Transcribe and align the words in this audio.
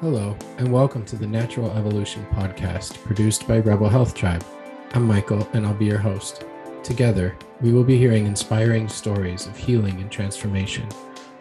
Hello, 0.00 0.36
and 0.58 0.72
welcome 0.72 1.04
to 1.04 1.14
the 1.14 1.26
Natural 1.26 1.70
Evolution 1.70 2.26
podcast 2.32 3.00
produced 3.04 3.46
by 3.46 3.60
Rebel 3.60 3.88
Health 3.88 4.12
Tribe. 4.12 4.44
I'm 4.92 5.06
Michael, 5.06 5.48
and 5.52 5.64
I'll 5.64 5.72
be 5.72 5.84
your 5.84 5.98
host. 5.98 6.44
Together, 6.82 7.36
we 7.60 7.72
will 7.72 7.84
be 7.84 7.96
hearing 7.96 8.26
inspiring 8.26 8.88
stories 8.88 9.46
of 9.46 9.56
healing 9.56 10.00
and 10.00 10.10
transformation, 10.10 10.88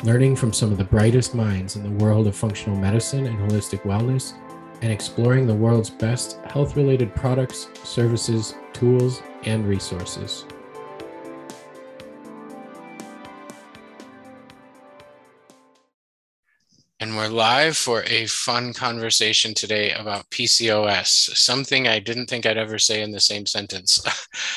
learning 0.04 0.36
from 0.36 0.54
some 0.54 0.72
of 0.72 0.78
the 0.78 0.84
brightest 0.84 1.34
minds 1.34 1.76
in 1.76 1.84
the 1.84 2.04
world 2.04 2.28
of 2.28 2.36
functional 2.36 2.78
medicine 2.78 3.26
and 3.26 3.40
holistic 3.40 3.82
wellness, 3.82 4.34
and 4.84 4.92
exploring 4.92 5.48
the 5.48 5.54
world's 5.54 5.90
best 5.90 6.38
health 6.46 6.78
related 6.78 7.14
products, 7.16 7.70
services, 7.84 8.54
tools, 8.72 9.24
and 9.46 9.68
resources. 9.68 10.46
We're 17.24 17.30
live 17.30 17.78
for 17.78 18.04
a 18.04 18.26
fun 18.26 18.74
conversation 18.74 19.54
today 19.54 19.92
about 19.92 20.30
PCOS, 20.30 21.08
something 21.38 21.88
I 21.88 22.00
didn't 22.00 22.26
think 22.26 22.46
I'd 22.46 22.58
ever 22.58 22.78
say 22.78 23.02
in 23.02 23.12
the 23.12 23.20
same 23.22 23.46
sentence. 23.46 24.04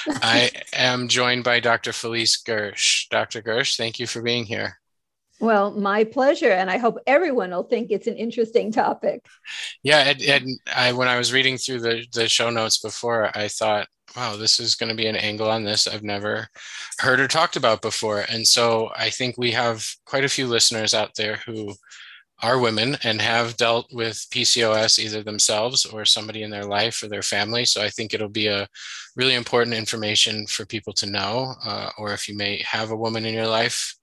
I 0.08 0.50
am 0.72 1.06
joined 1.06 1.44
by 1.44 1.60
Dr. 1.60 1.92
Felice 1.92 2.42
Gersh. 2.42 3.08
Dr. 3.08 3.40
Gersh, 3.40 3.76
thank 3.76 4.00
you 4.00 4.08
for 4.08 4.20
being 4.20 4.44
here. 4.44 4.80
Well, 5.38 5.70
my 5.70 6.02
pleasure. 6.02 6.50
And 6.50 6.68
I 6.68 6.78
hope 6.78 6.98
everyone 7.06 7.50
will 7.50 7.62
think 7.62 7.92
it's 7.92 8.08
an 8.08 8.16
interesting 8.16 8.72
topic. 8.72 9.24
Yeah. 9.84 9.98
And, 9.98 10.22
and 10.22 10.60
I, 10.74 10.92
when 10.92 11.06
I 11.06 11.18
was 11.18 11.32
reading 11.32 11.58
through 11.58 11.80
the, 11.80 12.04
the 12.14 12.28
show 12.28 12.50
notes 12.50 12.78
before, 12.78 13.30
I 13.38 13.46
thought, 13.46 13.86
wow, 14.16 14.36
this 14.36 14.58
is 14.58 14.74
going 14.74 14.90
to 14.90 14.96
be 14.96 15.06
an 15.06 15.14
angle 15.14 15.50
on 15.50 15.62
this 15.62 15.86
I've 15.86 16.02
never 16.02 16.48
heard 16.98 17.20
or 17.20 17.28
talked 17.28 17.54
about 17.54 17.80
before. 17.80 18.24
And 18.28 18.44
so 18.44 18.90
I 18.96 19.10
think 19.10 19.36
we 19.38 19.52
have 19.52 19.86
quite 20.04 20.24
a 20.24 20.28
few 20.28 20.48
listeners 20.48 20.94
out 20.94 21.14
there 21.14 21.36
who 21.46 21.74
are 22.42 22.58
women 22.58 22.96
and 23.02 23.20
have 23.20 23.56
dealt 23.56 23.86
with 23.92 24.26
PCOS 24.30 24.98
either 24.98 25.22
themselves 25.22 25.86
or 25.86 26.04
somebody 26.04 26.42
in 26.42 26.50
their 26.50 26.64
life 26.64 27.02
or 27.02 27.08
their 27.08 27.22
family. 27.22 27.64
So 27.64 27.82
I 27.82 27.88
think 27.88 28.12
it'll 28.12 28.28
be 28.28 28.48
a 28.48 28.68
really 29.16 29.34
important 29.34 29.74
information 29.74 30.46
for 30.46 30.66
people 30.66 30.92
to 30.94 31.06
know. 31.06 31.54
Uh, 31.64 31.90
or 31.96 32.12
if 32.12 32.28
you 32.28 32.36
may 32.36 32.62
have 32.68 32.90
a 32.90 32.96
woman 32.96 33.24
in 33.24 33.34
your 33.34 33.46
life 33.46 33.96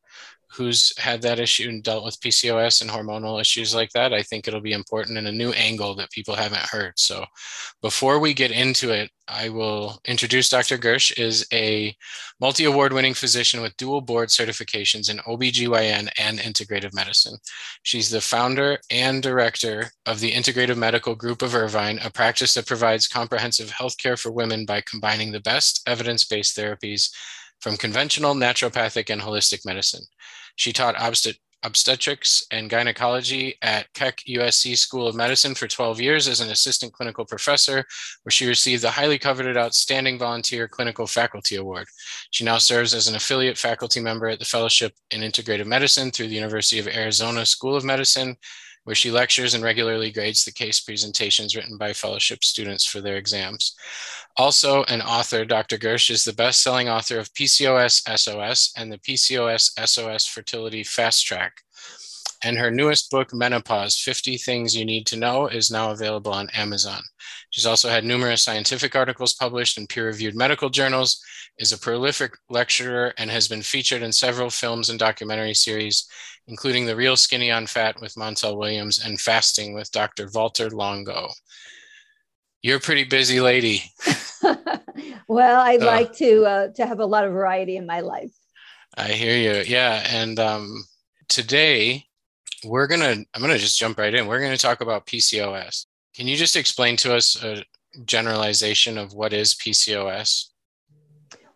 who's 0.54 0.98
had 0.98 1.22
that 1.22 1.40
issue 1.40 1.68
and 1.70 1.84
dealt 1.84 2.04
with 2.04 2.20
PCOS 2.20 2.82
and 2.82 2.90
hormonal 2.90 3.42
issues 3.42 3.74
like 3.74 3.90
that, 3.92 4.14
I 4.14 4.22
think 4.24 4.48
it'll 4.48 4.62
be 4.62 4.74
important 4.74 5.18
and 5.18 5.28
a 5.28 5.32
new 5.32 5.52
angle 5.52 5.96
that 5.96 6.12
people 6.12 6.36
haven't 6.36 6.62
heard. 6.62 6.94
So 6.98 7.26
before 7.82 8.20
we 8.20 8.34
get 8.34 8.52
into 8.52 8.92
it, 8.92 9.10
I 9.28 9.50
will 9.50 10.00
introduce 10.06 10.50
Dr. 10.50 10.78
Gersh 10.78 11.18
is 11.18 11.48
a 11.54 11.96
multi-award 12.40 12.94
winning 12.94 13.14
physician 13.14 13.62
with 13.62 13.78
dual 13.78 14.02
board 14.02 14.30
certifications 14.30 15.10
in 15.10 15.18
OBGYN 15.20 16.10
and 16.20 16.40
integrative 16.40 16.94
medicine. 16.94 17.38
She's 17.84 18.10
the 18.10 18.22
founder 18.22 18.80
and 18.92 19.24
director 19.24 19.92
of 20.06 20.20
the 20.20 20.32
Integrative 20.32 20.78
Medical 20.78 21.16
Group 21.16 21.42
of 21.42 21.56
Irvine, 21.56 22.00
a 22.04 22.12
practice 22.12 22.54
that 22.54 22.68
provides 22.68 23.08
comprehensive 23.08 23.72
healthcare 23.72 24.20
for 24.20 24.32
women 24.32 24.66
by 24.66 24.82
combining 24.82 25.32
the 25.32 25.40
best 25.40 25.82
evidence-based 25.88 26.58
therapies 26.58 27.10
from 27.62 27.78
conventional, 27.78 28.36
naturopathic, 28.36 29.10
and 29.10 29.22
holistic 29.22 29.66
medicine. 29.66 30.04
She 30.56 30.74
taught 30.74 30.96
obstet- 30.98 31.38
obstetrics 31.64 32.46
and 32.52 32.70
gynecology 32.70 33.56
at 33.62 33.92
Keck 33.94 34.22
USC 34.28 34.78
School 34.78 35.08
of 35.08 35.16
Medicine 35.16 35.56
for 35.56 35.68
12 35.68 36.02
years 36.02 36.28
as 36.28 36.42
an 36.42 36.52
assistant 36.52 36.94
clinical 36.94 37.26
professor, 37.26 37.86
where 38.24 38.32
she 38.32 38.48
received 38.48 38.84
the 38.84 38.92
highly 38.92 39.18
coveted 39.18 39.58
Outstanding 39.58 40.20
Volunteer 40.20 40.68
Clinical 40.68 41.08
Faculty 41.08 41.56
Award. 41.56 41.88
She 42.32 42.44
now 42.44 42.58
serves 42.58 42.94
as 42.94 43.08
an 43.08 43.16
affiliate 43.16 43.58
faculty 43.58 44.00
member 44.00 44.28
at 44.28 44.40
the 44.40 44.46
Fellowship 44.46 44.94
in 45.12 45.22
Integrative 45.22 45.66
Medicine 45.66 46.12
through 46.12 46.28
the 46.28 46.36
University 46.36 46.80
of 46.80 46.88
Arizona 46.88 47.46
School 47.46 47.76
of 47.76 47.84
Medicine 47.84 48.36
where 48.84 48.96
she 48.96 49.12
lectures 49.12 49.54
and 49.54 49.64
regularly 49.64 50.12
grades 50.12 50.44
the 50.44 50.52
case 50.52 50.82
presentations 50.82 51.56
written 51.56 51.78
by 51.78 51.94
fellowship 51.94 52.44
students 52.44 52.86
for 52.86 53.02
their 53.02 53.18
exams. 53.18 53.76
Also, 54.38 54.84
an 54.86 55.02
author, 55.02 55.46
Dr. 55.46 55.78
Gersh 55.78 56.10
is 56.10 56.24
the 56.24 56.34
best 56.34 56.62
selling 56.62 56.90
author 56.90 57.18
of 57.18 57.34
PCOS 57.34 58.02
SOS 58.18 58.74
and 58.76 58.92
the 58.92 58.98
PCOS 58.98 59.72
SOS 59.88 60.26
Fertility 60.26 60.84
Fast 60.84 61.26
Track. 61.26 61.62
And 62.46 62.58
her 62.58 62.72
newest 62.72 63.10
book, 63.10 63.34
Menopause 63.34 63.98
50 63.98 64.38
Things 64.38 64.76
You 64.76 64.84
Need 64.84 65.06
to 65.08 65.16
Know, 65.16 65.48
is 65.48 65.72
now 65.72 65.92
available 65.92 66.34
on 66.34 66.50
Amazon. 66.50 67.02
She's 67.52 67.66
also 67.66 67.88
had 67.88 68.04
numerous 68.04 68.42
scientific 68.42 68.98
articles 68.98 69.34
published 69.34 69.78
in 69.78 69.88
peer 69.88 70.08
reviewed 70.08 70.36
medical 70.36 70.70
journals, 70.70 71.24
is 71.58 71.72
a 71.72 71.78
prolific 71.78 72.34
lecturer, 72.50 73.14
and 73.18 73.30
has 73.30 73.48
been 73.48 73.62
featured 73.62 74.02
in 74.02 74.12
several 74.12 74.50
films 74.50 74.90
and 74.90 75.00
documentary 75.00 75.54
series, 75.54 76.06
including 76.48 76.86
The 76.86 76.96
Real 76.96 77.16
Skinny 77.16 77.52
on 77.52 77.68
Fat 77.68 78.00
with 78.02 78.16
Montel 78.16 78.58
Williams 78.58 79.04
and 79.04 79.20
Fasting 79.20 79.74
with 79.74 79.92
Dr. 79.92 80.30
Walter 80.34 80.70
Longo. 80.70 81.30
You're 82.62 82.78
a 82.78 82.82
pretty 82.82 83.04
busy 83.04 83.40
lady. 83.40 83.84
well, 85.28 85.62
I'd 85.62 85.84
uh, 85.84 85.86
like 85.86 86.14
to 86.18 86.46
uh, 86.46 86.68
to 86.76 86.86
have 86.86 87.00
a 87.00 87.06
lot 87.06 87.26
of 87.26 87.34
variety 87.34 87.78
in 87.78 87.86
my 87.86 88.00
life. 88.00 88.32
I 88.96 89.10
hear 89.10 89.36
you. 89.36 89.64
Yeah, 89.64 90.04
and 90.08 90.40
um, 90.40 90.86
today 91.28 92.06
we're 92.66 92.88
gonna 92.88 93.16
i'm 93.34 93.42
gonna 93.42 93.58
just 93.58 93.80
jump 93.80 93.98
right 93.98 94.14
in 94.14 94.28
we're 94.28 94.40
gonna 94.40 94.58
talk 94.58 94.82
about 94.82 95.06
pcos 95.06 95.86
can 96.16 96.28
you 96.28 96.36
just 96.36 96.56
explain 96.56 96.96
to 96.96 97.14
us 97.14 97.42
a 97.44 97.64
generalization 98.06 98.98
of 98.98 99.14
what 99.14 99.34
is 99.34 99.54
pcos 99.56 100.50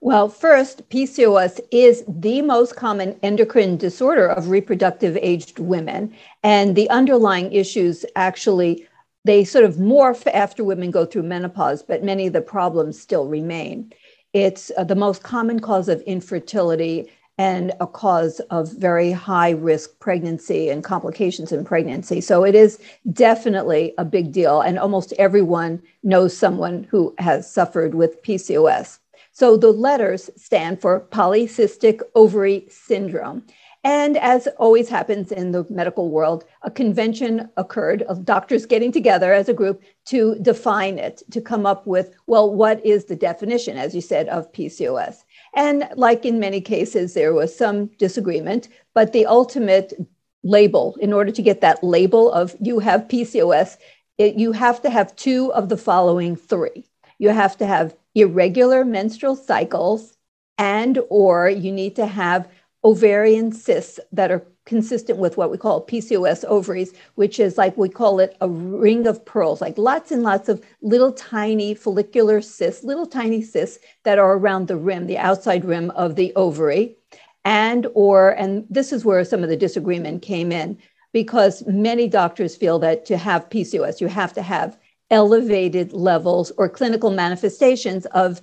well, 0.07 0.29
first, 0.29 0.87
PCOS 0.87 1.59
is 1.69 2.05
the 2.07 2.41
most 2.41 2.77
common 2.77 3.19
endocrine 3.23 3.75
disorder 3.75 4.25
of 4.25 4.49
reproductive 4.49 5.17
aged 5.21 5.59
women. 5.59 6.15
And 6.43 6.77
the 6.77 6.89
underlying 6.89 7.51
issues 7.51 8.05
actually, 8.15 8.87
they 9.25 9.43
sort 9.43 9.65
of 9.65 9.75
morph 9.75 10.25
after 10.33 10.63
women 10.63 10.91
go 10.91 11.05
through 11.05 11.23
menopause, 11.23 11.83
but 11.83 12.05
many 12.05 12.27
of 12.27 12.31
the 12.31 12.39
problems 12.39 12.97
still 12.97 13.27
remain. 13.27 13.91
It's 14.31 14.71
uh, 14.77 14.85
the 14.85 14.95
most 14.95 15.23
common 15.23 15.59
cause 15.59 15.89
of 15.89 15.99
infertility 16.03 17.11
and 17.37 17.73
a 17.81 17.85
cause 17.85 18.39
of 18.49 18.71
very 18.77 19.11
high 19.11 19.49
risk 19.49 19.99
pregnancy 19.99 20.69
and 20.69 20.85
complications 20.85 21.51
in 21.51 21.65
pregnancy. 21.65 22.21
So 22.21 22.45
it 22.45 22.55
is 22.55 22.79
definitely 23.11 23.93
a 23.97 24.05
big 24.05 24.31
deal. 24.31 24.61
And 24.61 24.79
almost 24.79 25.11
everyone 25.19 25.81
knows 26.01 26.35
someone 26.35 26.87
who 26.89 27.13
has 27.17 27.51
suffered 27.51 27.93
with 27.93 28.23
PCOS. 28.23 28.99
So 29.39 29.55
the 29.55 29.71
letters 29.71 30.31
stand 30.35 30.81
for 30.81 31.01
polycystic 31.11 32.01
ovary 32.15 32.65
syndrome. 32.71 33.43
And 33.83 34.17
as 34.17 34.47
always 34.57 34.89
happens 34.89 35.31
in 35.31 35.51
the 35.51 35.63
medical 35.69 36.09
world, 36.09 36.43
a 36.63 36.71
convention 36.71 37.47
occurred 37.55 38.01
of 38.09 38.25
doctors 38.25 38.65
getting 38.65 38.91
together 38.91 39.31
as 39.33 39.47
a 39.47 39.53
group 39.53 39.83
to 40.05 40.39
define 40.41 40.97
it, 40.97 41.21
to 41.29 41.39
come 41.39 41.67
up 41.67 41.85
with, 41.85 42.15
well, 42.25 42.51
what 42.51 42.83
is 42.83 43.05
the 43.05 43.15
definition, 43.15 43.77
as 43.77 43.93
you 43.93 44.01
said, 44.01 44.27
of 44.29 44.51
PCOS? 44.53 45.17
And 45.53 45.87
like 45.95 46.25
in 46.25 46.39
many 46.39 46.59
cases, 46.59 47.13
there 47.13 47.35
was 47.35 47.55
some 47.55 47.91
disagreement, 47.99 48.69
but 48.95 49.13
the 49.13 49.27
ultimate 49.27 49.93
label, 50.41 50.97
in 50.99 51.13
order 51.13 51.31
to 51.31 51.43
get 51.43 51.61
that 51.61 51.83
label 51.83 52.31
of 52.31 52.55
you 52.59 52.79
have 52.79 53.07
PCOS, 53.07 53.77
it, 54.17 54.33
you 54.33 54.51
have 54.53 54.81
to 54.81 54.89
have 54.89 55.15
two 55.15 55.53
of 55.53 55.69
the 55.69 55.77
following 55.77 56.35
three. 56.35 56.89
You 57.19 57.29
have 57.29 57.55
to 57.57 57.67
have 57.67 57.95
irregular 58.17 58.83
menstrual 58.83 59.35
cycles 59.35 60.17
and 60.57 60.99
or 61.09 61.49
you 61.49 61.71
need 61.71 61.95
to 61.95 62.07
have 62.07 62.49
ovarian 62.83 63.51
cysts 63.51 63.99
that 64.11 64.31
are 64.31 64.43
consistent 64.65 65.19
with 65.19 65.37
what 65.37 65.51
we 65.51 65.57
call 65.57 65.85
PCOS 65.85 66.43
ovaries, 66.45 66.93
which 67.15 67.39
is 67.39 67.57
like 67.57 67.77
we 67.77 67.87
call 67.87 68.19
it 68.19 68.35
a 68.41 68.49
ring 68.49 69.05
of 69.05 69.23
pearls, 69.23 69.61
like 69.61 69.77
lots 69.77 70.11
and 70.11 70.23
lots 70.23 70.49
of 70.49 70.61
little 70.81 71.13
tiny 71.13 71.73
follicular 71.75 72.41
cysts, 72.41 72.83
little 72.83 73.05
tiny 73.05 73.41
cysts 73.41 73.79
that 74.03 74.19
are 74.19 74.33
around 74.33 74.67
the 74.67 74.75
rim, 74.75 75.05
the 75.05 75.17
outside 75.17 75.63
rim 75.63 75.91
of 75.91 76.15
the 76.15 76.33
ovary. 76.35 76.97
And 77.45 77.87
or, 77.93 78.31
and 78.31 78.65
this 78.69 78.91
is 78.91 79.05
where 79.05 79.23
some 79.23 79.43
of 79.43 79.49
the 79.49 79.55
disagreement 79.55 80.21
came 80.21 80.51
in, 80.51 80.77
because 81.13 81.65
many 81.65 82.07
doctors 82.07 82.55
feel 82.55 82.77
that 82.79 83.05
to 83.05 83.17
have 83.17 83.49
PCOS, 83.49 84.01
you 84.01 84.07
have 84.07 84.33
to 84.33 84.41
have 84.41 84.77
elevated 85.09 85.93
levels 85.93 86.51
or 86.57 86.69
clinical 86.69 87.11
manifestations 87.11 88.05
of 88.07 88.41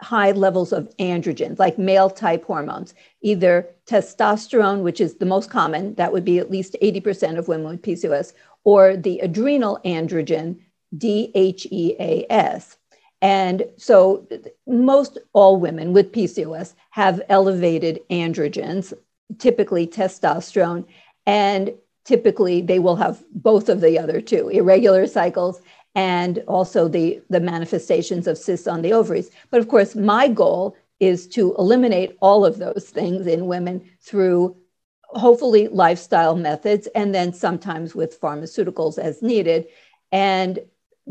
high 0.00 0.32
levels 0.32 0.72
of 0.72 0.88
androgens, 0.98 1.58
like 1.58 1.78
male 1.78 2.10
type 2.10 2.44
hormones, 2.44 2.94
either 3.20 3.68
testosterone, 3.86 4.82
which 4.82 5.00
is 5.00 5.16
the 5.16 5.26
most 5.26 5.50
common, 5.50 5.94
that 5.94 6.12
would 6.12 6.24
be 6.24 6.38
at 6.38 6.50
least 6.50 6.76
80% 6.82 7.38
of 7.38 7.48
women 7.48 7.68
with 7.68 7.82
PCOS, 7.82 8.32
or 8.64 8.96
the 8.96 9.18
adrenal 9.20 9.78
androgen, 9.84 10.58
DHEAS. 10.96 12.76
And 13.22 13.64
so 13.76 14.26
most 14.66 15.18
all 15.34 15.58
women 15.58 15.92
with 15.92 16.12
PCOS 16.12 16.74
have 16.90 17.20
elevated 17.28 18.00
androgens, 18.10 18.94
typically 19.38 19.86
testosterone, 19.86 20.86
and 21.26 21.74
typically 22.04 22.62
they 22.62 22.78
will 22.78 22.96
have 22.96 23.22
both 23.30 23.68
of 23.68 23.82
the 23.82 23.98
other 23.98 24.20
two, 24.20 24.48
irregular 24.48 25.06
cycles 25.06 25.60
and 25.94 26.42
also 26.46 26.88
the, 26.88 27.20
the 27.30 27.40
manifestations 27.40 28.26
of 28.26 28.38
cysts 28.38 28.66
on 28.66 28.82
the 28.82 28.92
ovaries. 28.92 29.30
But 29.50 29.60
of 29.60 29.68
course, 29.68 29.94
my 29.94 30.28
goal 30.28 30.76
is 31.00 31.26
to 31.28 31.54
eliminate 31.56 32.16
all 32.20 32.44
of 32.44 32.58
those 32.58 32.90
things 32.90 33.26
in 33.26 33.46
women 33.46 33.82
through 34.00 34.56
hopefully 35.02 35.66
lifestyle 35.68 36.36
methods, 36.36 36.86
and 36.94 37.14
then 37.14 37.32
sometimes 37.32 37.94
with 37.94 38.20
pharmaceuticals 38.20 38.98
as 38.98 39.22
needed, 39.22 39.66
and 40.12 40.60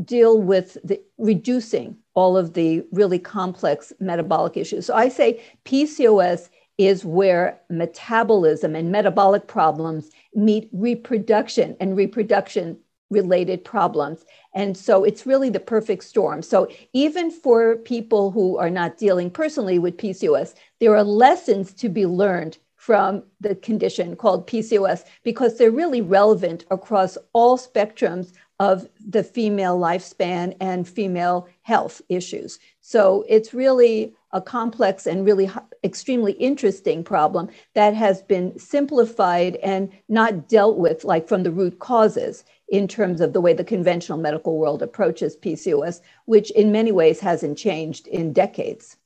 deal 0.06 0.42
with 0.42 0.78
the 0.84 1.02
reducing 1.18 1.98
all 2.14 2.38
of 2.38 2.54
the 2.54 2.84
really 2.92 3.20
complex 3.20 3.92
metabolic 4.00 4.56
issues. 4.56 4.86
So 4.86 4.94
I 4.94 5.10
say 5.10 5.42
PCOS 5.66 6.50
is 6.78 7.04
where 7.04 7.60
metabolism 7.70 8.76
and 8.76 8.92
metabolic 8.92 9.48
problems 9.48 10.12
meet 10.34 10.70
reproduction 10.72 11.76
and 11.82 11.98
reproduction 11.98 12.78
related 13.10 13.64
problems. 13.64 14.26
And 14.54 14.78
so 14.78 15.04
it's 15.04 15.26
really 15.26 15.50
the 15.50 15.60
perfect 15.60 16.04
storm. 16.04 16.42
So 16.42 16.70
even 16.94 17.32
for 17.32 17.78
people 17.78 18.32
who 18.32 18.58
are 18.58 18.70
not 18.70 18.98
dealing 18.98 19.30
personally 19.32 19.80
with 19.80 19.98
PCOS, 19.98 20.56
there 20.80 20.96
are 20.96 21.04
lessons 21.04 21.74
to 21.74 21.90
be 21.90 22.06
learned 22.06 22.58
from 22.76 23.24
the 23.42 23.56
condition 23.56 24.16
called 24.16 24.48
PCOS 24.48 25.04
because 25.24 25.58
they're 25.58 25.70
really 25.70 26.02
relevant 26.02 26.66
across 26.72 27.18
all 27.34 27.58
spectrums 27.58 28.32
of 28.60 28.88
the 29.06 29.24
female 29.24 29.78
lifespan 29.78 30.56
and 30.60 30.88
female 30.88 31.48
health 31.62 32.02
issues. 32.10 32.60
So 32.82 33.26
it's 33.28 33.54
really 33.54 34.16
a 34.32 34.42
complex 34.42 35.08
and 35.08 35.26
really 35.26 35.50
extremely 35.84 36.34
interesting 36.34 37.04
problem 37.04 37.50
that 37.74 37.94
has 37.96 38.22
been 38.22 38.58
simplified 38.60 39.56
and 39.58 39.90
not 40.08 40.50
dealt 40.50 40.78
with 40.78 41.04
like 41.04 41.28
from 41.28 41.44
the 41.44 41.52
root 41.52 41.80
causes 41.80 42.44
in 42.72 42.88
terms 42.88 43.22
of 43.22 43.34
the 43.34 43.42
way 43.42 43.54
the 43.54 43.64
conventional 43.64 44.18
medical 44.18 44.58
world 44.58 44.82
approaches 44.82 45.36
PCOS, 45.36 46.02
which 46.26 46.52
in 46.52 46.72
many 46.72 46.92
ways 46.92 47.20
hasn't 47.20 47.58
changed 47.58 48.08
in 48.08 48.34
decades. 48.34 48.98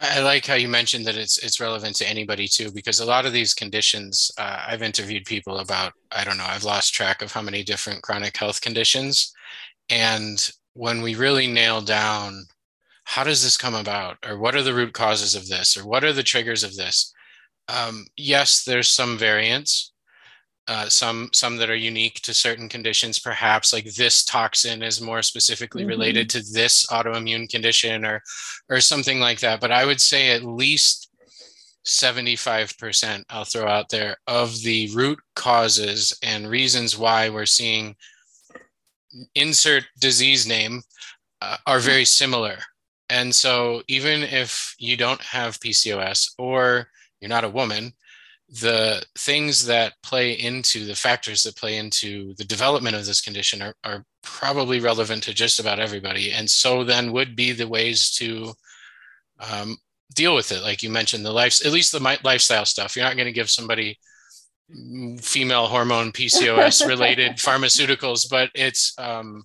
I 0.00 0.20
like 0.20 0.44
how 0.44 0.54
you 0.54 0.68
mentioned 0.68 1.06
that 1.06 1.16
it's 1.16 1.38
it's 1.38 1.58
relevant 1.58 1.96
to 1.96 2.08
anybody 2.08 2.48
too, 2.48 2.70
because 2.70 3.00
a 3.00 3.06
lot 3.06 3.24
of 3.24 3.32
these 3.32 3.54
conditions, 3.54 4.30
uh, 4.36 4.64
I've 4.68 4.82
interviewed 4.82 5.24
people 5.24 5.58
about. 5.58 5.94
I 6.12 6.22
don't 6.22 6.36
know, 6.36 6.44
I've 6.44 6.64
lost 6.64 6.92
track 6.92 7.22
of 7.22 7.32
how 7.32 7.40
many 7.40 7.62
different 7.62 8.02
chronic 8.02 8.36
health 8.36 8.60
conditions, 8.60 9.32
and 9.88 10.50
when 10.74 11.00
we 11.00 11.14
really 11.14 11.46
nail 11.46 11.80
down, 11.80 12.44
how 13.04 13.24
does 13.24 13.42
this 13.42 13.56
come 13.56 13.74
about, 13.74 14.18
or 14.26 14.38
what 14.38 14.54
are 14.54 14.62
the 14.62 14.74
root 14.74 14.92
causes 14.92 15.34
of 15.34 15.48
this, 15.48 15.76
or 15.76 15.86
what 15.86 16.04
are 16.04 16.12
the 16.12 16.22
triggers 16.22 16.62
of 16.62 16.76
this? 16.76 17.14
Um, 17.68 18.06
yes, 18.16 18.64
there's 18.64 18.88
some 18.88 19.16
variance, 19.16 19.92
uh, 20.68 20.88
some 20.88 21.30
some 21.32 21.56
that 21.56 21.70
are 21.70 21.76
unique 21.76 22.20
to 22.22 22.34
certain 22.34 22.68
conditions. 22.68 23.18
Perhaps 23.18 23.72
like 23.72 23.84
this 23.94 24.24
toxin 24.24 24.82
is 24.82 25.00
more 25.00 25.22
specifically 25.22 25.82
mm-hmm. 25.82 25.90
related 25.90 26.30
to 26.30 26.40
this 26.52 26.86
autoimmune 26.86 27.48
condition 27.48 28.04
or 28.04 28.22
or 28.68 28.80
something 28.80 29.20
like 29.20 29.40
that. 29.40 29.60
But 29.60 29.72
i 29.72 29.84
would 29.84 30.00
say 30.00 30.30
at 30.30 30.44
least 30.44 31.10
75% 31.86 33.22
i'll 33.30 33.44
throw 33.44 33.68
out 33.68 33.88
there 33.90 34.16
of 34.26 34.60
the 34.62 34.90
root 34.92 35.20
causes 35.36 36.12
and 36.20 36.50
reasons 36.50 36.98
why 36.98 37.28
we're 37.28 37.46
seeing 37.46 37.94
insert 39.36 39.84
disease 40.00 40.46
name 40.46 40.82
uh, 41.42 41.56
are 41.66 41.78
very 41.78 42.04
similar. 42.04 42.56
And 43.08 43.34
so 43.34 43.82
even 43.88 44.22
if 44.22 44.74
you 44.78 44.96
don't 44.96 45.20
have 45.22 45.60
pcos 45.60 46.32
or 46.38 46.88
you're 47.20 47.28
not 47.28 47.44
a 47.44 47.48
woman 47.48 47.92
the 48.60 49.02
things 49.18 49.66
that 49.66 49.94
play 50.02 50.32
into 50.32 50.84
the 50.86 50.94
factors 50.94 51.42
that 51.42 51.56
play 51.56 51.76
into 51.76 52.34
the 52.34 52.44
development 52.44 52.94
of 52.94 53.04
this 53.04 53.20
condition 53.20 53.60
are, 53.60 53.74
are 53.84 54.04
probably 54.22 54.80
relevant 54.80 55.22
to 55.22 55.34
just 55.34 55.58
about 55.58 55.80
everybody 55.80 56.32
and 56.32 56.48
so 56.48 56.84
then 56.84 57.12
would 57.12 57.34
be 57.34 57.52
the 57.52 57.66
ways 57.66 58.10
to 58.10 58.52
um, 59.40 59.76
deal 60.14 60.34
with 60.34 60.52
it 60.52 60.62
like 60.62 60.82
you 60.82 60.90
mentioned 60.90 61.24
the 61.24 61.32
life 61.32 61.64
at 61.66 61.72
least 61.72 61.92
the 61.92 62.18
lifestyle 62.24 62.64
stuff 62.64 62.94
you're 62.94 63.04
not 63.04 63.16
going 63.16 63.26
to 63.26 63.32
give 63.32 63.50
somebody 63.50 63.98
female 65.20 65.66
hormone 65.66 66.12
pcos 66.12 66.86
related 66.88 67.32
pharmaceuticals 67.32 68.28
but 68.30 68.50
it's 68.54 68.94
um, 68.98 69.44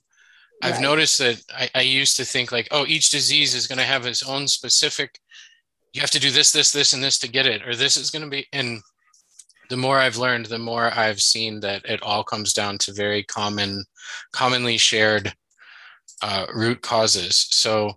I've 0.63 0.73
right. 0.73 0.81
noticed 0.81 1.17
that 1.19 1.41
I, 1.49 1.69
I, 1.73 1.81
used 1.81 2.17
to 2.17 2.25
think 2.25 2.51
like, 2.51 2.67
oh, 2.69 2.85
each 2.85 3.09
disease 3.09 3.55
is 3.55 3.65
going 3.65 3.79
to 3.79 3.83
have 3.83 4.05
its 4.05 4.21
own 4.21 4.47
specific. 4.47 5.17
You 5.91 6.01
have 6.01 6.11
to 6.11 6.19
do 6.19 6.29
this, 6.29 6.51
this, 6.51 6.71
this, 6.71 6.93
and 6.93 7.03
this 7.03 7.17
to 7.19 7.27
get 7.27 7.47
it, 7.47 7.67
or 7.67 7.75
this 7.75 7.97
is 7.97 8.11
going 8.11 8.23
to 8.23 8.29
be. 8.29 8.45
And 8.53 8.79
the 9.71 9.77
more 9.77 9.97
I've 9.99 10.17
learned, 10.17 10.47
the 10.47 10.59
more 10.59 10.91
I've 10.93 11.21
seen 11.21 11.61
that 11.61 11.85
it 11.85 12.03
all 12.03 12.25
comes 12.25 12.51
down 12.51 12.77
to 12.79 12.91
very 12.91 13.23
common, 13.23 13.85
commonly 14.33 14.77
shared 14.77 15.33
uh, 16.21 16.45
root 16.53 16.81
causes. 16.81 17.47
So 17.51 17.93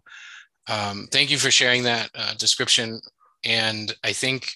um, 0.69 1.09
thank 1.11 1.33
you 1.33 1.37
for 1.37 1.51
sharing 1.51 1.83
that 1.83 2.11
uh, 2.15 2.35
description. 2.35 3.01
And 3.45 3.93
I 4.05 4.13
think 4.13 4.53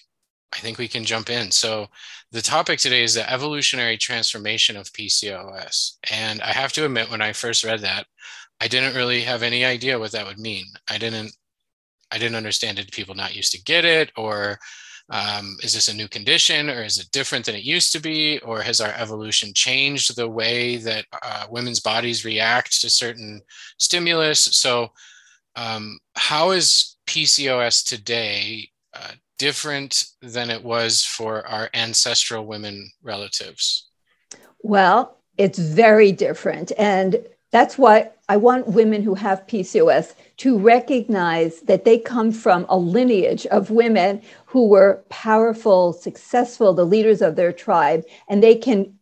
I 0.53 0.59
think 0.59 0.77
we 0.77 0.87
can 0.87 1.03
jump 1.03 1.29
in. 1.29 1.51
So 1.51 1.87
the 2.31 2.41
topic 2.41 2.79
today 2.79 3.03
is 3.03 3.15
the 3.15 3.29
evolutionary 3.29 3.97
transformation 3.97 4.77
of 4.77 4.91
PCOS. 4.93 5.97
And 6.09 6.41
I 6.41 6.53
have 6.53 6.71
to 6.73 6.85
admit, 6.85 7.11
when 7.11 7.21
I 7.21 7.33
first 7.33 7.65
read 7.65 7.81
that, 7.81 8.07
I 8.61 8.69
didn't 8.69 8.95
really 8.95 9.21
have 9.21 9.43
any 9.43 9.65
idea 9.65 9.99
what 9.99 10.13
that 10.13 10.25
would 10.25 10.39
mean. 10.39 10.65
I 10.89 10.97
didn't 10.97 11.33
I 12.11 12.17
didn't 12.17 12.37
understand 12.37 12.77
did 12.77 12.93
people 12.93 13.13
not 13.13 13.35
used 13.35 13.51
to 13.51 13.61
get 13.61 13.83
it 13.83 14.09
or 14.15 14.57
um, 15.09 15.57
is 15.63 15.73
this 15.73 15.87
a 15.87 15.93
new 15.93 16.07
condition 16.07 16.69
or 16.69 16.83
is 16.83 16.99
it 16.99 17.11
different 17.11 17.45
than 17.45 17.55
it 17.55 17.63
used 17.63 17.91
to 17.93 17.99
be? 17.99 18.39
Or 18.39 18.61
has 18.61 18.79
our 18.79 18.93
evolution 18.93 19.53
changed 19.53 20.15
the 20.15 20.29
way 20.29 20.77
that 20.77 21.05
uh, 21.23 21.45
women's 21.49 21.79
bodies 21.79 22.25
react 22.25 22.79
to 22.81 22.89
certain 22.89 23.41
stimulus? 23.77 24.39
So, 24.39 24.91
um, 25.55 25.99
how 26.15 26.51
is 26.51 26.95
PCOS 27.07 27.87
today 27.87 28.69
uh, 28.93 29.13
different 29.39 30.05
than 30.21 30.51
it 30.51 30.63
was 30.63 31.03
for 31.03 31.45
our 31.47 31.69
ancestral 31.73 32.45
women 32.45 32.91
relatives? 33.01 33.89
Well, 34.61 35.17
it's 35.37 35.57
very 35.57 36.11
different. 36.11 36.71
And 36.77 37.25
that's 37.51 37.77
why 37.77 38.11
I 38.27 38.37
want 38.37 38.67
women 38.67 39.01
who 39.01 39.15
have 39.15 39.47
PCOS 39.47 40.13
to 40.39 40.57
recognize 40.57 41.59
that 41.61 41.83
they 41.85 41.97
come 41.97 42.31
from 42.31 42.65
a 42.69 42.77
lineage 42.77 43.45
of 43.47 43.71
women 43.71 44.21
who 44.45 44.67
were 44.67 45.03
powerful, 45.09 45.93
successful, 45.93 46.73
the 46.73 46.85
leaders 46.85 47.21
of 47.21 47.35
their 47.35 47.51
tribe, 47.51 48.03
and 48.29 48.41
they 48.41 48.55
can 48.55 48.97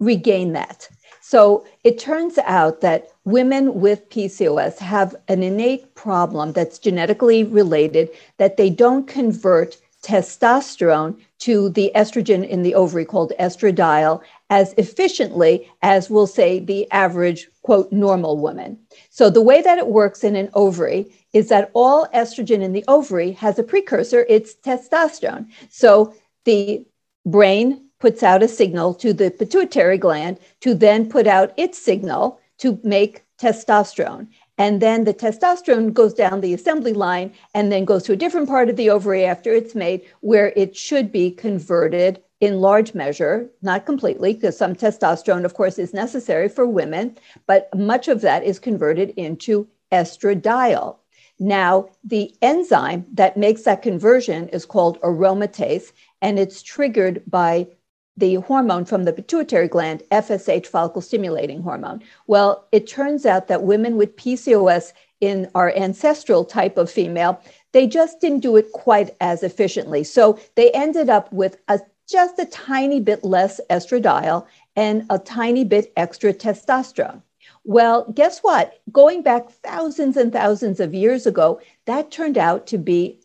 regain 0.00 0.52
that. 0.52 0.88
So 1.22 1.66
it 1.82 1.98
turns 1.98 2.38
out 2.44 2.82
that 2.82 3.08
women 3.24 3.80
with 3.80 4.08
PCOS 4.10 4.78
have 4.78 5.16
an 5.28 5.42
innate 5.42 5.94
problem 5.94 6.52
that's 6.52 6.78
genetically 6.78 7.42
related 7.42 8.10
that 8.36 8.58
they 8.58 8.70
don't 8.70 9.08
convert 9.08 9.78
testosterone 10.02 11.18
to 11.38 11.70
the 11.70 11.90
estrogen 11.94 12.46
in 12.46 12.62
the 12.62 12.74
ovary 12.74 13.04
called 13.04 13.32
estradiol 13.40 14.20
as 14.50 14.74
efficiently 14.76 15.68
as 15.82 16.08
we'll 16.08 16.26
say 16.26 16.58
the 16.58 16.90
average 16.92 17.48
quote 17.62 17.90
normal 17.92 18.38
woman. 18.38 18.78
So 19.10 19.28
the 19.28 19.42
way 19.42 19.60
that 19.62 19.78
it 19.78 19.88
works 19.88 20.22
in 20.22 20.36
an 20.36 20.50
ovary 20.54 21.12
is 21.32 21.48
that 21.48 21.70
all 21.74 22.06
estrogen 22.14 22.62
in 22.62 22.72
the 22.72 22.84
ovary 22.86 23.32
has 23.32 23.58
a 23.58 23.64
precursor, 23.64 24.24
it's 24.28 24.54
testosterone. 24.54 25.48
So 25.70 26.14
the 26.44 26.86
brain 27.24 27.88
puts 27.98 28.22
out 28.22 28.42
a 28.42 28.48
signal 28.48 28.94
to 28.94 29.12
the 29.12 29.30
pituitary 29.30 29.98
gland 29.98 30.38
to 30.60 30.74
then 30.74 31.08
put 31.08 31.26
out 31.26 31.52
its 31.56 31.78
signal 31.78 32.40
to 32.58 32.78
make 32.84 33.24
testosterone. 33.40 34.28
And 34.58 34.80
then 34.80 35.04
the 35.04 35.12
testosterone 35.12 35.92
goes 35.92 36.14
down 36.14 36.40
the 36.40 36.54
assembly 36.54 36.94
line 36.94 37.32
and 37.52 37.70
then 37.70 37.84
goes 37.84 38.04
to 38.04 38.12
a 38.12 38.16
different 38.16 38.48
part 38.48 38.70
of 38.70 38.76
the 38.76 38.88
ovary 38.90 39.24
after 39.24 39.52
it's 39.52 39.74
made, 39.74 40.02
where 40.20 40.52
it 40.56 40.74
should 40.74 41.12
be 41.12 41.30
converted 41.30 42.22
in 42.40 42.60
large 42.60 42.94
measure, 42.94 43.48
not 43.62 43.86
completely, 43.86 44.34
because 44.34 44.56
some 44.56 44.74
testosterone, 44.74 45.44
of 45.44 45.54
course, 45.54 45.78
is 45.78 45.94
necessary 45.94 46.48
for 46.48 46.66
women, 46.66 47.16
but 47.46 47.74
much 47.74 48.08
of 48.08 48.20
that 48.20 48.44
is 48.44 48.58
converted 48.58 49.10
into 49.16 49.66
estradiol. 49.92 50.96
Now, 51.38 51.88
the 52.04 52.34
enzyme 52.42 53.06
that 53.12 53.36
makes 53.36 53.62
that 53.62 53.82
conversion 53.82 54.48
is 54.48 54.66
called 54.66 55.00
aromatase, 55.00 55.92
and 56.22 56.38
it's 56.38 56.62
triggered 56.62 57.22
by 57.26 57.68
the 58.16 58.36
hormone 58.36 58.86
from 58.86 59.04
the 59.04 59.12
pituitary 59.12 59.68
gland, 59.68 60.02
FSH, 60.10 60.66
follicle 60.66 61.02
stimulating 61.02 61.62
hormone. 61.62 62.02
Well, 62.26 62.66
it 62.72 62.86
turns 62.86 63.26
out 63.26 63.48
that 63.48 63.62
women 63.62 63.96
with 63.96 64.16
PCOS 64.16 64.92
in 65.20 65.50
our 65.54 65.74
ancestral 65.74 66.44
type 66.44 66.78
of 66.78 66.90
female, 66.90 67.40
they 67.72 67.86
just 67.86 68.20
didn't 68.20 68.40
do 68.40 68.56
it 68.56 68.72
quite 68.72 69.14
as 69.20 69.42
efficiently. 69.42 70.04
So 70.04 70.38
they 70.54 70.70
ended 70.72 71.10
up 71.10 71.30
with 71.32 71.58
a, 71.68 71.80
just 72.08 72.38
a 72.38 72.46
tiny 72.46 73.00
bit 73.00 73.24
less 73.24 73.60
estradiol 73.70 74.46
and 74.76 75.04
a 75.10 75.18
tiny 75.18 75.64
bit 75.64 75.92
extra 75.96 76.32
testosterone. 76.32 77.22
Well, 77.64 78.10
guess 78.12 78.40
what? 78.40 78.80
Going 78.92 79.22
back 79.22 79.50
thousands 79.50 80.16
and 80.16 80.32
thousands 80.32 80.80
of 80.80 80.94
years 80.94 81.26
ago, 81.26 81.60
that 81.86 82.10
turned 82.10 82.38
out 82.38 82.66
to 82.68 82.78
be 82.78 83.20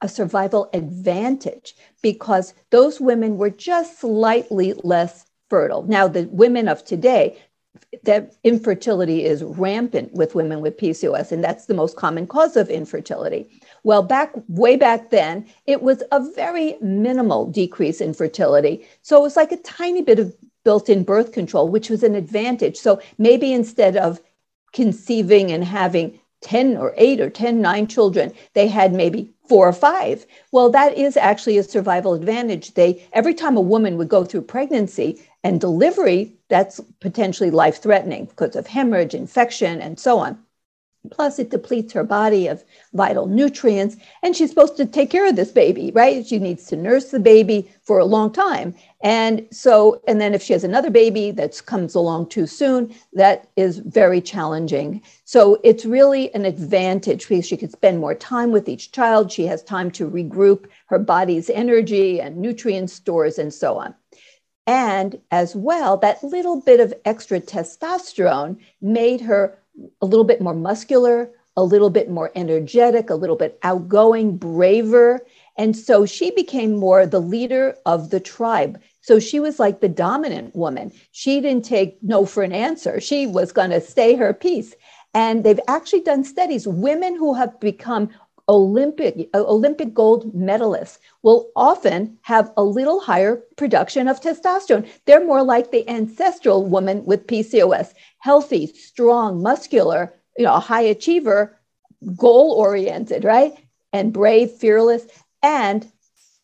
a 0.00 0.08
survival 0.08 0.70
advantage 0.72 1.74
because 2.02 2.54
those 2.70 3.00
women 3.00 3.36
were 3.36 3.50
just 3.50 4.00
slightly 4.00 4.74
less 4.84 5.26
fertile. 5.50 5.82
Now, 5.84 6.08
the 6.08 6.28
women 6.30 6.68
of 6.68 6.84
today, 6.84 7.38
that 8.04 8.34
infertility 8.44 9.24
is 9.24 9.42
rampant 9.42 10.12
with 10.12 10.34
women 10.34 10.60
with 10.60 10.76
PCOS, 10.76 11.32
and 11.32 11.42
that's 11.42 11.66
the 11.66 11.74
most 11.74 11.96
common 11.96 12.26
cause 12.26 12.56
of 12.56 12.68
infertility. 12.68 13.60
Well, 13.84 14.02
back 14.02 14.32
way 14.48 14.76
back 14.76 15.10
then, 15.10 15.46
it 15.66 15.82
was 15.82 16.02
a 16.12 16.20
very 16.34 16.76
minimal 16.80 17.46
decrease 17.46 18.00
in 18.00 18.14
fertility. 18.14 18.86
So 19.02 19.18
it 19.18 19.22
was 19.22 19.36
like 19.36 19.52
a 19.52 19.56
tiny 19.58 20.02
bit 20.02 20.18
of 20.18 20.34
built 20.64 20.88
in 20.88 21.04
birth 21.04 21.32
control, 21.32 21.68
which 21.68 21.88
was 21.88 22.02
an 22.02 22.14
advantage. 22.14 22.76
So 22.76 23.00
maybe 23.16 23.52
instead 23.52 23.96
of 23.96 24.20
conceiving 24.72 25.50
and 25.50 25.64
having 25.64 26.20
10 26.42 26.76
or 26.76 26.94
8 26.96 27.20
or 27.20 27.30
10, 27.30 27.60
9 27.60 27.86
children, 27.86 28.32
they 28.54 28.68
had 28.68 28.92
maybe 28.92 29.32
four 29.48 29.66
or 29.66 29.72
five. 29.72 30.26
Well, 30.52 30.70
that 30.70 30.96
is 30.96 31.16
actually 31.16 31.58
a 31.58 31.62
survival 31.62 32.14
advantage. 32.14 32.74
They 32.74 33.02
every 33.12 33.34
time 33.34 33.56
a 33.56 33.62
woman 33.62 33.96
would 33.96 34.08
go 34.08 34.24
through 34.24 34.42
pregnancy 34.42 35.22
and 35.44 35.60
delivery, 35.60 36.34
that's 36.48 36.80
potentially 37.00 37.50
life 37.50 37.82
threatening 37.82 38.26
because 38.26 38.56
of 38.56 38.66
hemorrhage, 38.66 39.14
infection, 39.14 39.80
and 39.80 39.98
so 39.98 40.18
on. 40.18 40.38
Plus, 41.10 41.38
it 41.38 41.50
depletes 41.50 41.92
her 41.92 42.04
body 42.04 42.48
of 42.48 42.64
vital 42.92 43.26
nutrients, 43.26 43.96
and 44.22 44.34
she's 44.34 44.50
supposed 44.50 44.76
to 44.76 44.84
take 44.84 45.10
care 45.10 45.28
of 45.28 45.36
this 45.36 45.52
baby, 45.52 45.92
right? 45.94 46.26
She 46.26 46.38
needs 46.38 46.66
to 46.66 46.76
nurse 46.76 47.10
the 47.10 47.20
baby 47.20 47.70
for 47.82 47.98
a 47.98 48.04
long 48.04 48.32
time. 48.32 48.74
And 49.02 49.46
so, 49.50 50.02
and 50.08 50.20
then 50.20 50.34
if 50.34 50.42
she 50.42 50.52
has 50.52 50.64
another 50.64 50.90
baby 50.90 51.30
that 51.30 51.64
comes 51.66 51.94
along 51.94 52.28
too 52.28 52.46
soon, 52.46 52.92
that 53.12 53.48
is 53.56 53.78
very 53.78 54.20
challenging. 54.20 55.00
So, 55.24 55.60
it's 55.62 55.84
really 55.84 56.34
an 56.34 56.44
advantage 56.44 57.28
because 57.28 57.46
she 57.46 57.56
can 57.56 57.70
spend 57.70 58.00
more 58.00 58.14
time 58.14 58.50
with 58.50 58.68
each 58.68 58.90
child. 58.92 59.30
She 59.30 59.46
has 59.46 59.62
time 59.62 59.90
to 59.92 60.10
regroup 60.10 60.66
her 60.86 60.98
body's 60.98 61.48
energy 61.48 62.20
and 62.20 62.36
nutrient 62.36 62.90
stores 62.90 63.38
and 63.38 63.54
so 63.54 63.78
on. 63.78 63.94
And 64.68 65.18
as 65.30 65.56
well, 65.56 65.96
that 65.96 66.22
little 66.22 66.60
bit 66.60 66.78
of 66.78 66.92
extra 67.06 67.40
testosterone 67.40 68.58
made 68.82 69.22
her 69.22 69.58
a 70.02 70.06
little 70.06 70.26
bit 70.26 70.42
more 70.42 70.52
muscular, 70.52 71.30
a 71.56 71.64
little 71.64 71.88
bit 71.88 72.10
more 72.10 72.30
energetic, 72.34 73.08
a 73.08 73.14
little 73.14 73.34
bit 73.34 73.58
outgoing, 73.62 74.36
braver. 74.36 75.20
And 75.56 75.74
so 75.74 76.04
she 76.04 76.32
became 76.32 76.76
more 76.76 77.06
the 77.06 77.18
leader 77.18 77.76
of 77.86 78.10
the 78.10 78.20
tribe. 78.20 78.78
So 79.00 79.18
she 79.18 79.40
was 79.40 79.58
like 79.58 79.80
the 79.80 79.88
dominant 79.88 80.54
woman. 80.54 80.92
She 81.12 81.40
didn't 81.40 81.64
take 81.64 81.96
no 82.02 82.26
for 82.26 82.42
an 82.42 82.52
answer. 82.52 83.00
She 83.00 83.26
was 83.26 83.52
going 83.52 83.70
to 83.70 83.80
stay 83.80 84.16
her 84.16 84.34
piece. 84.34 84.74
And 85.14 85.44
they've 85.44 85.58
actually 85.66 86.02
done 86.02 86.24
studies. 86.24 86.68
Women 86.68 87.16
who 87.16 87.32
have 87.32 87.58
become 87.58 88.10
Olympic 88.48 89.28
uh, 89.34 89.44
Olympic 89.44 89.92
gold 89.92 90.32
medalists 90.34 90.98
will 91.22 91.50
often 91.54 92.18
have 92.22 92.50
a 92.56 92.62
little 92.62 93.00
higher 93.00 93.42
production 93.56 94.08
of 94.08 94.20
testosterone. 94.20 94.88
They're 95.04 95.24
more 95.24 95.42
like 95.42 95.70
the 95.70 95.88
ancestral 95.88 96.64
woman 96.64 97.04
with 97.04 97.26
PCOS, 97.26 97.92
healthy, 98.18 98.66
strong, 98.66 99.42
muscular, 99.42 100.14
you 100.36 100.44
know, 100.44 100.54
a 100.54 100.60
high 100.60 100.82
achiever, 100.82 101.58
goal 102.16 102.52
oriented, 102.52 103.24
right? 103.24 103.52
And 103.92 104.12
brave, 104.12 104.50
fearless, 104.50 105.06
and 105.42 105.90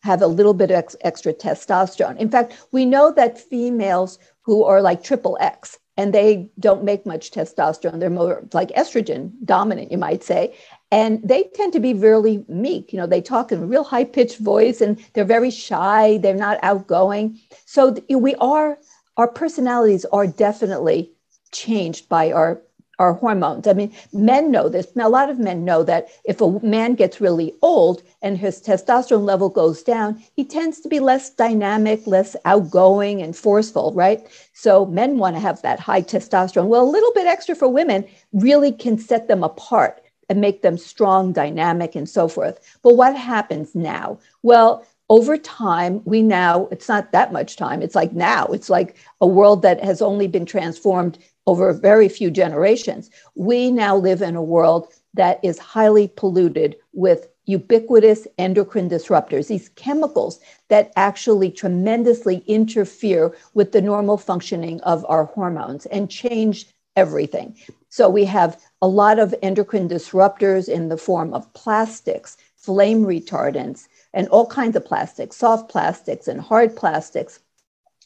have 0.03 0.21
a 0.21 0.27
little 0.27 0.53
bit 0.53 0.69
of 0.69 0.77
ex- 0.77 0.95
extra 1.01 1.33
testosterone. 1.33 2.17
In 2.17 2.29
fact, 2.29 2.53
we 2.71 2.85
know 2.85 3.11
that 3.13 3.39
females 3.39 4.19
who 4.41 4.63
are 4.63 4.81
like 4.81 5.03
triple 5.03 5.37
X 5.41 5.79
and 5.97 6.13
they 6.13 6.49
don't 6.59 6.83
make 6.83 7.05
much 7.05 7.31
testosterone, 7.31 7.99
they're 7.99 8.09
more 8.09 8.45
like 8.53 8.69
estrogen 8.69 9.31
dominant, 9.45 9.91
you 9.91 9.97
might 9.97 10.23
say 10.23 10.53
and 10.95 11.21
they 11.27 11.43
tend 11.55 11.73
to 11.73 11.81
be 11.81 11.93
really 11.93 12.45
meek 12.47 12.93
you 12.93 12.97
know 12.97 13.05
they 13.05 13.21
talk 13.21 13.51
in 13.51 13.61
a 13.61 13.65
real 13.65 13.83
high 13.83 14.05
pitched 14.05 14.39
voice 14.39 14.79
and 14.79 14.97
they're 15.13 15.33
very 15.37 15.51
shy 15.51 16.17
they're 16.21 16.43
not 16.47 16.57
outgoing. 16.63 17.37
So 17.65 17.97
we 18.09 18.35
are 18.35 18.77
our 19.17 19.27
personalities 19.27 20.05
are 20.05 20.27
definitely 20.27 21.11
changed 21.51 22.07
by 22.07 22.31
our 22.31 22.61
our 22.97 23.11
hormones. 23.11 23.67
I 23.67 23.73
mean 23.73 23.91
men 24.13 24.51
know 24.51 24.69
this 24.69 24.95
now, 24.95 25.09
a 25.09 25.17
lot 25.19 25.29
of 25.29 25.37
men 25.37 25.65
know 25.65 25.83
that 25.83 26.07
if 26.23 26.39
a 26.39 26.59
man 26.75 26.95
gets 26.95 27.19
really 27.19 27.53
old 27.61 28.01
and 28.21 28.37
his 28.37 28.61
testosterone 28.61 29.25
level 29.25 29.49
goes 29.49 29.83
down 29.83 30.23
he 30.37 30.45
tends 30.45 30.79
to 30.79 30.87
be 30.87 31.01
less 31.01 31.29
dynamic 31.29 32.07
less 32.07 32.37
outgoing 32.45 33.21
and 33.21 33.35
forceful 33.35 33.91
right? 33.93 34.21
So 34.53 34.85
men 34.85 35.17
want 35.17 35.35
to 35.35 35.41
have 35.41 35.61
that 35.61 35.81
high 35.81 36.03
testosterone. 36.03 36.67
Well 36.67 36.89
a 36.89 36.95
little 36.97 37.13
bit 37.13 37.27
extra 37.27 37.53
for 37.53 37.67
women 37.67 38.05
really 38.31 38.71
can 38.71 38.97
set 38.97 39.27
them 39.27 39.43
apart 39.43 40.01
and 40.29 40.41
make 40.41 40.61
them 40.61 40.77
strong, 40.77 41.33
dynamic, 41.33 41.95
and 41.95 42.09
so 42.09 42.27
forth. 42.27 42.59
But 42.81 42.95
what 42.95 43.15
happens 43.15 43.75
now? 43.75 44.19
Well, 44.43 44.85
over 45.09 45.37
time, 45.37 46.01
we 46.05 46.23
now, 46.23 46.67
it's 46.71 46.89
not 46.89 47.11
that 47.11 47.31
much 47.31 47.57
time. 47.57 47.81
It's 47.81 47.95
like 47.95 48.13
now, 48.13 48.45
it's 48.47 48.69
like 48.69 48.95
a 49.21 49.27
world 49.27 49.61
that 49.61 49.83
has 49.83 50.01
only 50.01 50.27
been 50.27 50.45
transformed 50.45 51.19
over 51.45 51.71
very 51.73 52.09
few 52.09 52.31
generations. 52.31 53.11
We 53.35 53.69
now 53.69 53.95
live 53.95 54.23
in 54.23 54.35
a 54.35 54.41
world 54.41 54.91
that 55.13 55.39
is 55.43 55.59
highly 55.59 56.07
polluted 56.07 56.75
with 56.93 57.27
ubiquitous 57.45 58.27
endocrine 58.39 58.89
disruptors, 58.89 59.47
these 59.47 59.69
chemicals 59.69 60.39
that 60.69 60.91
actually 60.95 61.51
tremendously 61.51 62.43
interfere 62.47 63.35
with 63.53 63.71
the 63.71 63.81
normal 63.81 64.17
functioning 64.17 64.81
of 64.81 65.05
our 65.07 65.25
hormones 65.25 65.85
and 65.87 66.09
change 66.09 66.67
everything. 66.95 67.55
So 67.89 68.09
we 68.09 68.25
have 68.25 68.59
a 68.81 68.87
lot 68.87 69.19
of 69.19 69.33
endocrine 69.41 69.89
disruptors 69.89 70.67
in 70.67 70.89
the 70.89 70.97
form 70.97 71.33
of 71.33 71.51
plastics, 71.53 72.37
flame 72.55 73.03
retardants, 73.05 73.87
and 74.13 74.27
all 74.29 74.47
kinds 74.47 74.75
of 74.75 74.85
plastics, 74.85 75.37
soft 75.37 75.69
plastics 75.69 76.27
and 76.27 76.41
hard 76.41 76.75
plastics. 76.75 77.39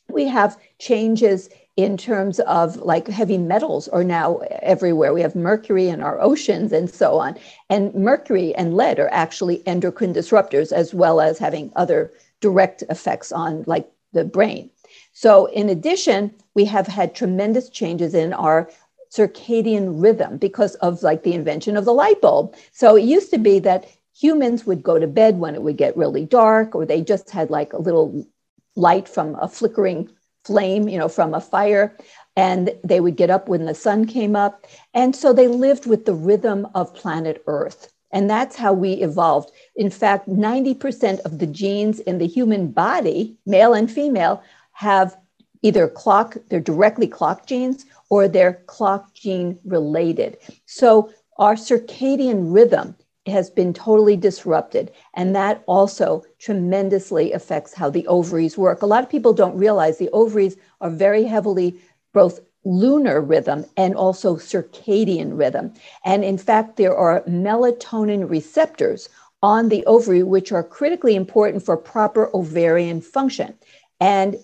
We 0.10 0.28
have 0.28 0.58
changes 0.80 1.50
in 1.76 1.96
terms 1.96 2.42
of 2.42 2.76
like 2.78 3.08
heavy 3.08 3.38
metals 3.38 3.88
are 3.88 4.04
now 4.04 4.40
everywhere. 4.62 5.14
We 5.14 5.22
have 5.22 5.36
mercury 5.36 5.88
in 5.88 6.02
our 6.02 6.20
oceans 6.20 6.74
and 6.74 6.90
so 6.90 7.20
on. 7.20 7.38
And 7.70 7.94
mercury 7.94 8.54
and 8.56 8.76
lead 8.76 9.00
are 9.00 9.10
actually 9.14 9.66
endocrine 9.66 10.14
disruptors 10.14 10.74
as 10.74 10.94
well 10.94 11.22
as 11.22 11.38
having 11.38 11.72
other 11.78 12.12
direct 12.42 12.84
effects 12.90 13.32
on 13.32 13.64
like 13.66 13.90
the 14.12 14.26
brain. 14.26 14.70
So 15.22 15.48
in 15.48 15.68
addition, 15.68 16.34
we 16.54 16.64
have 16.64 16.88
had 16.88 17.14
tremendous 17.14 17.68
changes 17.68 18.14
in 18.14 18.32
our 18.32 18.70
circadian 19.12 20.02
rhythm 20.02 20.38
because 20.38 20.76
of 20.76 21.04
like 21.04 21.24
the 21.24 21.34
invention 21.34 21.76
of 21.76 21.84
the 21.84 21.94
light 21.94 22.22
bulb. 22.22 22.56
So 22.72 22.96
it 22.96 23.04
used 23.04 23.30
to 23.32 23.38
be 23.38 23.60
that 23.60 23.86
humans 24.18 24.66
would 24.66 24.82
go 24.82 24.98
to 24.98 25.08
bed 25.08 25.38
when 25.38 25.56
it 25.56 25.62
would 25.62 25.76
get 25.76 25.98
really 25.98 26.24
dark, 26.24 26.74
or 26.74 26.86
they 26.86 27.02
just 27.02 27.32
had 27.32 27.50
like 27.50 27.74
a 27.74 27.82
little 27.82 28.26
light 28.78 29.10
from 29.10 29.36
a 29.42 29.50
flickering 29.50 30.10
flame, 30.46 30.88
you 30.88 30.98
know, 30.98 31.10
from 31.10 31.34
a 31.34 31.42
fire. 31.42 31.98
And 32.38 32.70
they 32.86 33.02
would 33.02 33.18
get 33.18 33.30
up 33.30 33.50
when 33.50 33.66
the 33.66 33.76
sun 33.76 34.06
came 34.06 34.38
up. 34.38 34.68
And 34.94 35.14
so 35.14 35.34
they 35.34 35.50
lived 35.50 35.86
with 35.86 36.06
the 36.06 36.14
rhythm 36.14 36.66
of 36.76 36.96
planet 36.96 37.44
Earth. 37.46 37.92
And 38.12 38.30
that's 38.30 38.56
how 38.56 38.72
we 38.72 38.94
evolved. 38.94 39.52
In 39.76 39.90
fact, 39.90 40.30
90% 40.30 41.20
of 41.26 41.40
the 41.40 41.46
genes 41.46 42.00
in 42.00 42.20
the 42.20 42.26
human 42.26 42.72
body, 42.72 43.36
male 43.46 43.74
and 43.74 43.92
female, 43.92 44.42
have 44.80 45.18
either 45.62 45.90
clock, 45.90 46.38
they're 46.50 46.62
directly 46.62 47.06
clock 47.06 47.46
genes, 47.46 47.86
or 48.10 48.30
they're 48.30 48.64
clock 48.68 49.14
gene 49.14 49.60
related. 49.66 50.38
So 50.68 51.12
our 51.38 51.56
circadian 51.56 52.54
rhythm 52.54 52.96
has 53.26 53.50
been 53.50 53.74
totally 53.74 54.16
disrupted. 54.16 54.90
And 55.16 55.36
that 55.36 55.64
also 55.68 56.24
tremendously 56.40 57.34
affects 57.34 57.74
how 57.74 57.90
the 57.90 58.08
ovaries 58.08 58.58
work. 58.58 58.82
A 58.82 58.86
lot 58.86 59.04
of 59.04 59.10
people 59.10 59.34
don't 59.34 59.58
realize 59.58 59.98
the 59.98 60.10
ovaries 60.12 60.56
are 60.80 60.90
very 60.90 61.26
heavily 61.26 61.76
both 62.14 62.40
lunar 62.64 63.20
rhythm 63.20 63.66
and 63.76 63.96
also 63.96 64.38
circadian 64.38 65.38
rhythm. 65.38 65.74
And 66.06 66.24
in 66.24 66.38
fact, 66.38 66.78
there 66.78 66.96
are 66.96 67.22
melatonin 67.24 68.30
receptors 68.30 69.10
on 69.44 69.68
the 69.68 69.86
ovary, 69.86 70.24
which 70.24 70.54
are 70.54 70.64
critically 70.64 71.16
important 71.16 71.66
for 71.66 71.76
proper 71.76 72.34
ovarian 72.34 73.02
function. 73.02 73.54
And 74.00 74.38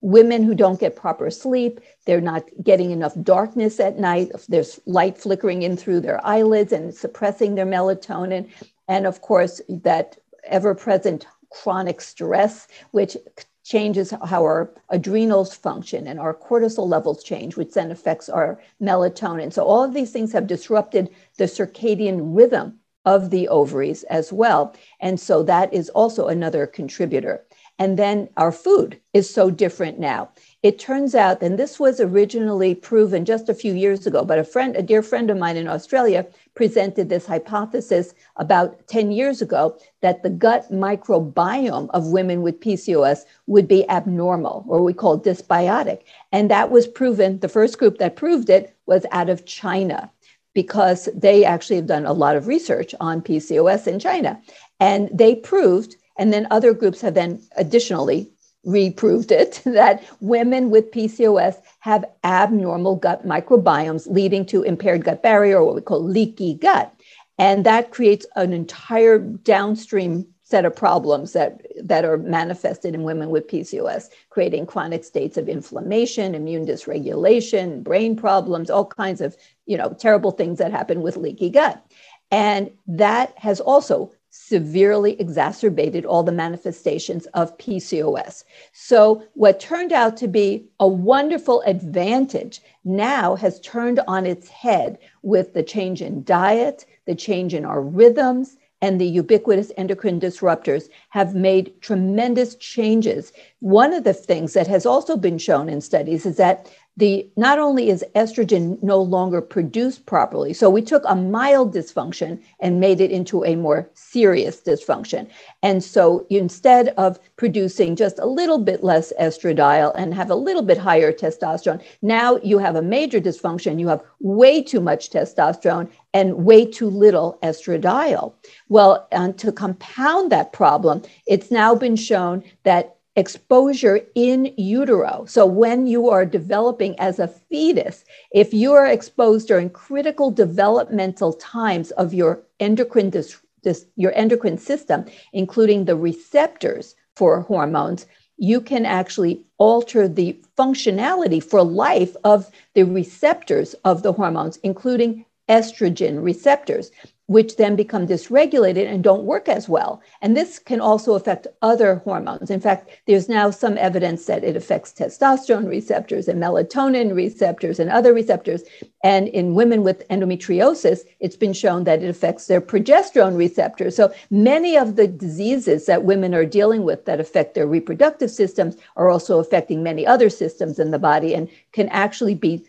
women 0.00 0.42
who 0.42 0.54
don't 0.54 0.80
get 0.80 0.96
proper 0.96 1.30
sleep, 1.30 1.80
they're 2.06 2.20
not 2.20 2.44
getting 2.62 2.90
enough 2.90 3.14
darkness 3.22 3.80
at 3.80 3.98
night, 3.98 4.30
there's 4.48 4.80
light 4.86 5.18
flickering 5.18 5.62
in 5.62 5.76
through 5.76 6.00
their 6.00 6.24
eyelids 6.24 6.72
and 6.72 6.94
suppressing 6.94 7.54
their 7.54 7.66
melatonin. 7.66 8.48
And 8.86 9.06
of 9.06 9.20
course, 9.20 9.60
that 9.68 10.16
ever 10.44 10.74
present 10.74 11.26
chronic 11.50 12.00
stress, 12.00 12.68
which 12.92 13.16
changes 13.64 14.12
how 14.24 14.42
our 14.42 14.72
adrenals 14.88 15.54
function 15.54 16.06
and 16.06 16.18
our 16.18 16.32
cortisol 16.32 16.88
levels 16.88 17.22
change, 17.22 17.56
which 17.56 17.74
then 17.74 17.90
affects 17.90 18.28
our 18.28 18.58
melatonin. 18.80 19.52
So, 19.52 19.64
all 19.64 19.82
of 19.84 19.92
these 19.94 20.10
things 20.10 20.32
have 20.32 20.46
disrupted 20.46 21.10
the 21.36 21.44
circadian 21.44 22.34
rhythm 22.36 22.78
of 23.04 23.30
the 23.30 23.48
ovaries 23.48 24.04
as 24.04 24.32
well. 24.32 24.74
And 25.00 25.20
so, 25.20 25.42
that 25.42 25.72
is 25.72 25.90
also 25.90 26.28
another 26.28 26.66
contributor. 26.66 27.44
And 27.80 27.96
then 27.96 28.28
our 28.36 28.50
food 28.50 29.00
is 29.14 29.32
so 29.32 29.50
different 29.50 30.00
now. 30.00 30.30
It 30.64 30.80
turns 30.80 31.14
out, 31.14 31.40
and 31.40 31.56
this 31.56 31.78
was 31.78 32.00
originally 32.00 32.74
proven 32.74 33.24
just 33.24 33.48
a 33.48 33.54
few 33.54 33.72
years 33.72 34.04
ago, 34.04 34.24
but 34.24 34.40
a 34.40 34.44
friend, 34.44 34.74
a 34.74 34.82
dear 34.82 35.02
friend 35.02 35.30
of 35.30 35.38
mine 35.38 35.56
in 35.56 35.68
Australia, 35.68 36.26
presented 36.56 37.08
this 37.08 37.24
hypothesis 37.24 38.14
about 38.36 38.84
10 38.88 39.12
years 39.12 39.40
ago 39.40 39.78
that 40.02 40.24
the 40.24 40.30
gut 40.30 40.70
microbiome 40.72 41.88
of 41.90 42.08
women 42.08 42.42
with 42.42 42.58
PCOS 42.58 43.20
would 43.46 43.68
be 43.68 43.88
abnormal, 43.88 44.64
or 44.66 44.82
we 44.82 44.92
call 44.92 45.20
dysbiotic. 45.20 46.00
And 46.32 46.50
that 46.50 46.72
was 46.72 46.88
proven, 46.88 47.38
the 47.38 47.48
first 47.48 47.78
group 47.78 47.98
that 47.98 48.16
proved 48.16 48.50
it 48.50 48.74
was 48.86 49.06
out 49.12 49.30
of 49.30 49.46
China 49.46 50.10
because 50.54 51.08
they 51.14 51.44
actually 51.44 51.76
have 51.76 51.86
done 51.86 52.06
a 52.06 52.12
lot 52.12 52.34
of 52.34 52.48
research 52.48 52.92
on 52.98 53.22
PCOS 53.22 53.86
in 53.86 54.00
China. 54.00 54.40
And 54.80 55.08
they 55.12 55.36
proved, 55.36 55.94
and 56.18 56.32
then 56.32 56.46
other 56.50 56.74
groups 56.74 57.00
have 57.00 57.14
then 57.14 57.40
additionally 57.56 58.28
reproved 58.64 59.30
it, 59.32 59.62
that 59.64 60.04
women 60.20 60.70
with 60.70 60.90
PCOS 60.90 61.56
have 61.80 62.04
abnormal 62.24 62.96
gut 62.96 63.26
microbiomes 63.26 64.06
leading 64.10 64.44
to 64.46 64.62
impaired 64.62 65.04
gut 65.04 65.22
barrier, 65.22 65.58
or 65.58 65.64
what 65.64 65.74
we 65.76 65.80
call 65.80 66.02
leaky 66.02 66.54
gut. 66.54 66.92
And 67.38 67.64
that 67.64 67.92
creates 67.92 68.26
an 68.34 68.52
entire 68.52 69.18
downstream 69.20 70.26
set 70.42 70.64
of 70.64 70.74
problems 70.74 71.34
that, 71.34 71.60
that 71.82 72.04
are 72.04 72.16
manifested 72.16 72.94
in 72.94 73.02
women 73.02 73.28
with 73.28 73.46
PCOS, 73.48 74.08
creating 74.30 74.66
chronic 74.66 75.04
states 75.04 75.36
of 75.36 75.48
inflammation, 75.48 76.34
immune 76.34 76.66
dysregulation, 76.66 77.84
brain 77.84 78.16
problems, 78.16 78.70
all 78.70 78.86
kinds 78.86 79.20
of 79.20 79.36
you 79.66 79.76
know 79.76 79.94
terrible 80.00 80.30
things 80.30 80.58
that 80.58 80.72
happen 80.72 81.02
with 81.02 81.16
leaky 81.16 81.50
gut. 81.50 81.84
And 82.30 82.70
that 82.86 83.34
has 83.38 83.60
also 83.60 84.10
severely 84.40 85.20
exacerbated 85.20 86.06
all 86.06 86.22
the 86.22 86.32
manifestations 86.32 87.26
of 87.34 87.56
PCOS. 87.58 88.44
So, 88.72 89.22
what 89.34 89.58
turned 89.58 89.92
out 89.92 90.16
to 90.18 90.28
be 90.28 90.64
a 90.78 90.86
wonderful 90.86 91.60
advantage 91.66 92.62
now 92.84 93.34
has 93.34 93.60
turned 93.60 94.00
on 94.06 94.26
its 94.26 94.48
head 94.48 94.98
with 95.22 95.54
the 95.54 95.62
change 95.62 96.00
in 96.00 96.22
diet, 96.22 96.86
the 97.04 97.16
change 97.16 97.52
in 97.52 97.64
our 97.64 97.82
rhythms, 97.82 98.56
and 98.80 99.00
the 99.00 99.06
ubiquitous 99.06 99.72
endocrine 99.76 100.20
disruptors 100.20 100.88
have 101.08 101.34
made 101.34 101.80
tremendous 101.80 102.54
changes. 102.54 103.32
One 103.58 103.92
of 103.92 104.04
the 104.04 104.14
things 104.14 104.52
that 104.52 104.68
has 104.68 104.86
also 104.86 105.16
been 105.16 105.38
shown 105.38 105.68
in 105.68 105.80
studies 105.80 106.24
is 106.24 106.36
that 106.36 106.70
the 106.98 107.30
not 107.36 107.60
only 107.60 107.90
is 107.90 108.04
estrogen 108.16 108.82
no 108.82 109.00
longer 109.00 109.40
produced 109.40 110.04
properly 110.06 110.52
so 110.52 110.68
we 110.68 110.82
took 110.82 111.04
a 111.06 111.14
mild 111.14 111.72
dysfunction 111.72 112.42
and 112.60 112.80
made 112.80 113.00
it 113.00 113.12
into 113.12 113.44
a 113.44 113.54
more 113.54 113.88
serious 113.94 114.60
dysfunction. 114.60 115.28
And 115.62 115.82
so 115.82 116.26
instead 116.28 116.88
of 116.96 117.18
producing 117.36 117.94
just 117.94 118.18
a 118.18 118.26
little 118.26 118.58
bit 118.58 118.82
less 118.82 119.12
estradiol 119.20 119.92
and 119.94 120.12
have 120.12 120.30
a 120.30 120.34
little 120.34 120.62
bit 120.62 120.76
higher 120.76 121.12
testosterone 121.12 121.82
now 122.02 122.36
you 122.38 122.58
have 122.58 122.74
a 122.74 122.82
major 122.82 123.20
dysfunction. 123.20 123.78
You 123.78 123.88
have 123.88 124.02
way 124.20 124.60
too 124.60 124.80
much 124.80 125.10
testosterone 125.10 125.88
and 126.14 126.44
way 126.44 126.66
too 126.66 126.90
little 126.90 127.38
estradiol. 127.42 128.34
Well 128.68 129.06
to 129.38 129.52
compound 129.52 130.32
that 130.32 130.52
problem 130.52 131.02
it's 131.26 131.50
now 131.50 131.76
been 131.76 131.96
shown 131.96 132.42
that 132.64 132.97
exposure 133.18 134.00
in 134.14 134.54
utero. 134.56 135.24
So, 135.26 135.44
when 135.44 135.86
you 135.86 136.08
are 136.08 136.24
developing 136.24 136.98
as 137.00 137.18
a 137.18 137.26
fetus, 137.26 138.04
if 138.30 138.54
you 138.54 138.72
are 138.72 138.86
exposed 138.86 139.48
during 139.48 139.70
critical 139.70 140.30
developmental 140.30 141.32
times 141.32 141.90
of 141.92 142.14
your 142.14 142.40
endocrine, 142.60 143.10
dis, 143.10 143.36
dis, 143.62 143.86
your 143.96 144.12
endocrine 144.14 144.56
system, 144.56 145.04
including 145.32 145.84
the 145.84 145.96
receptors 145.96 146.94
for 147.16 147.40
hormones, 147.40 148.06
you 148.36 148.60
can 148.60 148.86
actually 148.86 149.42
alter 149.58 150.06
the 150.06 150.40
functionality 150.56 151.42
for 151.42 151.62
life 151.64 152.14
of 152.22 152.48
the 152.74 152.84
receptors 152.84 153.74
of 153.84 154.04
the 154.04 154.12
hormones, 154.12 154.58
including 154.58 155.24
estrogen 155.48 156.22
receptors 156.22 156.92
which 157.28 157.56
then 157.56 157.76
become 157.76 158.06
dysregulated 158.06 158.90
and 158.90 159.04
don't 159.04 159.24
work 159.24 159.50
as 159.50 159.68
well. 159.68 160.02
And 160.22 160.34
this 160.34 160.58
can 160.58 160.80
also 160.80 161.14
affect 161.14 161.46
other 161.60 161.96
hormones. 161.96 162.50
In 162.50 162.60
fact, 162.60 162.90
there's 163.06 163.28
now 163.28 163.50
some 163.50 163.76
evidence 163.76 164.24
that 164.26 164.44
it 164.44 164.56
affects 164.56 164.94
testosterone 164.94 165.68
receptors 165.68 166.26
and 166.26 166.42
melatonin 166.42 167.14
receptors 167.14 167.78
and 167.78 167.90
other 167.90 168.14
receptors. 168.14 168.62
And 169.04 169.28
in 169.28 169.54
women 169.54 169.82
with 169.82 170.08
endometriosis, 170.08 171.00
it's 171.20 171.36
been 171.36 171.52
shown 171.52 171.84
that 171.84 172.02
it 172.02 172.08
affects 172.08 172.46
their 172.46 172.62
progesterone 172.62 173.36
receptors. 173.36 173.94
So 173.94 174.10
many 174.30 174.78
of 174.78 174.96
the 174.96 175.06
diseases 175.06 175.84
that 175.84 176.04
women 176.04 176.34
are 176.34 176.46
dealing 176.46 176.82
with 176.82 177.04
that 177.04 177.20
affect 177.20 177.54
their 177.54 177.66
reproductive 177.66 178.30
systems 178.30 178.78
are 178.96 179.10
also 179.10 179.38
affecting 179.38 179.82
many 179.82 180.06
other 180.06 180.30
systems 180.30 180.78
in 180.78 180.92
the 180.92 180.98
body 180.98 181.34
and 181.34 181.50
can 181.72 181.90
actually 181.90 182.34
be 182.34 182.64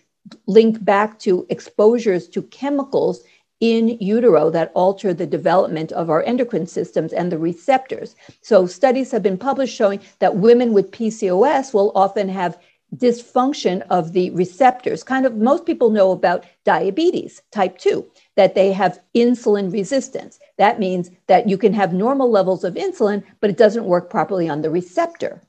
linked 0.48 0.84
back 0.84 1.18
to 1.20 1.46
exposures 1.50 2.28
to 2.28 2.42
chemicals 2.44 3.24
in 3.60 3.98
utero 4.00 4.50
that 4.50 4.72
alter 4.74 5.14
the 5.14 5.26
development 5.26 5.92
of 5.92 6.10
our 6.10 6.24
endocrine 6.24 6.68
systems 6.68 7.12
and 7.12 7.32
the 7.32 7.38
receptors. 7.38 8.16
So, 8.42 8.66
studies 8.66 9.12
have 9.12 9.24
been 9.24 9.38
published 9.38 9.76
showing 9.76 10.00
that 10.20 10.38
women 10.38 10.74
with 10.74 10.92
PCOS 10.92 11.74
will 11.74 11.92
often 11.96 12.30
have 12.30 12.58
dysfunction 12.96 13.86
of 13.90 14.14
the 14.14 14.32
receptors. 14.32 15.04
Kind 15.04 15.26
of 15.26 15.38
most 15.38 15.66
people 15.66 15.90
know 15.90 16.12
about 16.12 16.46
diabetes 16.64 17.42
type 17.52 17.78
2, 17.78 18.06
that 18.36 18.56
they 18.56 18.72
have 18.72 19.00
insulin 19.16 19.72
resistance. 19.72 20.40
That 20.58 20.80
means 20.80 21.12
that 21.28 21.48
you 21.48 21.58
can 21.58 21.74
have 21.74 21.94
normal 21.94 22.32
levels 22.32 22.64
of 22.64 22.74
insulin, 22.74 23.24
but 23.42 23.50
it 23.50 23.58
doesn't 23.58 23.86
work 23.86 24.10
properly 24.10 24.50
on 24.50 24.62
the 24.62 24.72
receptor 24.72 25.42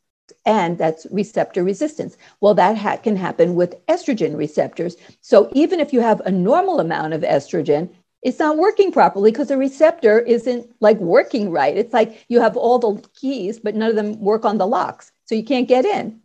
and 0.46 0.78
that's 0.78 1.06
receptor 1.10 1.62
resistance. 1.62 2.16
Well, 2.40 2.54
that 2.54 2.76
ha- 2.76 2.96
can 2.96 3.16
happen 3.16 3.54
with 3.54 3.74
estrogen 3.86 4.36
receptors. 4.36 4.96
So 5.20 5.50
even 5.52 5.80
if 5.80 5.92
you 5.92 6.00
have 6.00 6.20
a 6.20 6.30
normal 6.30 6.80
amount 6.80 7.12
of 7.14 7.22
estrogen, 7.22 7.90
it's 8.22 8.38
not 8.38 8.58
working 8.58 8.92
properly 8.92 9.30
because 9.30 9.48
the 9.48 9.56
receptor 9.56 10.20
isn't 10.20 10.70
like 10.80 10.98
working 10.98 11.50
right. 11.50 11.76
It's 11.76 11.92
like 11.92 12.24
you 12.28 12.40
have 12.40 12.56
all 12.56 12.78
the 12.78 13.02
keys, 13.18 13.58
but 13.58 13.74
none 13.74 13.90
of 13.90 13.96
them 13.96 14.20
work 14.20 14.44
on 14.44 14.58
the 14.58 14.66
locks. 14.66 15.12
So 15.24 15.34
you 15.34 15.44
can't 15.44 15.68
get 15.68 15.84
in. 15.84 16.20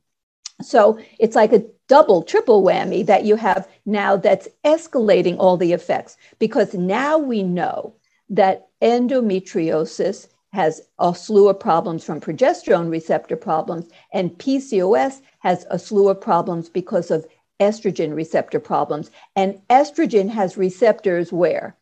So 0.61 0.99
it's 1.19 1.35
like 1.35 1.53
a 1.53 1.65
double, 1.87 2.23
triple 2.23 2.63
whammy 2.63 3.05
that 3.05 3.25
you 3.25 3.35
have 3.35 3.67
now 3.85 4.17
that's 4.17 4.47
escalating 4.65 5.37
all 5.37 5.57
the 5.57 5.73
effects 5.73 6.17
because 6.39 6.73
now 6.73 7.17
we 7.17 7.43
know 7.43 7.95
that 8.29 8.67
endometriosis 8.81 10.27
has 10.51 10.81
a 10.99 11.13
slew 11.13 11.49
of 11.49 11.59
problems 11.59 12.03
from 12.03 12.21
progesterone 12.21 12.89
receptor 12.89 13.35
problems, 13.35 13.89
and 14.13 14.31
PCOS 14.37 15.21
has 15.39 15.65
a 15.69 15.77
slew 15.77 16.07
of 16.07 16.21
problems 16.21 16.69
because 16.69 17.11
of 17.11 17.25
estrogen 17.59 18.15
receptor 18.15 18.59
problems. 18.59 19.11
And 19.35 19.61
estrogen 19.69 20.29
has 20.29 20.55
receptors 20.57 21.33
where? 21.33 21.75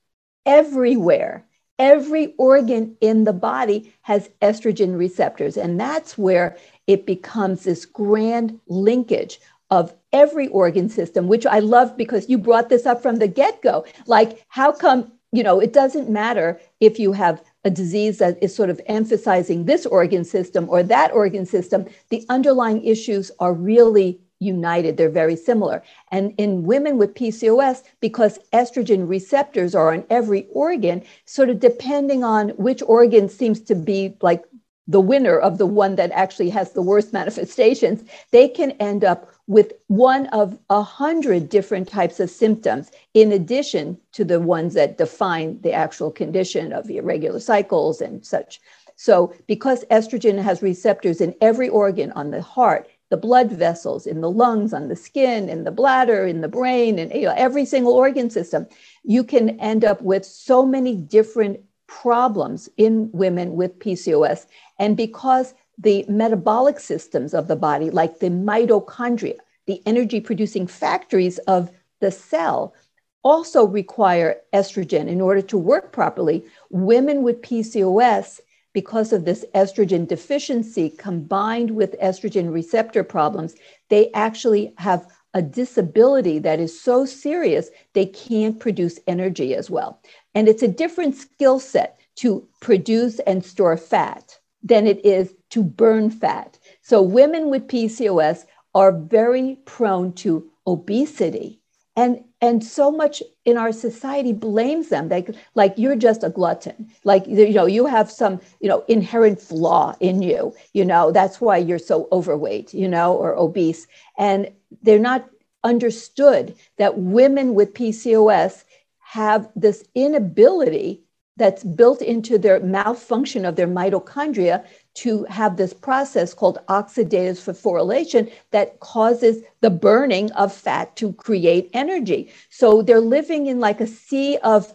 Everywhere. 0.46 1.46
Every 1.80 2.36
organ 2.38 2.96
in 3.02 3.24
the 3.24 3.34
body 3.34 3.94
has 4.02 4.30
estrogen 4.42 4.98
receptors. 4.98 5.58
And 5.58 5.80
that's 5.80 6.18
where 6.18 6.58
it 6.88 7.06
becomes 7.06 7.64
this 7.64 7.86
grand 7.86 8.60
linkage 8.68 9.40
of 9.70 9.94
every 10.12 10.48
organ 10.50 10.88
system, 10.88 11.28
which 11.28 11.48
I 11.48 11.60
love 11.60 11.98
because 11.98 12.30
you 12.30 12.38
brought 12.38 12.70
this 12.70 12.86
up 12.86 13.02
from 13.02 13.18
the 13.18 13.28
get 13.28 13.62
go. 13.64 13.86
Like, 14.06 14.46
how 14.50 14.72
come, 14.72 15.12
you 15.32 15.42
know, 15.42 15.60
it 15.60 15.74
doesn't 15.74 16.10
matter 16.10 16.60
if 16.80 17.00
you 17.00 17.12
have 17.14 17.44
a 17.64 17.72
disease 17.72 18.20
that 18.20 18.38
is 18.44 18.54
sort 18.56 18.70
of 18.70 18.80
emphasizing 18.86 19.66
this 19.66 19.86
organ 19.88 20.24
system 20.26 20.70
or 20.70 20.84
that 20.84 21.12
organ 21.12 21.46
system, 21.46 21.88
the 22.10 22.24
underlying 22.30 22.84
issues 22.84 23.32
are 23.40 23.54
really 23.54 24.20
united. 24.44 24.98
They're 24.98 25.10
very 25.10 25.36
similar. 25.36 25.82
And 26.12 26.34
in 26.38 26.64
women 26.64 26.98
with 26.98 27.16
PCOS, 27.16 27.84
because 28.00 28.40
estrogen 28.52 29.08
receptors 29.08 29.74
are 29.74 29.94
on 29.94 30.04
every 30.10 30.48
organ, 30.52 31.04
sort 31.26 31.50
of 31.50 31.60
depending 31.60 32.24
on 32.24 32.50
which 32.50 32.82
organ 32.84 33.30
seems 33.30 33.62
to 33.62 33.76
be 33.76 34.16
like 34.22 34.44
the 34.88 35.00
winner 35.00 35.38
of 35.40 35.58
the 35.58 35.66
one 35.66 35.96
that 35.96 36.12
actually 36.12 36.50
has 36.50 36.74
the 36.74 36.82
worst 36.82 37.14
manifestations, 37.20 38.04
they 38.32 38.48
can 38.48 38.72
end 38.72 39.04
up 39.04 39.30
with 39.48 39.74
one 39.88 40.28
of 40.28 40.58
a 40.70 40.82
hundred 40.82 41.50
different 41.50 41.88
types 41.88 42.20
of 42.20 42.30
symptoms, 42.30 42.92
in 43.14 43.32
addition 43.32 43.98
to 44.14 44.24
the 44.24 44.40
ones 44.40 44.74
that 44.74 44.98
define 44.98 45.60
the 45.62 45.74
actual 45.74 46.12
condition 46.12 46.72
of 46.72 46.90
irregular 46.90 47.40
cycles 47.40 48.00
and 48.00 48.26
such. 48.26 48.62
So, 48.96 49.34
because 49.48 49.84
estrogen 49.86 50.42
has 50.42 50.62
receptors 50.62 51.20
in 51.20 51.36
every 51.42 51.68
organ 51.68 52.12
on 52.14 52.32
the 52.32 52.42
heart, 52.42 52.88
the 53.14 53.18
blood 53.18 53.52
vessels 53.52 54.08
in 54.08 54.22
the 54.22 54.32
lungs, 54.32 54.74
on 54.74 54.88
the 54.88 54.96
skin, 54.96 55.48
in 55.48 55.66
the 55.66 55.72
bladder, 55.72 56.26
in 56.26 56.42
the 56.42 56.48
brain, 56.48 56.98
and 56.98 57.14
you 57.14 57.28
know, 57.28 57.34
every 57.38 57.64
single 57.64 57.94
organ 57.94 58.28
system, 58.28 58.66
you 59.04 59.24
can 59.24 59.52
end 59.60 59.86
up 59.86 60.02
with 60.02 60.26
so 60.26 60.66
many 60.66 60.96
different 60.96 61.60
problems 61.86 62.68
in 62.76 63.12
women 63.12 63.56
with 63.56 63.78
PCOS. 63.78 64.48
And 64.80 64.98
because 64.98 65.54
the 65.78 66.04
metabolic 66.10 66.80
systems 66.80 67.36
of 67.36 67.48
the 67.48 67.56
body, 67.56 67.92
like 67.92 68.18
the 68.18 68.32
mitochondria, 68.32 69.38
the 69.68 69.80
energy 69.86 70.20
producing 70.20 70.66
factories 70.66 71.38
of 71.56 71.70
the 72.00 72.10
cell, 72.10 72.74
also 73.22 73.64
require 73.64 74.42
estrogen 74.54 75.08
in 75.08 75.22
order 75.22 75.44
to 75.44 75.58
work 75.60 75.92
properly. 75.92 76.44
Women 76.72 77.22
with 77.22 77.44
PCOS 77.44 78.40
because 78.74 79.14
of 79.14 79.26
this 79.26 79.46
estrogen 79.56 80.08
deficiency 80.08 80.90
combined 80.90 81.72
with 81.72 82.00
estrogen 82.00 82.52
receptor 82.52 83.04
problems, 83.04 83.56
they 83.90 84.12
actually 84.14 84.74
have 84.78 85.08
a 85.34 85.42
disability 85.42 86.40
that 86.40 86.60
is 86.60 86.80
so 86.80 87.06
serious 87.06 87.70
they 87.94 88.06
can't 88.06 88.60
produce 88.60 89.00
energy 89.08 89.56
as 89.56 89.70
well. 89.70 90.00
And 90.36 90.48
it's 90.48 90.64
a 90.64 90.68
different 90.68 91.16
skill 91.16 91.60
set 91.60 92.00
to 92.18 92.48
produce 92.62 93.20
and 93.20 93.44
store 93.44 93.78
fat 93.78 94.38
than 94.62 94.88
it 94.88 95.04
is 95.06 95.34
to 95.50 95.64
burn 95.64 96.10
fat. 96.10 96.58
So 96.82 97.02
women 97.02 97.50
with 97.50 97.68
PCOS 97.68 98.46
are 98.76 98.92
very 98.92 99.58
prone 99.66 100.14
to 100.14 100.50
obesity. 100.66 101.60
And, 101.96 102.24
and 102.44 102.62
so 102.62 102.92
much 102.92 103.24
in 103.46 103.56
our 103.58 103.72
society 103.72 104.34
blames 104.34 104.90
them. 104.90 105.08
Like, 105.08 105.30
like 105.56 105.74
you're 105.78 105.96
just 105.96 106.26
a 106.26 106.30
glutton. 106.30 106.92
Like 107.06 107.26
you 107.26 107.54
know 107.54 107.66
you 107.66 107.86
have 107.86 108.12
some 108.12 108.42
you 108.60 108.68
know 108.68 108.84
inherent 108.90 109.40
flaw 109.40 109.96
in 110.02 110.22
you 110.22 110.54
you 110.74 110.84
know? 110.84 111.10
That's 111.12 111.40
why 111.40 111.58
you're 111.58 111.80
so 111.80 112.10
overweight 112.12 112.74
you 112.74 112.90
know 112.90 113.16
or 113.16 113.34
obese. 113.38 113.88
And 114.18 114.52
they're 114.82 115.00
not 115.00 115.30
understood 115.64 116.54
that 116.78 116.98
women 116.98 117.54
with 117.56 117.74
pcos 117.74 118.66
have 119.00 119.50
this 119.56 119.86
inability 119.96 121.02
that's 121.38 121.64
built 121.64 122.02
into 122.02 122.38
their 122.38 122.60
malfunction 122.60 123.46
of 123.46 123.56
their 123.56 123.68
mitochondria 123.68 124.66
to 124.96 125.24
have 125.26 125.58
this 125.58 125.74
process 125.74 126.34
called 126.34 126.60
oxidative 126.70 127.40
phosphorylation 127.40 128.32
that 128.52 128.80
causes 128.80 129.44
the 129.62 129.70
burning 129.70 130.32
of 130.34 130.54
fat 130.54 130.96
to 130.98 131.14
create 131.14 131.70
energy. 131.74 132.32
So 132.50 132.82
they're 132.82 133.00
living 133.00 133.48
in 133.48 133.60
like 133.60 133.82
a 133.82 133.88
sea 133.88 134.38
of 134.44 134.74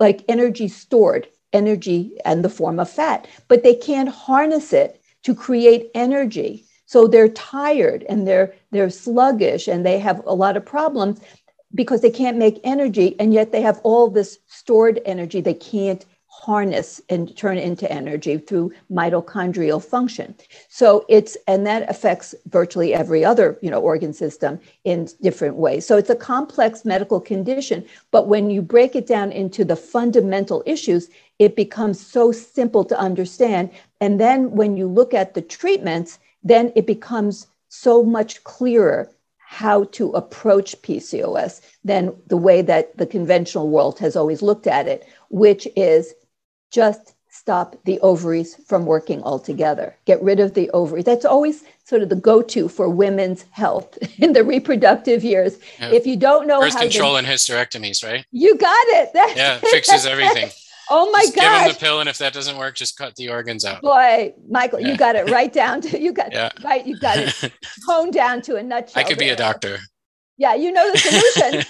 like 0.00 0.24
energy 0.28 0.68
stored, 0.68 1.28
energy 1.52 2.18
and 2.24 2.44
the 2.44 2.48
form 2.48 2.80
of 2.80 2.90
fat, 2.90 3.28
but 3.48 3.62
they 3.62 3.74
can't 3.74 4.08
harness 4.08 4.72
it 4.72 5.00
to 5.22 5.34
create 5.34 5.90
energy. 5.94 6.64
So 6.86 7.06
they're 7.06 7.28
tired 7.28 8.04
and 8.08 8.26
they're 8.26 8.54
they're 8.70 8.90
sluggish 8.90 9.68
and 9.68 9.86
they 9.86 9.98
have 9.98 10.22
a 10.26 10.34
lot 10.34 10.56
of 10.56 10.66
problems 10.66 11.20
because 11.74 12.02
they 12.02 12.10
can't 12.10 12.36
make 12.36 12.60
energy 12.64 13.16
and 13.18 13.32
yet 13.32 13.52
they 13.52 13.62
have 13.62 13.80
all 13.82 14.10
this 14.10 14.38
stored 14.46 15.00
energy 15.06 15.40
they 15.40 15.54
can't 15.54 16.04
harness 16.42 17.00
and 17.08 17.36
turn 17.36 17.56
into 17.56 17.88
energy 17.92 18.36
through 18.36 18.72
mitochondrial 18.90 19.80
function. 19.80 20.34
So 20.68 21.06
it's 21.08 21.36
and 21.46 21.64
that 21.68 21.88
affects 21.88 22.34
virtually 22.46 22.92
every 22.92 23.24
other, 23.24 23.56
you 23.62 23.70
know, 23.70 23.80
organ 23.80 24.12
system 24.12 24.58
in 24.82 25.08
different 25.22 25.54
ways. 25.54 25.86
So 25.86 25.96
it's 25.96 26.10
a 26.10 26.16
complex 26.16 26.84
medical 26.84 27.20
condition, 27.20 27.84
but 28.10 28.26
when 28.26 28.50
you 28.50 28.60
break 28.60 28.96
it 28.96 29.06
down 29.06 29.30
into 29.30 29.64
the 29.64 29.76
fundamental 29.76 30.64
issues, 30.66 31.08
it 31.38 31.54
becomes 31.54 32.04
so 32.04 32.32
simple 32.32 32.84
to 32.86 32.98
understand. 32.98 33.70
And 34.00 34.18
then 34.18 34.50
when 34.50 34.76
you 34.76 34.88
look 34.88 35.14
at 35.14 35.34
the 35.34 35.42
treatments, 35.42 36.18
then 36.42 36.72
it 36.74 36.88
becomes 36.88 37.46
so 37.68 38.02
much 38.02 38.42
clearer 38.42 39.08
how 39.36 39.84
to 39.84 40.10
approach 40.12 40.74
PCOS 40.82 41.60
than 41.84 42.12
the 42.26 42.36
way 42.36 42.62
that 42.62 42.96
the 42.96 43.06
conventional 43.06 43.68
world 43.68 44.00
has 44.00 44.16
always 44.16 44.42
looked 44.42 44.66
at 44.66 44.88
it, 44.88 45.06
which 45.28 45.68
is 45.76 46.14
just 46.72 47.14
stop 47.28 47.76
the 47.84 47.98
ovaries 48.00 48.56
from 48.66 48.86
working 48.86 49.22
altogether. 49.22 49.96
Get 50.04 50.22
rid 50.22 50.38
of 50.38 50.54
the 50.54 50.70
ovaries. 50.70 51.04
That's 51.04 51.24
always 51.24 51.64
sort 51.84 52.02
of 52.02 52.08
the 52.08 52.16
go-to 52.16 52.68
for 52.68 52.88
women's 52.88 53.42
health 53.50 53.98
in 54.18 54.32
the 54.32 54.44
reproductive 54.44 55.24
years. 55.24 55.58
Yeah. 55.78 55.90
If 55.90 56.06
you 56.06 56.16
don't 56.16 56.46
know 56.46 56.60
birth 56.60 56.78
control 56.78 57.16
and 57.16 57.26
hysterectomies, 57.26 58.04
right? 58.04 58.24
You 58.30 58.56
got 58.56 58.86
it. 58.88 59.10
yeah, 59.36 59.58
fixes 59.58 60.06
everything. 60.06 60.50
oh 60.90 61.10
my 61.10 61.24
god! 61.24 61.34
Give 61.34 61.42
them 61.42 61.68
the 61.68 61.78
pill, 61.78 62.00
and 62.00 62.08
if 62.08 62.18
that 62.18 62.32
doesn't 62.32 62.56
work, 62.56 62.74
just 62.74 62.96
cut 62.96 63.16
the 63.16 63.30
organs 63.30 63.64
out. 63.64 63.82
Boy, 63.82 64.34
Michael, 64.48 64.80
yeah. 64.80 64.88
you 64.88 64.96
got 64.96 65.16
it 65.16 65.30
right 65.30 65.52
down 65.52 65.80
to 65.82 66.00
you 66.00 66.12
got 66.12 66.32
yeah. 66.32 66.50
right. 66.62 66.86
You 66.86 66.98
got 66.98 67.18
it 67.18 67.52
honed 67.86 68.12
down 68.12 68.42
to 68.42 68.56
a 68.56 68.62
nutshell. 68.62 69.02
I 69.02 69.08
could 69.08 69.18
be 69.18 69.30
a 69.30 69.36
doctor. 69.36 69.78
Yeah, 70.38 70.54
you 70.54 70.72
know 70.72 70.90
the 70.90 70.98
solution 70.98 71.62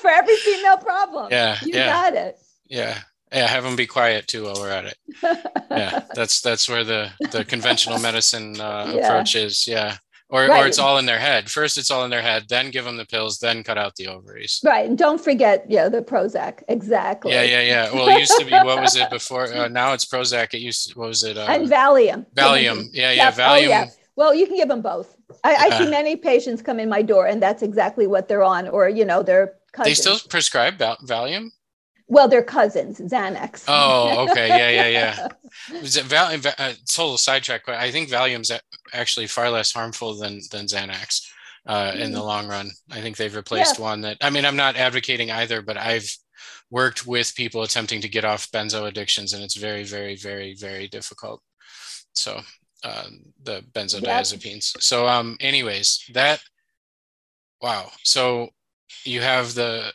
for 0.00 0.10
every 0.10 0.36
female 0.36 0.76
problem. 0.76 1.28
Yeah, 1.30 1.58
you 1.62 1.72
yeah. 1.74 1.86
got 1.86 2.14
it. 2.14 2.38
Yeah. 2.68 2.98
Yeah, 3.36 3.46
have 3.46 3.64
them 3.64 3.76
be 3.76 3.86
quiet 3.86 4.26
too 4.26 4.44
while 4.44 4.54
we're 4.54 4.70
at 4.70 4.86
it. 4.86 4.98
Yeah, 5.68 6.04
that's 6.14 6.40
that's 6.40 6.70
where 6.70 6.84
the 6.84 7.10
the 7.32 7.44
conventional 7.44 7.98
medicine 7.98 8.58
uh, 8.58 8.90
yeah. 8.94 9.06
approach 9.06 9.34
is. 9.34 9.66
Yeah, 9.66 9.98
or 10.28 10.46
right. 10.46 10.64
or 10.64 10.66
it's 10.66 10.78
all 10.78 10.96
in 10.98 11.04
their 11.04 11.18
head. 11.18 11.50
First, 11.50 11.76
it's 11.76 11.90
all 11.90 12.04
in 12.04 12.10
their 12.10 12.22
head. 12.22 12.46
Then 12.48 12.70
give 12.70 12.84
them 12.84 12.96
the 12.96 13.04
pills. 13.04 13.38
Then 13.38 13.62
cut 13.62 13.76
out 13.76 13.94
the 13.96 14.08
ovaries. 14.08 14.60
Right, 14.64 14.88
and 14.88 14.96
don't 14.96 15.22
forget, 15.22 15.66
yeah, 15.68 15.88
the 15.88 16.02
Prozac. 16.02 16.62
Exactly. 16.68 17.32
Yeah, 17.32 17.42
yeah, 17.42 17.60
yeah. 17.60 17.92
Well, 17.92 18.08
it 18.08 18.18
used 18.18 18.38
to 18.38 18.44
be 18.44 18.52
what 18.68 18.80
was 18.80 18.96
it 18.96 19.10
before? 19.10 19.52
Uh, 19.52 19.68
now 19.68 19.92
it's 19.92 20.04
Prozac. 20.04 20.54
It 20.54 20.60
used 20.60 20.88
to, 20.88 20.98
what 20.98 21.08
was 21.08 21.24
it? 21.24 21.36
Uh, 21.36 21.46
and 21.48 21.68
Valium. 21.68 22.24
Valium. 22.34 22.88
Yeah, 22.92 23.12
yeah, 23.12 23.30
Valium. 23.30 23.50
Oh, 23.50 23.56
yeah. 23.56 23.86
Well, 24.16 24.34
you 24.34 24.46
can 24.46 24.56
give 24.56 24.68
them 24.68 24.80
both. 24.80 25.14
I, 25.44 25.54
I 25.54 25.78
see 25.78 25.90
many 25.90 26.16
patients 26.16 26.62
come 26.62 26.80
in 26.80 26.88
my 26.88 27.02
door, 27.02 27.26
and 27.26 27.42
that's 27.42 27.62
exactly 27.62 28.06
what 28.06 28.28
they're 28.28 28.42
on, 28.42 28.68
or 28.68 28.88
you 28.88 29.04
know, 29.04 29.22
they're 29.22 29.54
cousins. 29.72 29.98
They 29.98 30.00
still 30.00 30.18
prescribe 30.30 30.78
Valium. 30.78 31.50
Well, 32.08 32.28
they're 32.28 32.42
cousins, 32.42 33.00
Xanax. 33.00 33.64
Oh, 33.66 34.28
okay. 34.30 34.48
Yeah, 34.48 34.70
yeah, 34.70 34.88
yeah. 34.88 35.28
Is 35.82 35.96
it 35.96 36.04
Val- 36.04 36.32
uh, 36.58 36.72
total 36.88 37.18
sidetrack. 37.18 37.62
but 37.66 37.76
I 37.76 37.90
think 37.90 38.08
Valium's 38.08 38.52
actually 38.92 39.26
far 39.26 39.50
less 39.50 39.72
harmful 39.72 40.14
than 40.16 40.40
than 40.52 40.66
Xanax 40.66 41.26
uh, 41.66 41.92
mm. 41.92 42.00
in 42.00 42.12
the 42.12 42.20
mm. 42.20 42.26
long 42.26 42.48
run. 42.48 42.70
I 42.90 43.00
think 43.00 43.16
they've 43.16 43.34
replaced 43.34 43.78
yeah. 43.78 43.84
one 43.84 44.00
that. 44.02 44.18
I 44.20 44.30
mean, 44.30 44.44
I'm 44.44 44.56
not 44.56 44.76
advocating 44.76 45.30
either, 45.32 45.62
but 45.62 45.76
I've 45.76 46.08
worked 46.70 47.06
with 47.06 47.34
people 47.34 47.62
attempting 47.62 48.00
to 48.02 48.08
get 48.08 48.24
off 48.24 48.50
benzo 48.52 48.86
addictions, 48.86 49.32
and 49.32 49.42
it's 49.42 49.56
very, 49.56 49.82
very, 49.82 50.16
very, 50.16 50.54
very 50.54 50.86
difficult. 50.86 51.42
So 52.12 52.40
uh, 52.84 53.06
the 53.42 53.64
benzodiazepines. 53.72 54.74
Yep. 54.74 54.82
So, 54.82 55.08
um, 55.08 55.36
anyways, 55.40 56.04
that. 56.12 56.40
Wow. 57.60 57.90
So 58.02 58.50
you 59.04 59.22
have 59.22 59.54
the 59.54 59.92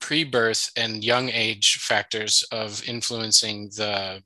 pre-birth 0.00 0.70
and 0.76 1.02
young 1.04 1.28
age 1.30 1.76
factors 1.76 2.44
of 2.52 2.86
influencing 2.88 3.70
the 3.76 4.22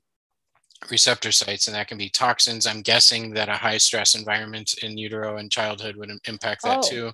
receptor 0.89 1.31
sites 1.31 1.67
and 1.67 1.75
that 1.75 1.87
can 1.87 1.97
be 1.97 2.09
toxins. 2.09 2.65
I'm 2.65 2.81
guessing 2.81 3.31
that 3.31 3.49
a 3.49 3.53
high 3.53 3.77
stress 3.77 4.15
environment 4.15 4.73
in 4.83 4.97
utero 4.97 5.37
and 5.37 5.51
childhood 5.51 5.95
would 5.95 6.11
impact 6.25 6.63
that 6.63 6.79
oh, 6.79 6.89
too. 6.89 7.11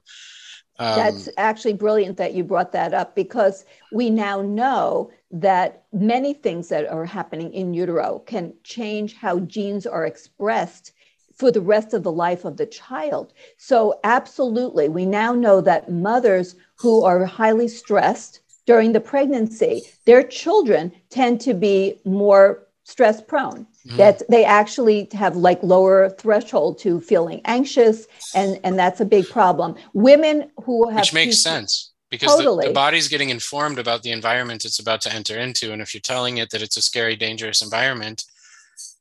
Um, 0.80 0.96
that's 0.96 1.28
actually 1.38 1.74
brilliant 1.74 2.18
that 2.18 2.34
you 2.34 2.44
brought 2.44 2.72
that 2.74 2.94
up 2.94 3.16
because 3.16 3.66
we 3.92 4.10
now 4.10 4.42
know 4.42 5.12
that 5.32 5.86
many 5.92 6.34
things 6.34 6.70
that 6.70 6.88
are 6.88 7.06
happening 7.06 7.52
in 7.54 7.74
utero 7.74 8.20
can 8.20 8.54
change 8.64 9.16
how 9.16 9.40
genes 9.40 9.88
are 9.88 10.06
expressed 10.06 10.94
for 11.36 11.52
the 11.52 11.62
rest 11.62 11.94
of 11.94 12.04
the 12.04 12.12
life 12.12 12.46
of 12.46 12.58
the 12.58 12.66
child. 12.66 13.34
So, 13.58 14.00
absolutely, 14.04 14.90
we 14.90 15.06
now 15.06 15.34
know 15.34 15.62
that 15.62 15.92
mothers 15.92 16.56
who 16.76 17.04
are 17.04 17.26
highly 17.26 17.68
stressed 17.68 18.42
during 18.68 18.92
the 18.92 19.00
pregnancy, 19.00 19.82
their 20.06 20.22
children 20.22 20.92
tend 21.10 21.42
to 21.42 21.54
be 21.54 22.00
more 22.06 22.68
stress 22.84 23.22
prone. 23.22 23.66
Mm-hmm. 23.88 23.98
That 23.98 24.22
they 24.30 24.44
actually 24.44 25.08
have 25.14 25.38
like 25.38 25.64
lower 25.64 26.10
threshold 26.10 26.78
to 26.80 27.00
feeling 27.00 27.42
anxious, 27.46 28.06
and 28.36 28.60
and 28.66 28.78
that's 28.78 29.00
a 29.00 29.06
big 29.06 29.30
problem. 29.30 29.76
Women 29.94 30.52
who 30.64 30.90
have 30.90 31.00
which 31.00 31.14
makes 31.14 31.38
sense 31.38 31.94
because 32.10 32.36
totally. 32.36 32.66
the, 32.66 32.70
the, 32.70 32.74
body's 32.74 33.08
getting 33.08 33.30
informed 33.30 33.80
about 33.80 34.04
the 34.04 34.12
environment 34.12 34.66
it's 34.66 34.80
about 34.80 35.00
to 35.02 35.14
enter 35.14 35.38
into, 35.38 35.72
and 35.72 35.82
if 35.82 35.94
you're 35.94 36.02
telling 36.02 36.38
it 36.38 36.50
that 36.50 36.62
it's 36.62 36.76
a 36.76 36.82
scary, 36.82 37.16
dangerous 37.16 37.62
environment, 37.62 38.26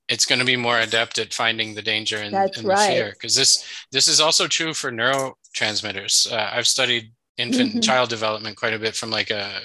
it's 0.09 0.24
going 0.24 0.38
to 0.38 0.44
be 0.44 0.57
more 0.57 0.79
adept 0.79 1.18
at 1.18 1.35
finding 1.35 1.74
the 1.74 1.83
danger 1.83 2.18
and, 2.18 2.35
and 2.35 2.55
the 2.55 2.68
right. 2.68 2.88
fear. 2.88 3.11
Because 3.11 3.35
this 3.35 3.64
this 3.90 4.07
is 4.07 4.20
also 4.20 4.46
true 4.46 4.72
for 4.72 4.92
neurotransmitters. 4.92 6.31
Uh, 6.31 6.50
I've 6.52 6.68
studied 6.68 7.11
infant 7.38 7.70
mm-hmm. 7.70 7.81
child 7.81 8.09
development 8.09 8.57
quite 8.57 8.72
a 8.72 8.79
bit 8.79 8.96
from 8.96 9.11
like 9.11 9.31
a 9.31 9.61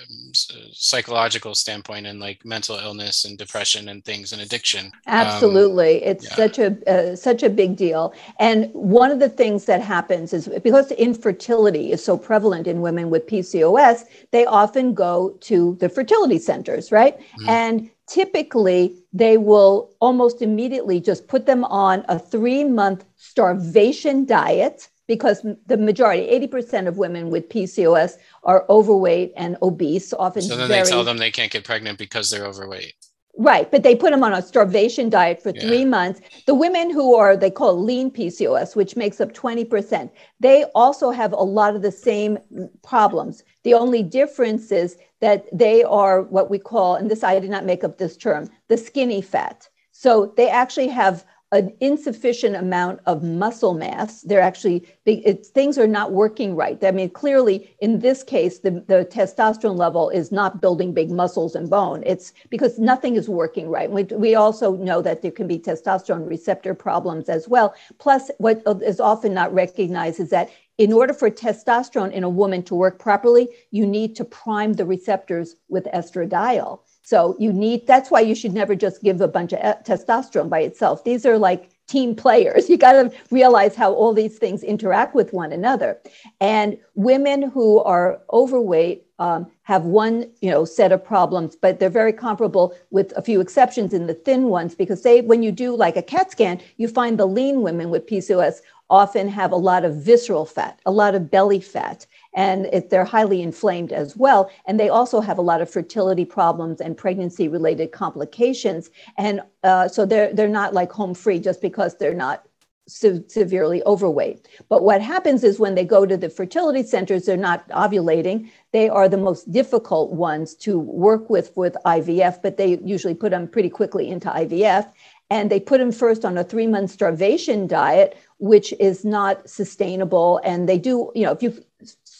psychological 0.74 1.56
standpoint 1.56 2.06
and 2.06 2.20
like 2.20 2.44
mental 2.44 2.78
illness 2.78 3.24
and 3.24 3.38
depression 3.38 3.90
and 3.90 4.04
things 4.04 4.34
and 4.34 4.42
addiction 4.42 4.88
um, 4.88 4.92
absolutely 5.08 6.04
um, 6.04 6.10
it's 6.12 6.26
yeah. 6.26 6.36
such 6.36 6.60
a 6.60 6.78
uh, 6.90 7.16
such 7.16 7.44
a 7.44 7.50
big 7.50 7.78
deal 7.78 8.14
and 8.40 8.70
one 8.74 9.10
of 9.10 9.20
the 9.20 9.30
things 9.30 9.66
that 9.66 9.82
happens 9.82 10.34
is 10.34 10.50
because 10.64 10.92
infertility 10.92 11.92
is 11.92 12.04
so 12.04 12.18
prevalent 12.18 12.68
in 12.68 12.82
women 12.82 13.10
with 13.10 13.26
pcos 13.26 14.04
they 14.32 14.46
often 14.46 14.94
go 14.94 15.30
to 15.40 15.76
the 15.80 15.88
fertility 15.88 16.38
centers 16.38 16.92
right 16.92 17.20
mm-hmm. 17.20 17.50
and 17.50 17.90
typically 18.08 18.98
they 19.14 19.38
will 19.38 19.90
almost 20.02 20.42
immediately 20.42 21.00
just 21.00 21.28
put 21.30 21.46
them 21.46 21.64
on 21.66 22.04
a 22.10 22.20
three 22.20 22.66
month 22.66 23.06
starvation 23.16 24.26
diet 24.26 24.90
because 25.08 25.46
the 25.66 25.78
majority, 25.78 26.24
80% 26.48 26.88
of 26.88 26.98
women 26.98 27.30
with 27.30 27.50
PCOS 27.50 28.18
are 28.44 28.66
overweight 28.70 29.34
and 29.36 29.58
obese, 29.62 30.14
often. 30.14 30.42
So 30.42 30.56
then 30.56 30.68
very, 30.68 30.84
they 30.84 30.90
tell 30.90 31.04
them 31.04 31.18
they 31.18 31.32
can't 31.32 31.52
get 31.52 31.64
pregnant 31.64 31.98
because 31.98 32.30
they're 32.30 32.46
overweight. 32.46 32.94
Right, 33.38 33.72
but 33.72 33.84
they 33.84 33.96
put 33.96 34.12
them 34.12 34.24
on 34.24 34.34
a 34.34 34.42
starvation 34.42 35.10
diet 35.10 35.42
for 35.42 35.54
three 35.54 35.86
months. 35.86 36.20
The 36.48 36.54
women 36.54 36.92
who 36.92 37.16
are, 37.16 37.38
they 37.38 37.50
call 37.50 37.82
lean 37.82 38.12
PCOS, 38.12 38.76
which 38.76 38.98
makes 38.98 39.22
up 39.22 39.32
20%, 39.32 40.12
they 40.42 40.66
also 40.76 41.12
have 41.12 41.32
a 41.32 41.38
lot 41.38 41.76
of 41.76 41.82
the 41.82 41.94
same 41.94 42.38
problems. 42.84 43.44
The 43.64 43.74
only 43.74 44.04
difference 44.04 44.72
is 44.72 44.98
that 45.22 45.46
they 45.58 45.82
are 45.84 46.24
what 46.24 46.50
we 46.50 46.60
call, 46.60 46.96
and 46.96 47.10
this 47.10 47.24
I 47.24 47.40
did 47.40 47.50
not 47.50 47.66
make 47.66 47.86
up 47.86 47.98
this 47.98 48.18
term, 48.18 48.50
the 48.68 48.78
skinny 48.78 49.22
fat. 49.22 49.68
So 49.92 50.34
they 50.36 50.50
actually 50.50 50.90
have 50.90 51.26
an 51.52 51.74
insufficient 51.82 52.56
amount 52.56 53.02
of 53.06 53.24
muscle 53.24 53.74
mass. 53.74 54.22
They're 54.22 54.42
actually, 54.42 54.88
they, 55.06 55.38
things 55.54 55.78
are 55.78 55.88
not 55.88 56.14
working 56.14 56.56
right. 56.56 56.82
I 56.84 56.92
mean, 56.92 57.10
clearly 57.10 57.76
in 57.80 58.00
this 58.00 58.24
case, 58.24 58.60
the, 58.60 58.72
the 58.88 59.06
testosterone 59.12 59.78
level 59.78 60.10
is 60.10 60.32
not 60.32 60.62
building 60.62 60.94
big 60.94 61.12
muscles 61.12 61.56
and 61.56 61.70
bone. 61.70 62.04
It's 62.06 62.32
because 62.50 62.80
nothing 62.80 63.18
is 63.18 63.28
working 63.28 63.70
right. 63.70 63.92
We, 63.92 64.04
we 64.04 64.36
also 64.36 64.76
know 64.78 65.02
that 65.02 65.22
there 65.22 65.32
can 65.32 65.48
be 65.48 65.60
testosterone 65.60 66.30
receptor 66.30 66.74
problems 66.74 67.28
as 67.28 67.50
well. 67.50 67.76
Plus, 67.98 68.32
what 68.38 68.64
is 68.82 69.02
often 69.02 69.34
not 69.34 69.54
recognized 69.54 70.22
is 70.22 70.30
that 70.30 70.50
in 70.78 70.94
order 70.94 71.14
for 71.14 71.30
testosterone 71.30 72.12
in 72.12 72.24
a 72.24 72.30
woman 72.30 72.64
to 72.64 72.76
work 72.76 72.98
properly, 72.98 73.50
you 73.72 73.86
need 73.86 74.16
to 74.16 74.26
prime 74.26 74.74
the 74.74 74.86
receptors 74.86 75.56
with 75.68 75.84
estradiol. 75.94 76.80
So 77.02 77.36
you 77.40 77.52
need, 77.52 77.88
that's 77.88 78.12
why 78.12 78.22
you 78.22 78.36
should 78.36 78.54
never 78.54 78.76
just 78.76 79.02
give 79.02 79.22
a 79.22 79.28
bunch 79.28 79.54
of 79.54 79.60
testosterone 79.84 80.50
by 80.50 80.60
itself. 80.62 81.04
These 81.04 81.26
are 81.26 81.38
like 81.38 81.70
team 81.88 82.16
players. 82.16 82.70
You 82.72 82.78
got 82.78 82.94
to 82.94 83.12
realize 83.32 83.76
how 83.76 83.94
all 83.94 84.14
these 84.14 84.38
things 84.38 84.64
interact 84.64 85.14
with 85.14 85.34
one 85.34 85.52
another. 85.52 86.00
And 86.40 86.78
women 86.96 87.42
who 87.42 87.80
are 87.80 88.22
overweight 88.32 89.06
um, 89.20 89.52
have 89.64 89.84
one, 89.84 90.32
you 90.42 90.50
know, 90.50 90.64
set 90.64 90.92
of 90.92 91.04
problems, 91.04 91.56
but 91.56 91.80
they're 91.80 91.90
very 91.90 92.14
comparable 92.14 92.74
with 92.92 93.12
a 93.18 93.22
few 93.22 93.42
exceptions 93.42 93.94
in 93.94 94.08
the 94.08 94.14
thin 94.14 94.46
ones 94.46 94.74
because 94.74 95.04
they, 95.04 95.22
when 95.22 95.44
you 95.44 95.52
do 95.52 95.76
like 95.76 95.98
a 95.98 96.02
CAT 96.02 96.32
scan, 96.32 96.62
you 96.78 96.88
find 96.88 97.20
the 97.20 97.28
lean 97.28 97.62
women 97.62 97.90
with 97.90 98.08
PCOS 98.08 98.62
often 98.90 99.28
have 99.28 99.52
a 99.52 99.56
lot 99.56 99.86
of 99.86 99.96
visceral 99.96 100.46
fat, 100.46 100.80
a 100.86 100.92
lot 100.92 101.16
of 101.16 101.32
belly 101.32 101.62
fat 101.62 102.06
and 102.34 102.66
they're 102.90 103.06
highly 103.06 103.42
inflamed 103.42 103.92
as 103.92 104.16
well. 104.16 104.50
And 104.66 104.80
they 104.80 104.90
also 104.90 105.22
have 105.22 105.38
a 105.38 105.42
lot 105.42 105.62
of 105.62 105.70
fertility 105.70 106.26
problems 106.26 106.80
and 106.80 106.98
pregnancy 106.98 107.48
related 107.48 107.92
complications. 107.92 108.90
And 109.18 109.42
uh, 109.64 109.88
so 109.88 110.06
they're, 110.06 110.34
they're 110.34 110.48
not 110.48 110.74
like 110.74 110.92
home 110.92 111.14
free 111.14 111.40
just 111.40 111.62
because 111.62 111.98
they're 111.98 112.14
not 112.14 112.46
se- 112.88 113.24
severely 113.28 113.82
overweight. 113.86 114.48
But 114.70 114.84
what 114.84 115.02
happens 115.02 115.44
is 115.44 115.60
when 115.60 115.76
they 115.76 115.86
go 115.86 116.06
to 116.06 116.18
the 116.18 116.30
fertility 116.30 116.84
centers, 116.84 117.26
they're 117.26 117.38
not 117.38 117.68
ovulating. 117.70 118.50
They 118.72 118.90
are 118.90 119.10
the 119.10 119.18
most 119.18 119.52
difficult 119.52 120.12
ones 120.12 120.56
to 120.56 120.80
work 120.80 121.30
with 121.30 121.56
with 121.56 121.76
IVF, 121.86 122.42
but 122.42 122.58
they 122.58 122.78
usually 122.84 123.16
put 123.16 123.32
them 123.32 123.48
pretty 123.48 123.70
quickly 123.70 124.10
into 124.10 124.30
IVF. 124.30 124.92
And 125.30 125.50
they 125.50 125.62
put 125.62 125.78
them 125.78 125.94
first 125.94 126.26
on 126.26 126.38
a 126.38 126.44
three 126.44 126.68
month 126.68 126.92
starvation 126.92 127.66
diet, 127.66 128.18
which 128.40 128.74
is 128.80 129.06
not 129.06 129.50
sustainable. 129.50 130.42
And 130.44 130.68
they 130.68 130.78
do, 130.78 131.12
you 131.16 131.26
know, 131.26 131.32
if 131.32 131.42
you 131.42 131.64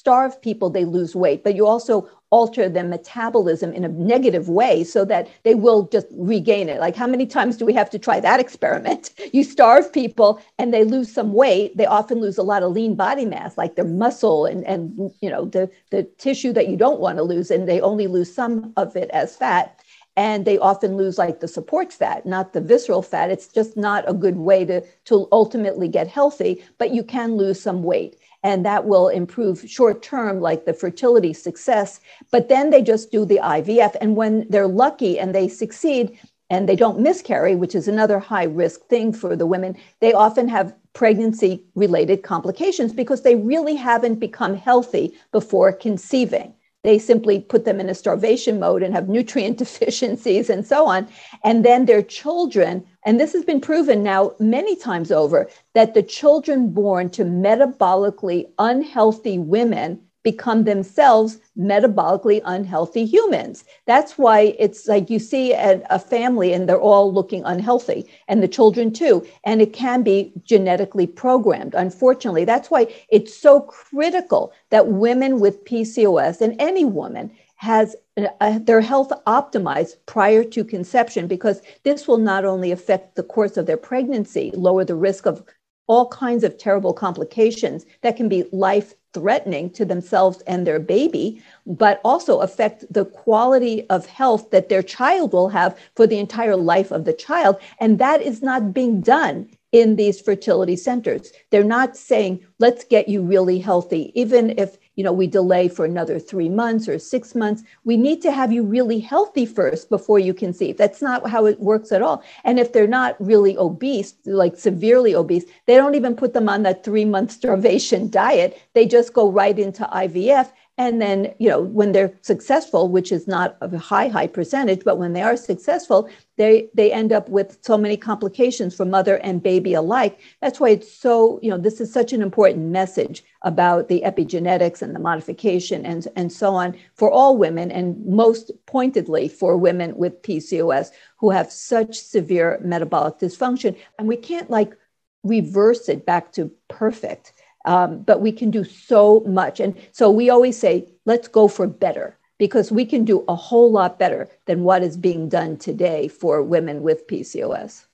starve 0.02 0.42
people, 0.42 0.72
they 0.72 0.84
lose 0.84 1.16
weight, 1.16 1.44
but 1.44 1.56
you 1.56 1.68
also 1.68 2.10
alter 2.32 2.68
their 2.68 2.84
metabolism 2.84 3.72
in 3.72 3.84
a 3.86 3.88
negative 3.88 4.50
way 4.50 4.84
so 4.84 5.06
that 5.06 5.28
they 5.44 5.54
will 5.54 5.84
just 5.90 6.08
regain 6.14 6.70
it. 6.70 6.80
Like, 6.80 6.96
how 6.96 7.06
many 7.06 7.28
times 7.28 7.56
do 7.56 7.68
we 7.68 7.74
have 7.74 7.92
to 7.92 8.00
try 8.00 8.20
that 8.20 8.40
experiment? 8.40 9.12
You 9.34 9.44
starve 9.44 9.94
people 9.94 10.42
and 10.58 10.74
they 10.74 10.84
lose 10.84 11.14
some 11.14 11.34
weight. 11.34 11.78
They 11.78 11.86
often 11.86 12.20
lose 12.20 12.38
a 12.38 12.44
lot 12.52 12.64
of 12.64 12.72
lean 12.72 12.96
body 12.96 13.26
mass, 13.26 13.58
like 13.58 13.76
their 13.76 13.86
muscle 13.86 14.46
and, 14.46 14.66
and 14.66 15.12
you 15.22 15.30
know, 15.30 15.46
the, 15.46 15.70
the 15.92 16.04
tissue 16.18 16.52
that 16.54 16.68
you 16.68 16.76
don't 16.76 17.00
want 17.00 17.18
to 17.18 17.24
lose, 17.24 17.52
and 17.52 17.70
they 17.70 17.80
only 17.80 18.08
lose 18.08 18.34
some 18.34 18.74
of 18.76 18.96
it 18.96 19.10
as 19.12 19.36
fat. 19.36 19.80
And 20.18 20.44
they 20.46 20.58
often 20.58 20.98
lose 20.98 21.18
like 21.18 21.40
the 21.40 21.48
support 21.48 21.94
fat, 21.94 22.26
not 22.26 22.52
the 22.52 22.60
visceral 22.60 23.04
fat. 23.04 23.32
It's 23.32 23.48
just 23.48 23.78
not 23.78 24.04
a 24.10 24.14
good 24.14 24.38
way 24.38 24.66
to, 24.66 24.82
to 25.06 25.28
ultimately 25.32 25.88
get 25.88 26.08
healthy, 26.08 26.62
but 26.78 26.92
you 26.92 27.04
can 27.04 27.38
lose 27.38 27.62
some 27.62 27.84
weight 27.84 28.18
and 28.44 28.66
that 28.66 28.86
will 28.86 29.08
improve 29.08 29.70
short 29.70 30.02
term, 30.02 30.42
like 30.42 30.66
the 30.66 30.74
fertility 30.74 31.34
success. 31.34 32.00
But 32.32 32.50
then 32.50 32.70
they 32.70 32.82
just 32.82 33.12
do 33.12 33.26
the 33.26 33.40
IVF. 33.42 33.96
And 34.02 34.16
when 34.16 34.48
they're 34.50 34.68
lucky 34.68 35.20
and 35.20 35.34
they 35.34 35.48
succeed 35.48 36.18
and 36.50 36.68
they 36.68 36.76
don't 36.76 37.00
miscarry, 37.00 37.56
which 37.56 37.76
is 37.76 37.88
another 37.88 38.20
high 38.20 38.46
risk 38.46 38.82
thing 38.88 39.14
for 39.14 39.36
the 39.36 39.46
women, 39.46 39.78
they 40.00 40.14
often 40.14 40.48
have 40.48 40.76
pregnancy 40.94 41.64
related 41.76 42.24
complications 42.24 42.92
because 42.92 43.22
they 43.22 43.36
really 43.36 43.76
haven't 43.76 44.16
become 44.16 44.56
healthy 44.56 45.14
before 45.32 45.72
conceiving. 45.72 46.54
They 46.84 46.98
simply 46.98 47.40
put 47.40 47.66
them 47.66 47.80
in 47.80 47.90
a 47.90 47.96
starvation 47.96 48.60
mode 48.60 48.82
and 48.82 48.94
have 48.94 49.08
nutrient 49.08 49.58
deficiencies 49.60 50.50
and 50.50 50.66
so 50.66 50.88
on. 50.88 51.08
And 51.44 51.64
then 51.64 51.86
their 51.86 52.02
children, 52.02 52.84
and 53.06 53.20
this 53.20 53.34
has 53.34 53.46
been 53.46 53.62
proven 53.62 54.04
now 54.04 54.34
many 54.40 54.76
times 54.76 55.12
over, 55.12 55.50
that 55.74 55.94
the 55.94 56.04
children 56.04 56.72
born 56.72 57.10
to 57.12 57.24
metabolically 57.24 58.46
unhealthy 58.58 59.38
women 59.38 60.02
become 60.24 60.64
themselves 60.64 61.40
metabolically 61.58 62.42
unhealthy 62.46 63.06
humans. 63.06 63.64
That's 63.86 64.18
why 64.18 64.56
it's 64.60 64.88
like 64.88 65.10
you 65.10 65.20
see 65.20 65.54
a, 65.54 65.82
a, 65.90 66.00
family 66.00 66.54
and 66.54 66.68
they're 66.68 66.80
all 66.80 67.12
looking 67.12 67.44
unhealthy, 67.44 68.08
and 68.28 68.42
the 68.42 68.48
children 68.48 68.92
too. 68.94 69.26
And 69.44 69.62
it 69.62 69.74
can 69.74 70.04
be 70.04 70.32
genetically 70.44 71.08
programmed, 71.08 71.74
unfortunately. 71.74 72.46
That's 72.46 72.70
why 72.70 72.88
it's 73.10 73.36
so 73.36 73.62
critical 73.62 74.54
that 74.70 74.88
women 74.88 75.40
with 75.40 75.66
PCOS 75.66 76.42
and 76.42 76.56
any 76.60 76.86
woman 76.86 77.32
has 77.56 77.96
uh, 78.18 78.60
their 78.60 78.82
health 78.82 79.12
optimized 79.28 79.96
prior 80.08 80.44
to 80.44 80.64
conception 80.64 81.28
because 81.28 81.62
this 81.84 82.08
will 82.08 82.18
not 82.18 82.44
only 82.44 82.72
affect 82.72 83.16
the 83.16 83.24
course 83.24 83.56
of 83.56 83.68
their 83.68 83.78
pregnancy, 83.78 84.52
lower 84.56 84.84
the 84.84 84.96
risk 84.96 85.26
of 85.26 85.44
all 85.88 86.08
kinds 86.08 86.44
of 86.44 86.58
terrible 86.58 86.94
complications 86.94 87.86
that 88.02 88.16
can 88.16 88.30
be 88.30 88.46
life 88.52 88.94
threatening 89.14 89.70
to 89.72 89.86
themselves 89.86 90.42
and 90.48 90.66
their 90.66 90.80
baby, 90.80 91.42
but 91.66 92.02
also 92.04 92.40
affect 92.40 92.86
the 92.92 93.06
quality 93.06 93.88
of 93.90 94.06
health 94.06 94.52
that 94.52 94.70
their 94.70 94.84
child 94.84 95.34
will 95.34 95.50
have 95.50 95.78
for 95.96 96.08
the 96.08 96.20
entire 96.20 96.56
life 96.56 96.92
of 96.92 97.06
the 97.06 97.14
child. 97.14 97.58
And 97.80 98.00
that 98.00 98.22
is 98.22 98.42
not 98.42 98.74
being 98.74 99.02
done 99.02 99.50
in 99.72 99.96
these 99.96 100.20
fertility 100.20 100.76
centers. 100.76 101.32
They're 101.50 101.64
not 101.64 101.96
saying, 101.96 102.46
let's 102.60 102.84
get 102.84 103.08
you 103.08 103.22
really 103.22 103.60
healthy, 103.60 104.12
even 104.20 104.58
if 104.58 104.78
you 104.96 105.04
know 105.04 105.14
we 105.14 105.28
delay 105.28 105.68
for 105.68 105.86
another 105.86 106.20
three 106.20 106.50
months 106.50 106.88
or 106.88 107.00
six 107.00 107.36
months. 107.36 107.64
We 107.84 107.98
need 107.98 108.22
to 108.24 108.32
have 108.32 108.52
you 108.52 108.64
really 108.64 109.00
healthy 109.00 109.46
first 109.46 109.90
before 109.90 110.20
you 110.20 110.34
conceive 110.34 110.78
that's 110.78 111.02
not 111.02 111.30
how 111.30 111.46
it 111.46 111.60
works 111.60 111.92
at 111.92 112.02
all. 112.02 112.24
And 112.44 112.60
if 112.60 112.74
they're 112.74 112.88
not 112.88 113.16
really 113.20 113.58
obese 113.58 114.14
like 114.26 114.58
severely 114.58 115.16
obese 115.16 115.46
they 115.66 115.76
don't 115.76 115.96
even 115.96 116.16
put 116.16 116.34
them 116.34 116.50
on 116.50 116.64
that 116.64 116.84
three 116.84 117.06
month 117.06 117.32
starvation 117.32 118.10
diet. 118.10 118.60
They 118.74 118.86
just 118.86 119.14
go 119.14 119.32
right 119.32 119.58
into 119.58 119.84
ivf 119.86 120.52
and 120.82 121.00
then, 121.00 121.32
you 121.38 121.48
know, 121.48 121.62
when 121.62 121.92
they're 121.92 122.12
successful, 122.24 122.90
which 122.90 123.12
is 123.12 123.28
not 123.28 123.56
a 123.62 123.78
high, 123.78 124.08
high 124.08 124.26
percentage, 124.26 124.84
but 124.84 124.98
when 124.98 125.14
they 125.14 125.22
are 125.22 125.38
successful, 125.38 126.10
they, 126.38 126.70
they 126.74 126.92
end 126.92 127.14
up 127.14 127.30
with 127.30 127.60
so 127.62 127.78
many 127.78 127.96
complications 127.96 128.76
for 128.76 128.84
mother 128.84 129.18
and 129.18 129.44
baby 129.44 129.76
alike. 129.76 130.20
That's 130.42 130.60
why 130.60 130.70
it's 130.70 130.92
so, 130.92 131.40
you 131.44 131.52
know, 131.52 131.60
this 131.60 131.82
is 131.82 131.94
such 131.94 132.14
an 132.14 132.24
important 132.24 132.72
message 132.72 133.24
about 133.44 133.90
the 133.90 134.02
epigenetics 134.04 134.82
and 134.82 134.96
the 134.96 135.00
modification 135.00 135.86
and, 135.86 136.08
and 136.16 136.32
so 136.32 136.56
on 136.56 136.76
for 136.96 137.12
all 137.12 137.38
women, 137.38 137.70
and 137.70 138.04
most 138.04 138.50
pointedly 138.66 139.28
for 139.28 139.58
women 139.58 139.96
with 139.96 140.24
PCOS 140.24 140.90
who 141.18 141.30
have 141.30 141.52
such 141.52 141.96
severe 141.96 142.60
metabolic 142.64 143.20
dysfunction. 143.20 143.78
And 144.00 144.08
we 144.08 144.18
can't 144.18 144.50
like 144.50 144.76
reverse 145.22 145.90
it 145.90 146.08
back 146.08 146.32
to 146.32 146.52
perfect 146.70 147.34
um, 147.66 148.02
but 148.04 148.22
we 148.22 148.32
can 148.32 148.52
do 148.52 148.64
so 148.64 149.22
much. 149.22 149.60
And 149.60 149.76
so 149.92 150.10
we 150.10 150.30
always 150.30 150.58
say, 150.58 150.88
let's 151.06 151.28
go 151.28 151.48
for 151.48 151.68
better 151.68 152.18
because 152.38 152.72
we 152.72 152.86
can 152.86 153.06
do 153.06 153.24
a 153.28 153.36
whole 153.36 153.72
lot 153.72 154.00
better 154.00 154.30
than 154.46 154.64
what 154.64 154.84
is 154.84 154.98
being 154.98 155.30
done 155.30 155.58
today 155.58 156.08
for 156.08 156.42
women 156.42 156.82
with 156.82 157.08
PCOS. 157.08 157.86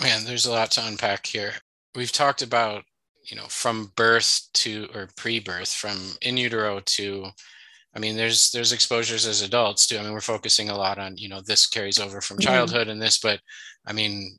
Man, 0.00 0.24
there's 0.24 0.46
a 0.46 0.52
lot 0.52 0.70
to 0.72 0.86
unpack 0.86 1.26
here. 1.26 1.52
We've 1.94 2.12
talked 2.12 2.42
about, 2.42 2.84
you 3.30 3.36
know, 3.36 3.46
from 3.48 3.92
birth 3.96 4.48
to 4.54 4.88
or 4.94 5.08
pre-birth, 5.16 5.72
from 5.72 5.96
in 6.22 6.36
utero 6.36 6.80
to 6.80 7.26
I 7.94 7.98
mean, 7.98 8.16
there's 8.16 8.50
there's 8.52 8.72
exposures 8.72 9.26
as 9.26 9.42
adults 9.42 9.86
too. 9.86 9.98
I 9.98 10.02
mean, 10.02 10.12
we're 10.12 10.20
focusing 10.20 10.70
a 10.70 10.76
lot 10.76 10.98
on, 10.98 11.16
you 11.18 11.28
know, 11.28 11.40
this 11.40 11.66
carries 11.66 11.98
over 11.98 12.20
from 12.20 12.38
mm-hmm. 12.38 12.46
childhood 12.46 12.88
and 12.88 13.00
this, 13.00 13.18
but 13.18 13.40
I 13.86 13.92
mean, 13.92 14.38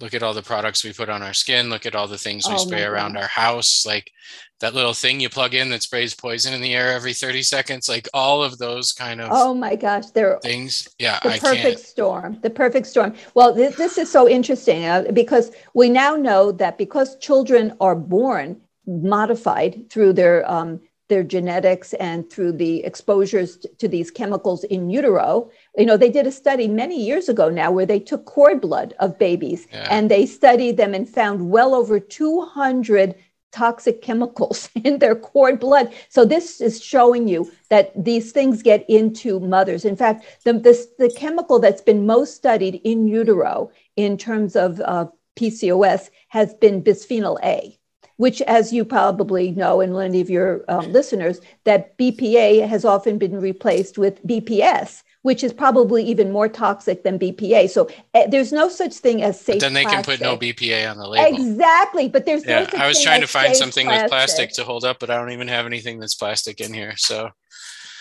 look 0.00 0.14
at 0.14 0.22
all 0.22 0.34
the 0.34 0.42
products 0.42 0.84
we 0.84 0.92
put 0.92 1.08
on 1.08 1.22
our 1.22 1.34
skin 1.34 1.68
look 1.70 1.86
at 1.86 1.94
all 1.94 2.06
the 2.06 2.18
things 2.18 2.46
we 2.48 2.54
oh 2.54 2.58
spray 2.58 2.84
around 2.84 3.16
our 3.16 3.26
house 3.26 3.84
like 3.86 4.12
that 4.60 4.74
little 4.74 4.92
thing 4.92 5.20
you 5.20 5.28
plug 5.28 5.54
in 5.54 5.70
that 5.70 5.82
sprays 5.82 6.14
poison 6.14 6.52
in 6.52 6.60
the 6.60 6.74
air 6.74 6.92
every 6.92 7.12
30 7.12 7.42
seconds 7.42 7.88
like 7.88 8.08
all 8.14 8.42
of 8.42 8.58
those 8.58 8.92
kind 8.92 9.20
of 9.20 9.28
oh 9.32 9.54
my 9.54 9.74
gosh 9.74 10.06
there 10.10 10.34
are 10.34 10.40
things 10.40 10.88
yeah 10.98 11.18
the 11.22 11.30
I 11.30 11.38
perfect 11.38 11.62
can't. 11.62 11.78
storm 11.78 12.38
the 12.42 12.50
perfect 12.50 12.86
storm 12.86 13.14
well 13.34 13.54
this, 13.54 13.76
this 13.76 13.98
is 13.98 14.10
so 14.10 14.28
interesting 14.28 14.84
uh, 14.84 15.04
because 15.12 15.50
we 15.74 15.88
now 15.88 16.16
know 16.16 16.52
that 16.52 16.78
because 16.78 17.16
children 17.18 17.74
are 17.80 17.94
born 17.94 18.60
modified 18.86 19.90
through 19.90 20.14
their 20.14 20.50
um, 20.50 20.80
their 21.08 21.22
genetics 21.22 21.94
and 21.94 22.30
through 22.30 22.52
the 22.52 22.84
exposures 22.84 23.58
to 23.78 23.88
these 23.88 24.10
chemicals 24.10 24.64
in 24.64 24.90
utero. 24.90 25.50
You 25.78 25.86
know, 25.86 25.96
they 25.96 26.10
did 26.10 26.26
a 26.26 26.32
study 26.32 26.66
many 26.66 27.00
years 27.00 27.28
ago 27.28 27.48
now 27.48 27.70
where 27.70 27.86
they 27.86 28.00
took 28.00 28.24
cord 28.24 28.60
blood 28.60 28.94
of 28.98 29.18
babies 29.18 29.68
yeah. 29.72 29.86
and 29.90 30.10
they 30.10 30.26
studied 30.26 30.76
them 30.76 30.92
and 30.92 31.08
found 31.08 31.50
well 31.50 31.72
over 31.72 32.00
200 32.00 33.14
toxic 33.52 34.02
chemicals 34.02 34.68
in 34.84 34.98
their 34.98 35.14
cord 35.14 35.60
blood. 35.60 35.92
So 36.08 36.24
this 36.24 36.60
is 36.60 36.82
showing 36.82 37.28
you 37.28 37.50
that 37.70 37.92
these 38.04 38.32
things 38.32 38.62
get 38.62 38.84
into 38.88 39.40
mothers. 39.40 39.84
In 39.84 39.96
fact, 39.96 40.24
the, 40.44 40.52
this, 40.52 40.88
the 40.98 41.10
chemical 41.10 41.58
that's 41.58 41.80
been 41.80 42.06
most 42.06 42.34
studied 42.34 42.80
in 42.84 43.06
utero 43.06 43.70
in 43.96 44.18
terms 44.18 44.56
of 44.56 44.80
uh, 44.80 45.06
PCOS 45.38 46.10
has 46.28 46.54
been 46.54 46.82
bisphenol 46.82 47.38
A, 47.44 47.78
which, 48.16 48.42
as 48.42 48.72
you 48.72 48.84
probably 48.84 49.52
know, 49.52 49.80
and 49.80 49.94
many 49.94 50.20
of 50.20 50.28
your 50.28 50.64
um, 50.68 50.92
listeners, 50.92 51.40
that 51.64 51.96
BPA 51.98 52.66
has 52.66 52.84
often 52.84 53.18
been 53.18 53.40
replaced 53.40 53.96
with 53.96 54.24
BPS, 54.26 55.04
which 55.22 55.42
is 55.42 55.52
probably 55.52 56.04
even 56.04 56.30
more 56.30 56.48
toxic 56.48 57.02
than 57.02 57.18
BPA. 57.18 57.68
So 57.70 57.88
uh, 58.14 58.26
there's 58.28 58.52
no 58.52 58.68
such 58.68 58.94
thing 58.94 59.22
as 59.22 59.40
safe. 59.40 59.56
But 59.56 59.60
then 59.60 59.74
they 59.74 59.82
plastic. 59.82 60.04
can 60.04 60.18
put 60.18 60.20
no 60.20 60.36
BPA 60.36 60.90
on 60.90 60.98
the 60.98 61.06
label. 61.06 61.36
Exactly, 61.36 62.08
but 62.08 62.24
there's 62.24 62.46
yeah. 62.46 62.68
no 62.72 62.78
I 62.78 62.86
was 62.86 63.02
trying 63.02 63.20
to 63.20 63.26
find 63.26 63.54
something 63.56 63.86
plastic. 63.86 64.04
with 64.04 64.10
plastic 64.10 64.52
to 64.52 64.64
hold 64.64 64.84
up, 64.84 64.98
but 65.00 65.10
I 65.10 65.16
don't 65.16 65.32
even 65.32 65.48
have 65.48 65.66
anything 65.66 65.98
that's 65.98 66.14
plastic 66.14 66.60
in 66.60 66.72
here. 66.72 66.94
So 66.96 67.30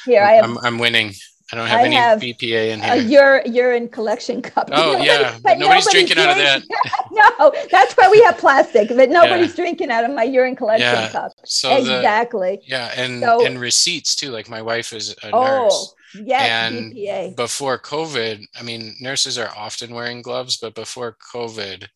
here 0.06 0.24
I 0.24 0.34
have. 0.34 0.46
I'm, 0.46 0.58
I'm 0.60 0.78
winning. 0.78 1.14
I 1.52 1.56
don't 1.56 1.68
have 1.68 1.80
I 1.80 1.86
any 1.86 1.96
have 1.96 2.20
BPA 2.20 2.72
in 2.72 2.82
here. 2.82 2.94
A 2.94 2.98
urine, 2.98 3.54
urine 3.54 3.88
collection 3.88 4.42
cup. 4.42 4.70
Oh 4.72 4.92
Nobody, 4.92 5.06
yeah, 5.06 5.38
but 5.44 5.58
nobody's, 5.58 5.86
nobody's 5.86 5.92
drinking, 5.92 6.16
drinking, 6.16 6.46
out 6.46 6.56
of 6.56 6.64
that. 6.64 7.06
no, 7.40 7.68
that's 7.72 7.94
why 7.94 8.10
we 8.10 8.22
have 8.24 8.38
plastic, 8.38 8.90
but 8.90 9.10
nobody's 9.10 9.52
yeah. 9.52 9.56
drinking 9.56 9.90
out 9.90 10.04
of 10.04 10.12
my 10.12 10.24
urine 10.24 10.58
collection 10.58 10.88
yeah. 10.88 11.10
cup. 11.10 11.32
So 11.46 11.78
exactly. 11.78 12.58
The, 12.58 12.70
yeah, 12.70 12.92
and 12.98 13.22
so, 13.22 13.46
and 13.46 13.60
receipts 13.60 14.16
too. 14.16 14.32
Like 14.32 14.50
my 14.50 14.62
wife 14.62 14.92
is 14.92 15.16
a 15.24 15.32
oh, 15.32 15.44
nurse. 15.44 15.96
Yes, 16.16 16.50
and 16.50 16.94
BPA. 16.94 17.36
before 17.36 17.80
COVID, 17.80 18.44
I 18.60 18.64
mean, 18.64 18.96
nurses 19.00 19.38
are 19.38 19.52
often 19.56 19.94
wearing 19.94 20.22
gloves, 20.22 20.58
but 20.58 20.76
before 20.76 21.18
COVID, 21.34 21.88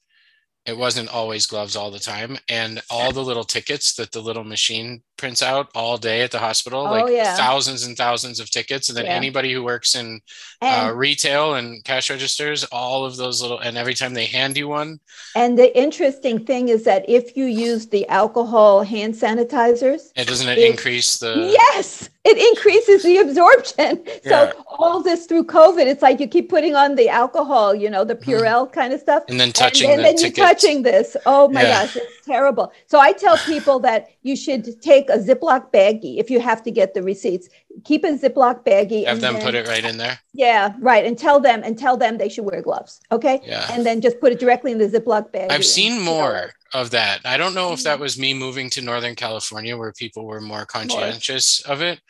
it 0.65 0.77
wasn't 0.77 1.09
always 1.09 1.47
gloves 1.47 1.75
all 1.75 1.89
the 1.89 1.99
time 1.99 2.37
and 2.47 2.81
all 2.89 3.11
the 3.11 3.23
little 3.23 3.43
tickets 3.43 3.95
that 3.95 4.11
the 4.11 4.21
little 4.21 4.43
machine 4.43 5.01
prints 5.17 5.41
out 5.41 5.69
all 5.73 5.97
day 5.97 6.21
at 6.21 6.29
the 6.29 6.37
hospital 6.37 6.81
oh, 6.81 6.91
like 6.91 7.11
yeah. 7.11 7.35
thousands 7.35 7.85
and 7.85 7.97
thousands 7.97 8.39
of 8.39 8.49
tickets 8.49 8.89
and 8.89 8.97
then 8.97 9.05
yeah. 9.05 9.11
anybody 9.11 9.51
who 9.51 9.63
works 9.63 9.95
in 9.95 10.19
uh, 10.61 10.91
retail 10.93 11.55
and 11.55 11.83
cash 11.83 12.09
registers 12.09 12.63
all 12.65 13.05
of 13.05 13.17
those 13.17 13.41
little 13.41 13.59
and 13.59 13.77
every 13.77 13.93
time 13.93 14.13
they 14.13 14.25
hand 14.25 14.55
you 14.55 14.67
one 14.67 14.99
and 15.35 15.57
the 15.57 15.75
interesting 15.77 16.43
thing 16.45 16.69
is 16.69 16.83
that 16.83 17.07
if 17.09 17.35
you 17.35 17.45
use 17.45 17.87
the 17.87 18.07
alcohol 18.07 18.83
hand 18.83 19.13
sanitizers 19.13 20.11
it 20.15 20.27
doesn't 20.27 20.49
it, 20.49 20.59
it 20.59 20.71
increase 20.71 21.17
the 21.17 21.51
yes 21.51 22.09
it 22.23 22.37
increases 22.37 23.03
the 23.03 23.17
absorption. 23.17 24.03
Yeah. 24.23 24.51
So 24.51 24.63
all 24.67 25.01
this 25.01 25.25
through 25.25 25.45
COVID, 25.45 25.87
it's 25.87 26.03
like 26.03 26.19
you 26.19 26.27
keep 26.27 26.47
putting 26.49 26.75
on 26.75 26.95
the 26.95 27.09
alcohol, 27.09 27.73
you 27.73 27.89
know, 27.89 28.03
the 28.03 28.13
mm-hmm. 28.13 28.29
Purell 28.29 28.67
mm. 28.67 28.73
kind 28.73 28.93
of 28.93 28.99
stuff, 28.99 29.23
and 29.29 29.39
then 29.39 29.51
touching, 29.51 29.89
and, 29.89 30.01
and 30.01 30.17
the 30.17 30.21
then 30.21 30.31
you're 30.35 30.47
touching 30.47 30.83
this. 30.83 31.17
Oh 31.25 31.47
my 31.47 31.63
yeah. 31.63 31.81
gosh, 31.81 31.95
it's 31.95 32.25
terrible. 32.25 32.71
So 32.85 32.99
I 32.99 33.13
tell 33.13 33.37
people 33.37 33.79
that 33.79 34.09
you 34.21 34.35
should 34.35 34.79
take 34.81 35.09
a 35.09 35.17
Ziploc 35.17 35.71
baggie 35.71 36.19
if 36.19 36.29
you 36.29 36.39
have 36.39 36.61
to 36.63 36.71
get 36.71 36.93
the 36.93 37.01
receipts. 37.01 37.49
Keep 37.83 38.03
a 38.03 38.17
Ziploc 38.17 38.63
baggie. 38.65 39.05
Have 39.05 39.21
them 39.21 39.35
then, 39.35 39.43
put 39.43 39.55
it 39.55 39.67
right 39.67 39.83
in 39.83 39.97
there. 39.97 40.19
Yeah, 40.33 40.73
right, 40.79 41.05
and 41.05 41.17
tell 41.17 41.39
them 41.39 41.61
and 41.63 41.77
tell 41.77 41.97
them 41.97 42.17
they 42.17 42.29
should 42.29 42.45
wear 42.45 42.61
gloves. 42.61 43.01
Okay. 43.11 43.41
Yeah. 43.43 43.67
And 43.71 43.85
then 43.85 44.01
just 44.01 44.19
put 44.19 44.31
it 44.31 44.39
directly 44.39 44.71
in 44.71 44.77
the 44.77 44.87
Ziploc 44.87 45.31
bag. 45.31 45.51
I've 45.51 45.65
seen 45.65 46.01
more 46.01 46.51
of 46.73 46.91
that. 46.91 47.21
I 47.25 47.37
don't 47.37 47.53
know 47.53 47.73
if 47.73 47.83
that 47.83 47.93
mm-hmm. 47.93 48.01
was 48.01 48.19
me 48.19 48.33
moving 48.33 48.69
to 48.71 48.81
Northern 48.81 49.15
California 49.15 49.77
where 49.77 49.93
people 49.93 50.25
were 50.25 50.41
more 50.41 50.65
conscientious 50.65 51.65
more. 51.65 51.73
of 51.73 51.81
it, 51.81 52.01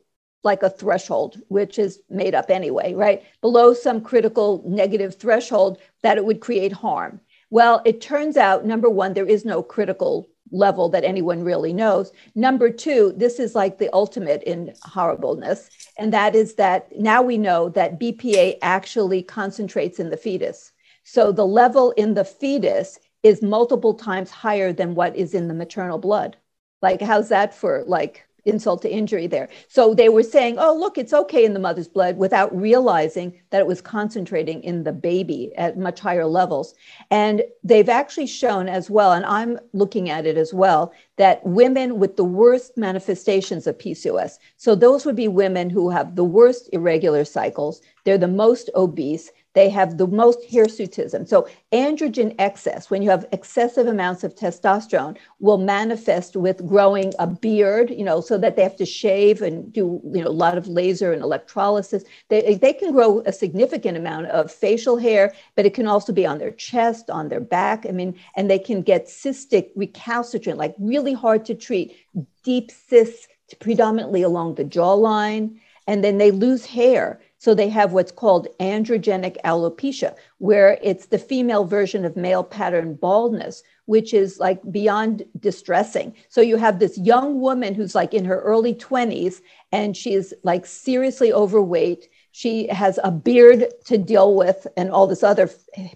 like 0.42 0.62
a 0.62 0.70
threshold, 0.70 1.40
which 1.48 1.78
is 1.78 2.00
made 2.08 2.34
up 2.34 2.50
anyway, 2.50 2.94
right? 2.94 3.22
Below 3.40 3.74
some 3.74 4.00
critical 4.00 4.62
negative 4.66 5.16
threshold 5.16 5.78
that 6.02 6.16
it 6.16 6.24
would 6.24 6.40
create 6.40 6.72
harm. 6.72 7.20
Well, 7.50 7.82
it 7.84 8.00
turns 8.00 8.36
out, 8.36 8.64
number 8.64 8.88
one, 8.88 9.12
there 9.14 9.26
is 9.26 9.44
no 9.44 9.62
critical 9.62 10.28
level 10.50 10.88
that 10.90 11.04
anyone 11.04 11.42
really 11.42 11.72
knows. 11.72 12.12
Number 12.34 12.70
two, 12.70 13.12
this 13.16 13.38
is 13.38 13.54
like 13.54 13.78
the 13.78 13.92
ultimate 13.92 14.42
in 14.44 14.74
horribleness. 14.82 15.68
And 15.98 16.12
that 16.12 16.34
is 16.34 16.54
that 16.54 16.96
now 16.98 17.22
we 17.22 17.38
know 17.38 17.68
that 17.70 17.98
BPA 17.98 18.58
actually 18.62 19.22
concentrates 19.22 19.98
in 19.98 20.10
the 20.10 20.16
fetus. 20.16 20.72
So 21.04 21.32
the 21.32 21.46
level 21.46 21.92
in 21.92 22.14
the 22.14 22.24
fetus 22.24 22.98
is 23.22 23.42
multiple 23.42 23.94
times 23.94 24.30
higher 24.30 24.72
than 24.72 24.94
what 24.94 25.16
is 25.16 25.34
in 25.34 25.48
the 25.48 25.54
maternal 25.54 25.98
blood. 25.98 26.36
Like, 26.82 27.00
how's 27.00 27.28
that 27.30 27.54
for 27.54 27.84
like 27.86 28.25
insult 28.46 28.82
to 28.82 28.90
injury 28.90 29.26
there? 29.26 29.48
So 29.68 29.94
they 29.94 30.08
were 30.08 30.22
saying, 30.22 30.56
oh, 30.58 30.74
look, 30.74 30.96
it's 30.96 31.12
okay 31.12 31.44
in 31.44 31.52
the 31.52 31.60
mother's 31.60 31.88
blood 31.88 32.16
without 32.16 32.56
realizing 32.56 33.38
that 33.50 33.60
it 33.60 33.66
was 33.66 33.80
concentrating 33.80 34.62
in 34.62 34.84
the 34.84 34.92
baby 34.92 35.52
at 35.56 35.78
much 35.78 36.00
higher 36.00 36.26
levels. 36.26 36.74
And 37.10 37.42
they've 37.62 37.88
actually 37.88 38.26
shown 38.26 38.68
as 38.68 38.88
well, 38.88 39.12
and 39.12 39.26
I'm 39.26 39.58
looking 39.72 40.08
at 40.08 40.26
it 40.26 40.36
as 40.36 40.54
well, 40.54 40.92
that 41.16 41.44
women 41.44 41.98
with 41.98 42.16
the 42.16 42.24
worst 42.24 42.76
manifestations 42.76 43.66
of 43.66 43.78
PCOS, 43.78 44.38
so 44.56 44.74
those 44.74 45.04
would 45.04 45.16
be 45.16 45.28
women 45.28 45.70
who 45.70 45.90
have 45.90 46.16
the 46.16 46.24
worst 46.24 46.68
irregular 46.72 47.24
cycles, 47.24 47.80
they're 48.04 48.18
the 48.18 48.28
most 48.28 48.70
obese, 48.74 49.30
they 49.56 49.70
have 49.70 49.96
the 49.96 50.06
most 50.06 50.38
hirsutism. 50.50 51.26
So 51.26 51.48
androgen 51.72 52.34
excess, 52.38 52.90
when 52.90 53.00
you 53.00 53.08
have 53.08 53.24
excessive 53.32 53.86
amounts 53.86 54.22
of 54.22 54.34
testosterone, 54.34 55.16
will 55.40 55.56
manifest 55.56 56.36
with 56.36 56.66
growing 56.66 57.14
a 57.18 57.26
beard, 57.26 57.88
you 57.88 58.04
know, 58.04 58.20
so 58.20 58.36
that 58.36 58.54
they 58.54 58.62
have 58.62 58.76
to 58.76 58.84
shave 58.84 59.40
and 59.40 59.72
do, 59.72 59.98
you 60.12 60.22
know, 60.22 60.28
a 60.28 60.40
lot 60.44 60.58
of 60.58 60.68
laser 60.68 61.10
and 61.10 61.22
electrolysis. 61.22 62.04
They, 62.28 62.56
they 62.56 62.74
can 62.74 62.92
grow 62.92 63.22
a 63.24 63.32
significant 63.32 63.96
amount 63.96 64.26
of 64.26 64.52
facial 64.52 64.98
hair, 64.98 65.32
but 65.54 65.64
it 65.64 65.72
can 65.72 65.88
also 65.88 66.12
be 66.12 66.26
on 66.26 66.36
their 66.36 66.50
chest, 66.50 67.08
on 67.08 67.28
their 67.28 67.40
back. 67.40 67.86
I 67.88 67.92
mean, 67.92 68.14
and 68.36 68.50
they 68.50 68.58
can 68.58 68.82
get 68.82 69.06
cystic 69.06 69.70
recalcitrant, 69.74 70.58
like 70.58 70.74
really 70.78 71.14
hard 71.14 71.46
to 71.46 71.54
treat, 71.54 71.96
deep 72.44 72.70
cysts 72.70 73.26
predominantly 73.58 74.20
along 74.20 74.56
the 74.56 74.64
jawline. 74.66 75.58
And 75.86 76.04
then 76.04 76.18
they 76.18 76.30
lose 76.30 76.66
hair 76.66 77.20
so 77.38 77.54
they 77.54 77.68
have 77.68 77.92
what's 77.92 78.12
called 78.12 78.48
androgenic 78.60 79.36
alopecia, 79.44 80.14
where 80.38 80.78
it's 80.82 81.06
the 81.06 81.18
female 81.18 81.64
version 81.64 82.04
of 82.04 82.16
male 82.16 82.42
pattern 82.42 82.94
baldness, 82.94 83.62
which 83.84 84.14
is 84.14 84.38
like 84.40 84.60
beyond 84.70 85.24
distressing. 85.38 86.14
So 86.28 86.40
you 86.40 86.56
have 86.56 86.78
this 86.78 86.98
young 86.98 87.40
woman 87.40 87.74
who's 87.74 87.94
like 87.94 88.14
in 88.14 88.24
her 88.24 88.40
early 88.40 88.74
20s 88.74 89.40
and 89.70 89.96
she's 89.96 90.32
like 90.42 90.66
seriously 90.66 91.32
overweight. 91.32 92.08
She 92.32 92.66
has 92.68 92.98
a 93.04 93.10
beard 93.10 93.66
to 93.84 93.96
deal 93.96 94.34
with 94.34 94.66
and 94.76 94.90
all 94.90 95.06
this 95.06 95.22
other 95.22 95.48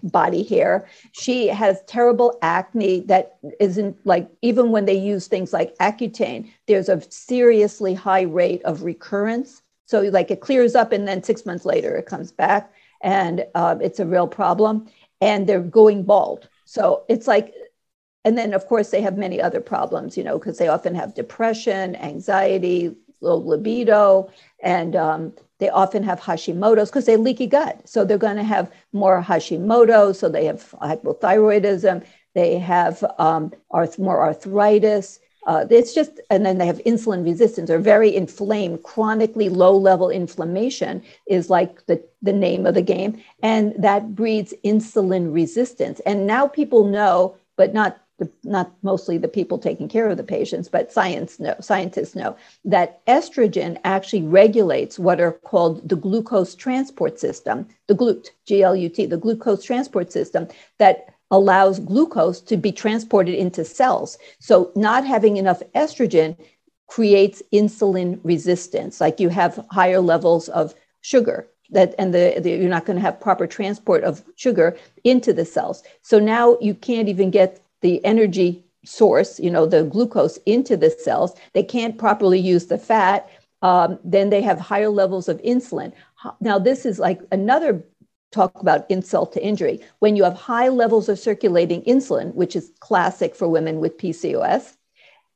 body 0.03 0.43
hair. 0.43 0.87
She 1.11 1.47
has 1.47 1.83
terrible 1.87 2.37
acne 2.41 3.01
that 3.01 3.37
isn't 3.59 3.97
like, 4.05 4.29
even 4.41 4.71
when 4.71 4.85
they 4.85 4.97
use 4.97 5.27
things 5.27 5.53
like 5.53 5.77
Accutane, 5.77 6.51
there's 6.67 6.89
a 6.89 7.01
seriously 7.11 7.93
high 7.93 8.21
rate 8.21 8.63
of 8.63 8.83
recurrence. 8.83 9.61
So 9.91 9.99
like 10.03 10.31
it 10.31 10.39
clears 10.39 10.73
up 10.73 10.93
and 10.93 11.05
then 11.05 11.21
six 11.21 11.45
months 11.45 11.65
later 11.65 11.97
it 11.97 12.05
comes 12.05 12.31
back 12.31 12.73
and 13.01 13.45
uh, 13.55 13.75
it's 13.81 13.99
a 13.99 14.05
real 14.05 14.27
problem. 14.27 14.87
And 15.19 15.45
they're 15.47 15.61
going 15.61 16.03
bald. 16.03 16.47
So 16.63 17.03
it's 17.09 17.27
like, 17.27 17.53
and 18.23 18.37
then 18.37 18.53
of 18.53 18.65
course 18.67 18.89
they 18.89 19.01
have 19.01 19.17
many 19.17 19.41
other 19.41 19.59
problems, 19.59 20.15
you 20.15 20.23
know, 20.23 20.39
because 20.39 20.57
they 20.57 20.69
often 20.69 20.95
have 20.95 21.13
depression, 21.13 21.97
anxiety, 21.97 22.95
low 23.19 23.35
libido, 23.35 24.31
and 24.63 24.95
um, 24.95 25.33
they 25.59 25.69
often 25.69 26.03
have 26.03 26.21
Hashimoto's 26.21 26.89
because 26.89 27.05
they 27.05 27.17
leaky 27.17 27.45
gut. 27.45 27.87
So 27.87 28.05
they're 28.05 28.17
going 28.17 28.37
to 28.37 28.43
have 28.43 28.71
more 28.93 29.21
Hashimoto. 29.21 30.15
So 30.15 30.29
they 30.29 30.45
have 30.45 30.71
hypothyroidism. 30.81 32.05
They 32.33 32.59
have 32.59 33.03
um, 33.19 33.51
arth- 33.69 33.99
more 33.99 34.21
arthritis. 34.21 35.19
Uh, 35.47 35.65
it's 35.69 35.93
just, 35.93 36.19
and 36.29 36.45
then 36.45 36.57
they 36.57 36.67
have 36.67 36.77
insulin 36.79 37.23
resistance 37.23 37.69
or 37.69 37.79
very 37.79 38.15
inflamed, 38.15 38.83
chronically 38.83 39.49
low 39.49 39.75
level 39.75 40.09
inflammation 40.09 41.01
is 41.27 41.49
like 41.49 41.85
the, 41.87 42.03
the 42.21 42.33
name 42.33 42.65
of 42.65 42.75
the 42.75 42.81
game. 42.81 43.21
And 43.41 43.73
that 43.77 44.15
breeds 44.15 44.53
insulin 44.63 45.33
resistance. 45.33 45.99
And 46.01 46.27
now 46.27 46.47
people 46.47 46.85
know, 46.85 47.35
but 47.57 47.73
not 47.73 48.01
the, 48.21 48.31
not 48.43 48.71
mostly 48.83 49.17
the 49.17 49.27
people 49.27 49.57
taking 49.57 49.89
care 49.89 50.07
of 50.07 50.15
the 50.15 50.23
patients, 50.23 50.69
but 50.69 50.91
science 50.91 51.39
know, 51.39 51.55
scientists 51.59 52.15
know 52.15 52.37
that 52.63 53.03
estrogen 53.07 53.79
actually 53.83 54.21
regulates 54.21 54.99
what 54.99 55.19
are 55.19 55.31
called 55.31 55.89
the 55.89 55.95
glucose 55.95 56.53
transport 56.53 57.19
system, 57.19 57.67
the 57.87 57.95
GLUT, 57.95 58.29
G-L-U-T, 58.45 59.07
the 59.07 59.17
glucose 59.17 59.63
transport 59.63 60.11
system 60.11 60.47
that 60.77 61.15
allows 61.31 61.79
glucose 61.79 62.41
to 62.41 62.57
be 62.57 62.71
transported 62.71 63.35
into 63.35 63.65
cells. 63.65 64.17
So 64.39 64.71
not 64.75 65.05
having 65.05 65.37
enough 65.37 65.61
estrogen 65.73 66.37
creates 66.87 67.41
insulin 67.53 68.19
resistance, 68.23 68.99
like 68.99 69.19
you 69.19 69.29
have 69.29 69.65
higher 69.71 70.01
levels 70.01 70.49
of 70.49 70.75
sugar 71.01 71.47
that 71.71 71.95
and 71.97 72.13
the, 72.13 72.35
the 72.39 72.51
you're 72.51 72.69
not 72.69 72.85
going 72.85 72.97
to 72.97 73.01
have 73.01 73.19
proper 73.19 73.47
transport 73.47 74.03
of 74.03 74.21
sugar 74.35 74.77
into 75.03 75.33
the 75.33 75.45
cells. 75.45 75.83
So 76.01 76.19
now 76.19 76.57
you 76.59 76.75
can't 76.75 77.07
even 77.07 77.31
get 77.31 77.61
the 77.81 78.03
energy 78.05 78.63
source, 78.83 79.39
you 79.39 79.49
know, 79.49 79.65
the 79.65 79.83
glucose 79.83 80.37
into 80.45 80.75
the 80.77 80.89
cells. 80.89 81.33
They 81.53 81.63
can't 81.63 81.97
properly 81.97 82.39
use 82.39 82.67
the 82.67 82.77
fat. 82.77 83.29
Um, 83.61 83.99
then 84.03 84.29
they 84.31 84.41
have 84.41 84.59
higher 84.59 84.89
levels 84.89 85.29
of 85.29 85.41
insulin. 85.43 85.93
Now, 86.39 86.57
this 86.59 86.85
is 86.85 86.99
like 86.99 87.21
another 87.31 87.83
talk 88.31 88.59
about 88.61 88.89
insult 88.89 89.33
to 89.33 89.43
injury. 89.43 89.79
When 89.99 90.15
you 90.15 90.23
have 90.23 90.33
high 90.33 90.69
levels 90.69 91.09
of 91.09 91.19
circulating 91.19 91.81
insulin, 91.83 92.33
which 92.33 92.55
is 92.55 92.71
classic 92.79 93.35
for 93.35 93.47
women 93.47 93.79
with 93.79 93.97
PCOS, 93.97 94.75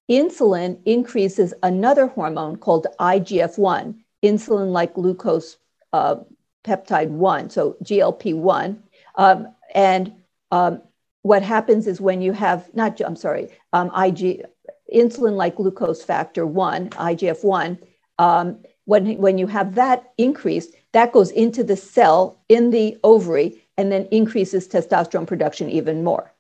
insulin 0.10 0.80
increases 0.86 1.54
another 1.64 2.08
hormone 2.08 2.56
called 2.58 2.88
IGF 3.00 3.58
1, 3.58 4.04
insulin 4.24 4.72
like 4.72 4.93
glucose 4.93 5.58
uh, 5.93 6.16
peptide 6.64 7.10
1, 7.10 7.50
so 7.50 7.76
GLP 7.84 8.36
1. 8.36 8.82
Um, 9.16 9.48
and 9.74 10.14
um, 10.52 10.82
what 11.26 11.41
happens 11.41 11.88
is 11.88 12.00
when 12.00 12.22
you 12.22 12.34
have 12.34 12.70
not 12.76 13.02
i'm 13.02 13.16
sorry 13.16 13.50
um, 13.74 13.89
ig 14.06 14.46
insulin 14.93 15.36
like 15.36 15.56
glucose 15.56 16.04
factor 16.04 16.46
1 16.46 16.91
igf-1 16.91 17.80
um, 18.20 18.60
when, 18.86 19.18
when 19.18 19.39
you 19.39 19.48
have 19.48 19.74
that 19.74 20.14
increased 20.20 20.76
that 20.96 21.12
goes 21.12 21.30
into 21.32 21.62
the 21.62 21.76
cell 21.76 22.38
in 22.48 22.70
the 22.70 22.98
ovary 23.04 23.62
and 23.76 23.91
then 23.91 24.08
increases 24.12 24.66
testosterone 24.66 25.28
production 25.28 25.70
even 25.70 26.06
more. 26.06 26.32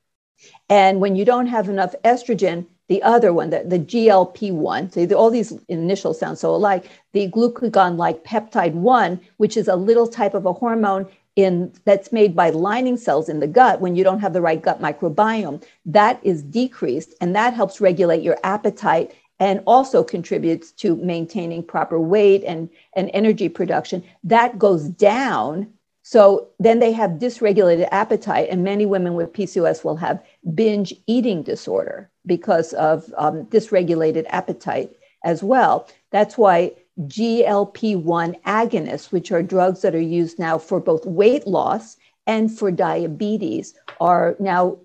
And 0.69 1.01
when 1.01 1.17
you 1.17 1.25
don't 1.25 1.47
have 1.47 1.67
enough 1.67 1.93
estrogen 2.05 2.65
the 2.87 3.03
other 3.03 3.33
one 3.33 3.49
the, 3.49 3.63
the 3.65 3.79
glp-1 3.79 4.93
so 4.93 5.15
all 5.17 5.31
these 5.31 5.51
initials 5.69 6.19
sound 6.19 6.37
so 6.37 6.53
alike 6.53 6.85
the 7.13 7.27
glucagon 7.31 7.97
like 7.97 8.23
peptide 8.23 8.73
1 8.73 9.19
which 9.37 9.57
is 9.57 9.67
a 9.67 9.75
little 9.75 10.07
type 10.07 10.35
of 10.35 10.45
a 10.45 10.53
hormone 10.53 11.07
in 11.35 11.73
that's 11.83 12.11
made 12.11 12.35
by 12.35 12.51
lining 12.51 12.95
cells 12.95 13.27
in 13.27 13.39
the 13.39 13.47
gut 13.47 13.81
when 13.81 13.95
you 13.95 14.03
don't 14.03 14.19
have 14.19 14.33
the 14.33 14.41
right 14.41 14.61
gut 14.61 14.79
microbiome 14.79 15.63
that 15.83 16.19
is 16.23 16.43
decreased 16.43 17.15
and 17.21 17.35
that 17.35 17.55
helps 17.55 17.81
regulate 17.81 18.21
your 18.21 18.37
appetite 18.43 19.15
and 19.39 19.61
also 19.67 20.03
contributes 20.03 20.71
to 20.71 20.95
maintaining 20.97 21.63
proper 21.63 21.99
weight 21.99 22.43
and, 22.45 22.69
and 22.95 23.09
energy 23.13 23.49
production 23.49 24.03
that 24.23 24.57
goes 24.57 24.87
down. 24.89 25.67
So 26.03 26.47
then 26.59 26.79
they 26.79 26.91
have 26.91 27.11
dysregulated 27.11 27.87
appetite 27.91 28.47
and 28.49 28.63
many 28.63 28.85
women 28.85 29.15
with 29.15 29.33
pcos 29.33 29.83
will 29.83 29.97
have 29.97 30.23
binge 30.53 30.93
eating 31.07 31.43
disorder 31.43 32.09
because 32.25 32.73
of 32.73 33.11
um, 33.17 33.45
dysregulated 33.45 34.25
appetite 34.29 34.95
as 35.23 35.43
well. 35.43 35.89
That's 36.11 36.37
why 36.37 36.73
GLP 37.01 38.01
1 38.01 38.35
agonists, 38.45 39.11
which 39.11 39.31
are 39.31 39.43
drugs 39.43 39.81
that 39.81 39.95
are 39.95 39.99
used 39.99 40.39
now 40.39 40.57
for 40.57 40.79
both 40.79 41.05
weight 41.05 41.45
loss 41.45 41.97
and 42.27 42.55
for 42.55 42.71
diabetes, 42.71 43.73
are 43.99 44.35
now 44.39 44.77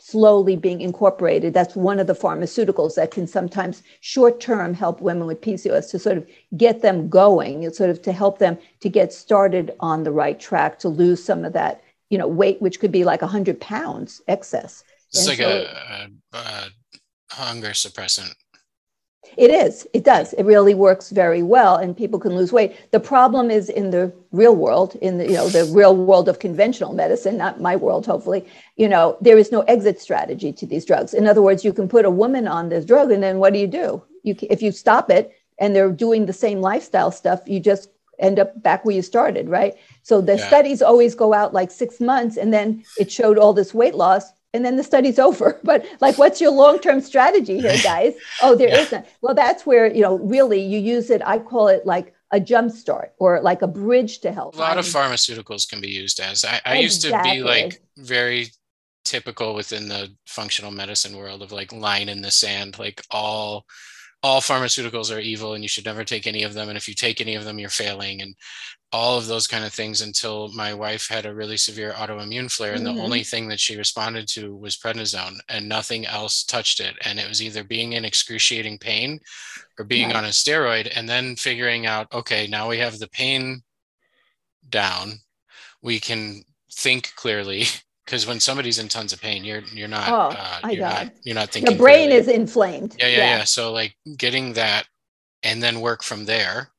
slowly 0.00 0.56
being 0.56 0.80
incorporated. 0.80 1.54
That's 1.54 1.76
one 1.76 1.98
of 1.98 2.06
the 2.06 2.14
pharmaceuticals 2.14 2.94
that 2.94 3.10
can 3.10 3.26
sometimes 3.26 3.82
short 4.00 4.40
term 4.40 4.74
help 4.74 5.00
women 5.00 5.26
with 5.26 5.40
PCOS 5.40 5.90
to 5.90 5.98
sort 5.98 6.18
of 6.18 6.26
get 6.56 6.82
them 6.82 7.08
going, 7.08 7.70
sort 7.72 7.90
of 7.90 8.02
to 8.02 8.12
help 8.12 8.38
them 8.38 8.58
to 8.80 8.88
get 8.88 9.12
started 9.12 9.72
on 9.80 10.02
the 10.02 10.12
right 10.12 10.38
track 10.38 10.78
to 10.80 10.88
lose 10.88 11.22
some 11.22 11.44
of 11.44 11.52
that, 11.52 11.82
you 12.10 12.18
know, 12.18 12.28
weight, 12.28 12.60
which 12.62 12.80
could 12.80 12.92
be 12.92 13.04
like 13.04 13.22
100 13.22 13.60
pounds 13.60 14.20
excess. 14.28 14.84
It's 15.08 15.20
and 15.20 15.28
like 15.28 15.38
so, 15.38 15.48
a, 15.48 16.08
a, 16.32 16.38
a 16.38 16.70
hunger 17.30 17.70
suppressant 17.70 18.34
it 19.36 19.50
is. 19.50 19.86
It 19.92 20.04
does. 20.04 20.32
It 20.34 20.44
really 20.44 20.74
works 20.74 21.10
very 21.10 21.42
well, 21.42 21.76
and 21.76 21.96
people 21.96 22.18
can 22.18 22.36
lose 22.36 22.52
weight. 22.52 22.76
The 22.92 23.00
problem 23.00 23.50
is 23.50 23.68
in 23.68 23.90
the 23.90 24.12
real 24.32 24.54
world, 24.54 24.94
in 24.96 25.18
the 25.18 25.26
you 25.26 25.34
know 25.34 25.48
the 25.48 25.64
real 25.72 25.96
world 25.96 26.28
of 26.28 26.38
conventional 26.38 26.94
medicine, 26.94 27.36
not 27.36 27.60
my 27.60 27.76
world. 27.76 28.06
Hopefully, 28.06 28.46
you 28.76 28.88
know 28.88 29.16
there 29.20 29.38
is 29.38 29.52
no 29.52 29.62
exit 29.62 30.00
strategy 30.00 30.52
to 30.52 30.66
these 30.66 30.84
drugs. 30.84 31.14
In 31.14 31.26
other 31.26 31.42
words, 31.42 31.64
you 31.64 31.72
can 31.72 31.88
put 31.88 32.04
a 32.04 32.10
woman 32.10 32.48
on 32.48 32.68
this 32.68 32.84
drug, 32.84 33.10
and 33.10 33.22
then 33.22 33.38
what 33.38 33.52
do 33.52 33.58
you 33.58 33.66
do? 33.66 34.02
You 34.22 34.36
if 34.42 34.62
you 34.62 34.72
stop 34.72 35.10
it, 35.10 35.32
and 35.58 35.74
they're 35.74 35.92
doing 35.92 36.26
the 36.26 36.32
same 36.32 36.60
lifestyle 36.60 37.10
stuff, 37.10 37.40
you 37.46 37.60
just 37.60 37.90
end 38.18 38.38
up 38.38 38.60
back 38.62 38.84
where 38.84 38.96
you 38.96 39.02
started, 39.02 39.48
right? 39.48 39.74
So 40.02 40.20
the 40.20 40.36
yeah. 40.36 40.48
studies 40.48 40.82
always 40.82 41.14
go 41.14 41.32
out 41.32 41.52
like 41.52 41.70
six 41.70 42.00
months, 42.00 42.36
and 42.36 42.52
then 42.52 42.84
it 42.98 43.10
showed 43.12 43.38
all 43.38 43.52
this 43.52 43.74
weight 43.74 43.94
loss 43.94 44.32
and 44.54 44.64
then 44.64 44.76
the 44.76 44.84
study's 44.84 45.18
over. 45.28 45.58
But 45.62 45.86
like, 46.00 46.18
what's 46.18 46.40
your 46.40 46.50
long-term 46.50 47.00
strategy 47.00 47.60
here, 47.60 47.76
guys? 47.82 48.14
Oh, 48.42 48.54
there 48.54 48.68
yeah. 48.68 48.86
not 48.90 49.06
Well, 49.20 49.34
that's 49.34 49.66
where 49.66 49.92
you 49.92 50.02
know 50.02 50.18
really 50.18 50.60
you 50.60 50.78
use 50.78 51.10
it. 51.10 51.22
I 51.24 51.38
call 51.38 51.68
it 51.68 51.86
like 51.86 52.14
a 52.30 52.40
jump 52.40 52.72
start 52.72 53.12
or 53.18 53.40
like 53.40 53.62
a 53.62 53.66
bridge 53.66 54.20
to 54.20 54.32
help 54.32 54.54
A 54.54 54.58
lot 54.58 54.78
of 54.78 54.84
pharmaceuticals 54.84 55.68
can 55.68 55.80
be 55.80 55.88
used 55.88 56.20
as. 56.20 56.44
I, 56.44 56.60
I 56.64 56.78
exactly. 56.78 56.82
used 56.82 57.02
to 57.02 57.22
be 57.22 57.42
like 57.42 57.82
very 57.96 58.48
typical 59.04 59.54
within 59.54 59.88
the 59.88 60.10
functional 60.26 60.70
medicine 60.70 61.16
world 61.16 61.42
of 61.42 61.52
like 61.52 61.72
line 61.72 62.08
in 62.10 62.20
the 62.20 62.30
sand, 62.30 62.78
like 62.78 63.02
all 63.10 63.64
all 64.22 64.40
pharmaceuticals 64.40 65.14
are 65.14 65.20
evil 65.20 65.54
and 65.54 65.62
you 65.62 65.68
should 65.68 65.84
never 65.84 66.02
take 66.02 66.26
any 66.26 66.42
of 66.42 66.54
them 66.54 66.68
and 66.68 66.76
if 66.76 66.88
you 66.88 66.94
take 66.94 67.20
any 67.20 67.34
of 67.34 67.44
them 67.44 67.58
you're 67.58 67.68
failing 67.68 68.20
and 68.20 68.34
all 68.90 69.18
of 69.18 69.26
those 69.26 69.46
kind 69.46 69.64
of 69.64 69.72
things 69.72 70.00
until 70.00 70.48
my 70.54 70.72
wife 70.72 71.08
had 71.08 71.26
a 71.26 71.34
really 71.34 71.56
severe 71.56 71.92
autoimmune 71.92 72.50
flare 72.50 72.72
and 72.72 72.84
mm-hmm. 72.84 72.96
the 72.96 73.02
only 73.02 73.22
thing 73.22 73.46
that 73.48 73.60
she 73.60 73.76
responded 73.76 74.26
to 74.26 74.56
was 74.56 74.76
prednisone 74.76 75.38
and 75.48 75.68
nothing 75.68 76.06
else 76.06 76.42
touched 76.42 76.80
it 76.80 76.96
and 77.04 77.20
it 77.20 77.28
was 77.28 77.42
either 77.42 77.62
being 77.62 77.92
in 77.92 78.04
excruciating 78.04 78.78
pain 78.78 79.20
or 79.78 79.84
being 79.84 80.08
right. 80.08 80.16
on 80.16 80.24
a 80.24 80.28
steroid 80.28 80.90
and 80.96 81.08
then 81.08 81.36
figuring 81.36 81.86
out 81.86 82.12
okay 82.12 82.46
now 82.46 82.68
we 82.68 82.78
have 82.78 82.98
the 82.98 83.08
pain 83.08 83.62
down 84.68 85.12
we 85.82 86.00
can 86.00 86.42
think 86.72 87.12
clearly 87.14 87.64
because 88.08 88.26
when 88.26 88.40
somebody's 88.40 88.78
in 88.78 88.88
tons 88.88 89.12
of 89.12 89.20
pain 89.20 89.44
you're 89.44 89.60
you're 89.72 89.86
not 89.86 90.08
oh, 90.08 90.36
uh, 90.36 90.68
you're 90.70 90.80
not 90.80 91.12
you're 91.24 91.34
not 91.34 91.50
thinking 91.50 91.72
the 91.72 91.78
brain 91.78 92.08
clearly. 92.08 92.14
is 92.14 92.28
inflamed 92.28 92.96
yeah, 92.98 93.06
yeah 93.06 93.16
yeah 93.16 93.36
yeah 93.38 93.44
so 93.44 93.70
like 93.72 93.94
getting 94.16 94.54
that 94.54 94.86
and 95.42 95.62
then 95.62 95.80
work 95.80 96.02
from 96.02 96.24
there 96.24 96.70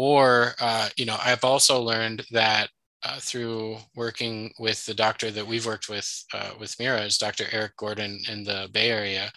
or, 0.00 0.54
uh, 0.58 0.88
you 0.96 1.04
know, 1.04 1.18
I've 1.22 1.44
also 1.44 1.78
learned 1.82 2.24
that 2.30 2.70
uh, 3.02 3.18
through 3.20 3.76
working 3.94 4.50
with 4.58 4.86
the 4.86 4.94
doctor 4.94 5.30
that 5.30 5.46
we've 5.46 5.66
worked 5.66 5.90
with 5.90 6.24
uh, 6.32 6.52
with 6.58 6.74
Mira 6.80 7.02
is 7.02 7.18
Dr. 7.18 7.44
Eric 7.52 7.76
Gordon 7.76 8.18
in 8.26 8.42
the 8.42 8.70
Bay 8.72 8.90
Area. 8.90 9.30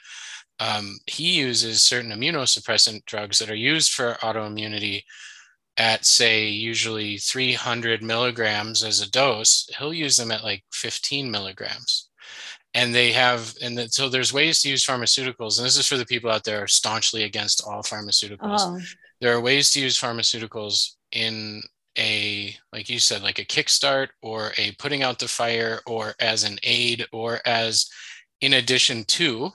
Um, 0.62 1.00
he 1.06 1.38
uses 1.38 1.82
certain 1.82 2.12
immunosuppressant 2.12 3.04
drugs 3.04 3.40
that 3.40 3.50
are 3.50 3.56
used 3.56 3.92
for 3.92 4.14
autoimmunity 4.22 5.02
at 5.78 6.06
say 6.06 6.48
usually 6.48 7.18
300 7.18 8.04
milligrams 8.04 8.84
as 8.84 9.02
a 9.02 9.10
dose. 9.10 9.70
He'll 9.78 9.94
use 9.94 10.18
them 10.18 10.32
at 10.32 10.44
like 10.44 10.64
15 10.72 11.30
milligrams. 11.32 12.10
And 12.76 12.94
they 12.94 13.12
have, 13.12 13.54
and 13.62 13.78
the, 13.78 13.88
so 13.90 14.10
there's 14.10 14.34
ways 14.34 14.62
to 14.62 14.70
use 14.70 14.86
pharmaceuticals. 14.86 15.58
And 15.58 15.66
this 15.66 15.78
is 15.78 15.88
for 15.88 15.98
the 15.98 16.06
people 16.06 16.32
out 16.32 16.44
there 16.44 16.68
staunchly 16.68 17.24
against 17.24 17.64
all 17.66 17.84
pharmaceuticals. 17.84 18.40
Oh 18.60 18.80
there 19.24 19.34
are 19.34 19.40
ways 19.40 19.72
to 19.72 19.80
use 19.80 19.98
pharmaceuticals 19.98 20.96
in 21.14 21.62
a 21.98 22.54
like 22.74 22.90
you 22.90 23.00
said 23.00 23.24
like 23.24 23.40
a 23.40 23.46
kickstart 23.46 24.10
or 24.22 24.52
a 24.58 24.72
putting 24.80 25.02
out 25.02 25.18
the 25.18 25.28
fire 25.28 25.80
or 25.86 26.14
as 26.20 26.44
an 26.44 26.58
aid 26.64 27.06
or 27.14 27.40
as 27.46 27.90
in 28.42 28.54
addition 28.54 29.06
to 29.06 29.50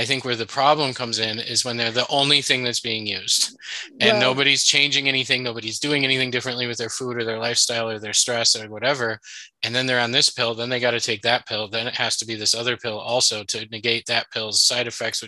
i 0.00 0.04
think 0.04 0.24
where 0.24 0.36
the 0.36 0.46
problem 0.46 0.94
comes 0.94 1.18
in 1.18 1.38
is 1.38 1.64
when 1.64 1.76
they're 1.76 1.90
the 1.90 2.06
only 2.08 2.40
thing 2.40 2.64
that's 2.64 2.80
being 2.80 3.06
used. 3.06 3.56
And 4.00 4.12
well, 4.12 4.20
nobody's 4.20 4.64
changing 4.64 5.08
anything 5.08 5.42
nobody's 5.42 5.78
doing 5.78 6.04
anything 6.04 6.30
differently 6.30 6.66
with 6.66 6.78
their 6.78 6.88
food 6.88 7.18
or 7.18 7.24
their 7.24 7.38
lifestyle 7.38 7.88
or 7.90 7.98
their 7.98 8.14
stress 8.14 8.56
or 8.56 8.70
whatever. 8.70 9.20
And 9.62 9.74
then 9.74 9.86
they're 9.86 10.00
on 10.00 10.12
this 10.12 10.30
pill 10.30 10.54
then 10.54 10.70
they 10.70 10.80
got 10.80 10.92
to 10.92 11.00
take 11.00 11.22
that 11.22 11.46
pill 11.46 11.68
then 11.68 11.86
it 11.86 11.94
has 11.96 12.16
to 12.18 12.26
be 12.26 12.34
this 12.34 12.54
other 12.54 12.76
pill 12.76 12.98
also 12.98 13.44
to 13.44 13.66
negate 13.70 14.06
that 14.06 14.30
pill's 14.32 14.62
side 14.62 14.86
effects. 14.86 15.22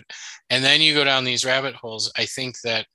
And 0.49 0.63
then 0.63 0.81
you 0.81 0.95
go 0.95 1.03
down 1.03 1.23
these 1.23 1.45
rabbit 1.45 1.75
holes. 1.75 2.11
I 2.17 2.25
think 2.25 2.59
that 2.61 2.87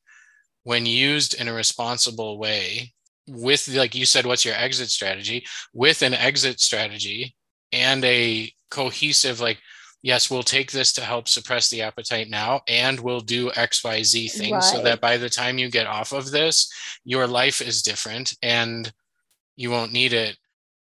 when 0.65 0.85
used 0.85 1.35
in 1.35 1.47
a 1.47 1.53
responsible 1.53 2.39
way 2.39 2.93
with 3.29 3.69
like 3.69 3.95
you 3.95 4.05
said 4.05 4.27
what's 4.27 4.45
your 4.45 4.57
exit 4.57 4.91
strategy? 4.91 5.47
With 5.73 6.03
an 6.03 6.15
exit 6.15 6.61
strategy 6.61 7.37
and 7.73 8.05
a 8.05 8.53
cohesive 8.71 9.41
like 9.41 9.59
yes 10.03 10.31
we'll 10.31 10.43
take 10.43 10.71
this 10.71 10.93
to 10.93 11.01
help 11.01 11.29
suppress 11.29 11.69
the 11.71 11.83
appetite 11.83 12.31
now 12.31 12.61
and 12.69 13.01
we'll 13.01 13.21
do 13.21 13.51
xyz 13.51 14.33
things 14.33 14.53
right. 14.53 14.63
so 14.63 14.83
that 14.83 15.01
by 15.01 15.17
the 15.17 15.31
time 15.31 15.59
you 15.59 15.71
get 15.71 15.87
off 15.87 16.13
of 16.13 16.31
this 16.31 16.73
your 17.05 17.27
life 17.27 17.61
is 17.61 17.83
different 17.83 18.35
and 18.43 18.93
you 19.57 19.71
won't 19.71 19.93
need 19.93 20.13
it 20.13 20.37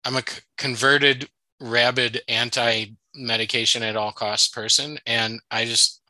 i'm 0.05 0.15
a 0.15 0.23
converted 0.57 1.29
rabid 1.59 2.21
anti 2.27 2.95
medication 3.15 3.83
at 3.83 3.95
all 3.95 4.11
costs 4.11 4.47
person. 4.47 4.97
And 5.05 5.39
I 5.51 5.65
just, 5.65 6.01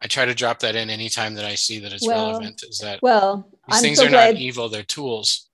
I 0.00 0.06
try 0.06 0.24
to 0.24 0.34
drop 0.34 0.60
that 0.60 0.76
in 0.76 0.90
anytime 0.90 1.34
that 1.34 1.44
I 1.44 1.54
see 1.54 1.78
that 1.80 1.92
it's 1.92 2.06
Well, 2.06 2.26
relevant 2.26 2.62
is 2.62 2.78
that 2.78 3.00
Well, 3.02 3.48
these 3.68 3.76
I'm 3.78 3.82
things 3.82 3.98
so 3.98 4.06
are 4.06 4.10
glad. 4.10 4.34
not 4.34 4.40
evil, 4.40 4.68
they're 4.68 4.82
tools. 4.82 5.48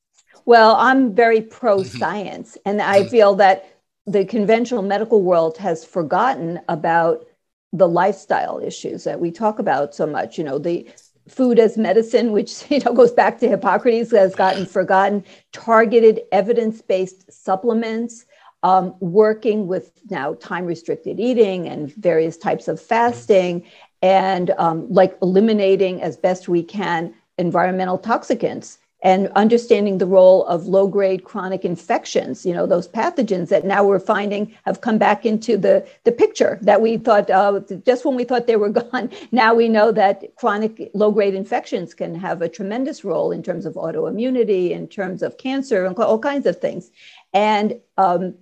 Well, 0.45 0.77
I'm 0.77 1.15
very 1.15 1.43
pro 1.43 1.81
Mhm. 1.81 1.99
science, 1.99 2.57
and 2.65 2.81
I 2.81 3.03
Mhm. 3.03 3.11
feel 3.11 3.35
that 3.37 3.78
the 4.09 4.25
conventional 4.25 4.83
medical 4.83 5.23
world 5.23 5.59
has 5.59 5.85
forgotten 5.85 6.61
about 6.69 7.27
the 7.73 7.87
lifestyle 7.89 8.59
issues 8.59 9.05
that 9.05 9.21
we 9.21 9.31
talk 9.31 9.59
about 9.59 9.95
so 9.95 10.07
much. 10.07 10.39
You 10.39 10.45
know, 10.45 10.59
the 10.59 10.89
food 11.29 11.59
as 11.59 11.77
medicine, 11.77 12.33
which 12.33 12.65
you 12.71 12.81
know 12.81 12.95
goes 12.95 13.13
back 13.13 13.39
to 13.41 13.49
Hippocrates, 13.49 14.11
has 14.13 14.35
gotten 14.35 14.65
forgotten. 14.67 15.25
Targeted 15.53 16.23
evidence-based 16.33 17.31
supplements, 17.31 18.25
um, 18.63 18.95
working 19.01 19.67
with 19.67 19.93
now 20.11 20.35
time-restricted 20.35 21.21
eating 21.21 21.69
and 21.69 21.95
various 21.95 22.39
types 22.39 22.67
of 22.67 22.81
fasting, 22.81 23.65
and 24.01 24.51
um, 24.59 24.91
like 24.91 25.19
eliminating 25.21 26.01
as 26.01 26.17
best 26.17 26.49
we 26.49 26.63
can 26.63 27.15
environmental 27.37 27.99
toxicants 27.99 28.79
and 29.01 29.29
understanding 29.37 29.99
the 29.99 30.07
role 30.07 30.45
of 30.47 30.67
low 30.67 30.89
grade 30.89 31.23
chronic 31.25 31.65
infections, 31.65 32.45
you 32.45 32.53
know, 32.53 32.67
those 32.67 32.89
pathogens 32.89 33.49
that 33.49 33.65
now 33.65 33.85
we're 33.85 34.01
finding 34.01 34.53
have 34.65 34.81
come 34.81 34.99
back 34.99 35.25
into 35.25 35.57
the, 35.57 35.87
the 36.05 36.11
picture 36.11 36.59
that 36.63 36.81
we 36.81 36.97
thought, 36.97 37.31
uh, 37.31 37.61
just 37.87 38.05
when 38.05 38.17
we 38.17 38.25
thought 38.25 38.47
they 38.47 38.57
were 38.57 38.69
gone, 38.83 39.11
now 39.31 39.55
we 39.55 39.69
know 39.69 39.93
that 39.93 40.35
chronic 40.37 40.91
low 40.95 41.13
grade 41.13 41.35
infections 41.35 41.95
can 41.95 42.15
have 42.15 42.43
a 42.43 42.49
tremendous 42.49 43.05
role 43.05 43.31
in 43.31 43.43
terms 43.43 43.67
of 43.67 43.75
autoimmunity, 43.75 44.71
in 44.71 44.89
terms 44.89 45.23
of 45.23 45.39
cancer, 45.39 45.85
and 45.85 45.97
all 45.99 46.19
kinds 46.19 46.47
of 46.47 46.61
things. 46.61 46.91
And 47.33 47.81
um, 47.97 48.35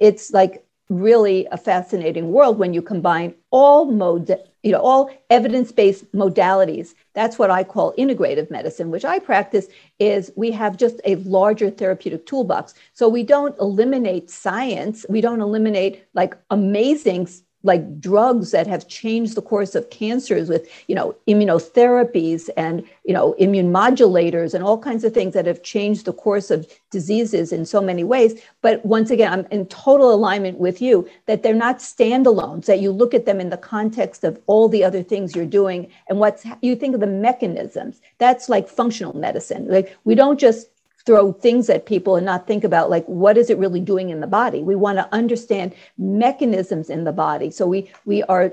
it's 0.00 0.32
like 0.32 0.64
really 0.88 1.46
a 1.50 1.56
fascinating 1.56 2.30
world 2.30 2.58
when 2.58 2.74
you 2.74 2.82
combine 2.82 3.34
all 3.50 3.86
mode, 3.86 4.38
you 4.64 4.72
know, 4.72 4.80
all 4.80 5.10
evidence-based 5.30 6.10
modalities. 6.12 6.94
That's 7.12 7.38
what 7.38 7.50
I 7.50 7.62
call 7.62 7.94
integrative 7.96 8.50
medicine, 8.50 8.90
which 8.90 9.04
I 9.04 9.18
practice 9.18 9.68
is 9.98 10.32
we 10.36 10.50
have 10.52 10.78
just 10.78 11.00
a 11.04 11.16
larger 11.16 11.70
therapeutic 11.70 12.26
toolbox. 12.26 12.74
So 12.94 13.06
we 13.08 13.22
don't 13.22 13.56
eliminate 13.60 14.30
science, 14.30 15.04
we 15.08 15.20
don't 15.20 15.42
eliminate 15.42 16.04
like 16.14 16.34
amazing 16.50 17.28
like 17.64 18.00
drugs 18.00 18.52
that 18.52 18.66
have 18.66 18.86
changed 18.86 19.34
the 19.34 19.42
course 19.42 19.74
of 19.74 19.90
cancers 19.90 20.48
with 20.48 20.68
you 20.86 20.94
know 20.94 21.16
immunotherapies 21.26 22.48
and 22.56 22.84
you 23.04 23.12
know 23.12 23.32
immune 23.34 23.72
modulators 23.72 24.54
and 24.54 24.62
all 24.62 24.78
kinds 24.78 25.02
of 25.02 25.12
things 25.12 25.34
that 25.34 25.46
have 25.46 25.62
changed 25.62 26.04
the 26.04 26.12
course 26.12 26.50
of 26.50 26.66
diseases 26.90 27.52
in 27.52 27.66
so 27.66 27.80
many 27.80 28.04
ways. 28.04 28.40
But 28.62 28.84
once 28.86 29.10
again 29.10 29.32
i'm 29.32 29.46
in 29.50 29.66
total 29.66 30.14
alignment 30.14 30.58
with 30.58 30.80
you 30.80 31.08
that 31.26 31.42
they're 31.42 31.54
not 31.54 31.78
standalones 31.78 32.66
that 32.66 32.80
you 32.80 32.92
look 32.92 33.14
at 33.14 33.26
them 33.26 33.40
in 33.40 33.50
the 33.50 33.56
context 33.56 34.22
of 34.22 34.40
all 34.46 34.68
the 34.68 34.84
other 34.84 35.02
things 35.02 35.34
you're 35.34 35.46
doing 35.46 35.90
and 36.08 36.20
what's 36.20 36.44
you 36.60 36.76
think 36.76 36.94
of 36.94 37.00
the 37.00 37.06
mechanisms. 37.06 38.00
That's 38.18 38.48
like 38.48 38.68
functional 38.68 39.16
medicine. 39.16 39.66
Like 39.68 39.96
we 40.04 40.14
don't 40.14 40.38
just 40.38 40.68
throw 41.06 41.32
things 41.32 41.68
at 41.68 41.86
people 41.86 42.16
and 42.16 42.24
not 42.24 42.46
think 42.46 42.64
about 42.64 42.90
like 42.90 43.04
what 43.06 43.36
is 43.36 43.50
it 43.50 43.58
really 43.58 43.80
doing 43.80 44.10
in 44.10 44.20
the 44.20 44.26
body? 44.26 44.62
We 44.62 44.74
want 44.74 44.98
to 44.98 45.08
understand 45.12 45.74
mechanisms 45.98 46.90
in 46.90 47.04
the 47.04 47.12
body. 47.12 47.50
So 47.50 47.66
we 47.66 47.90
we 48.04 48.22
are 48.24 48.52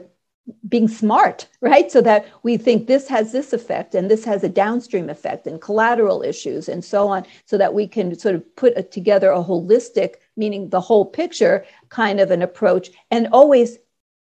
being 0.68 0.88
smart 0.88 1.48
right? 1.62 1.92
So 1.92 2.02
that 2.02 2.28
we 2.44 2.58
think 2.58 2.88
this 2.88 3.08
has 3.08 3.32
this 3.32 3.54
effect 3.54 3.96
and 3.96 4.10
this 4.10 4.26
has 4.26 4.44
a 4.44 4.50
downstream 4.50 5.10
effect 5.10 5.48
and 5.48 5.62
collateral 5.62 6.24
issues 6.24 6.68
and 6.68 6.84
so 6.84 7.08
on 7.08 7.26
so 7.46 7.58
that 7.58 7.74
we 7.74 7.88
can 7.88 8.18
sort 8.18 8.36
of 8.36 8.56
put 8.56 8.74
a, 8.76 8.84
together 8.84 9.32
a 9.32 9.44
holistic 9.44 10.16
meaning 10.36 10.70
the 10.70 10.82
whole 10.82 11.06
picture 11.06 11.66
kind 11.90 12.20
of 12.20 12.32
an 12.32 12.42
approach 12.42 12.90
and 13.12 13.28
always 13.32 13.78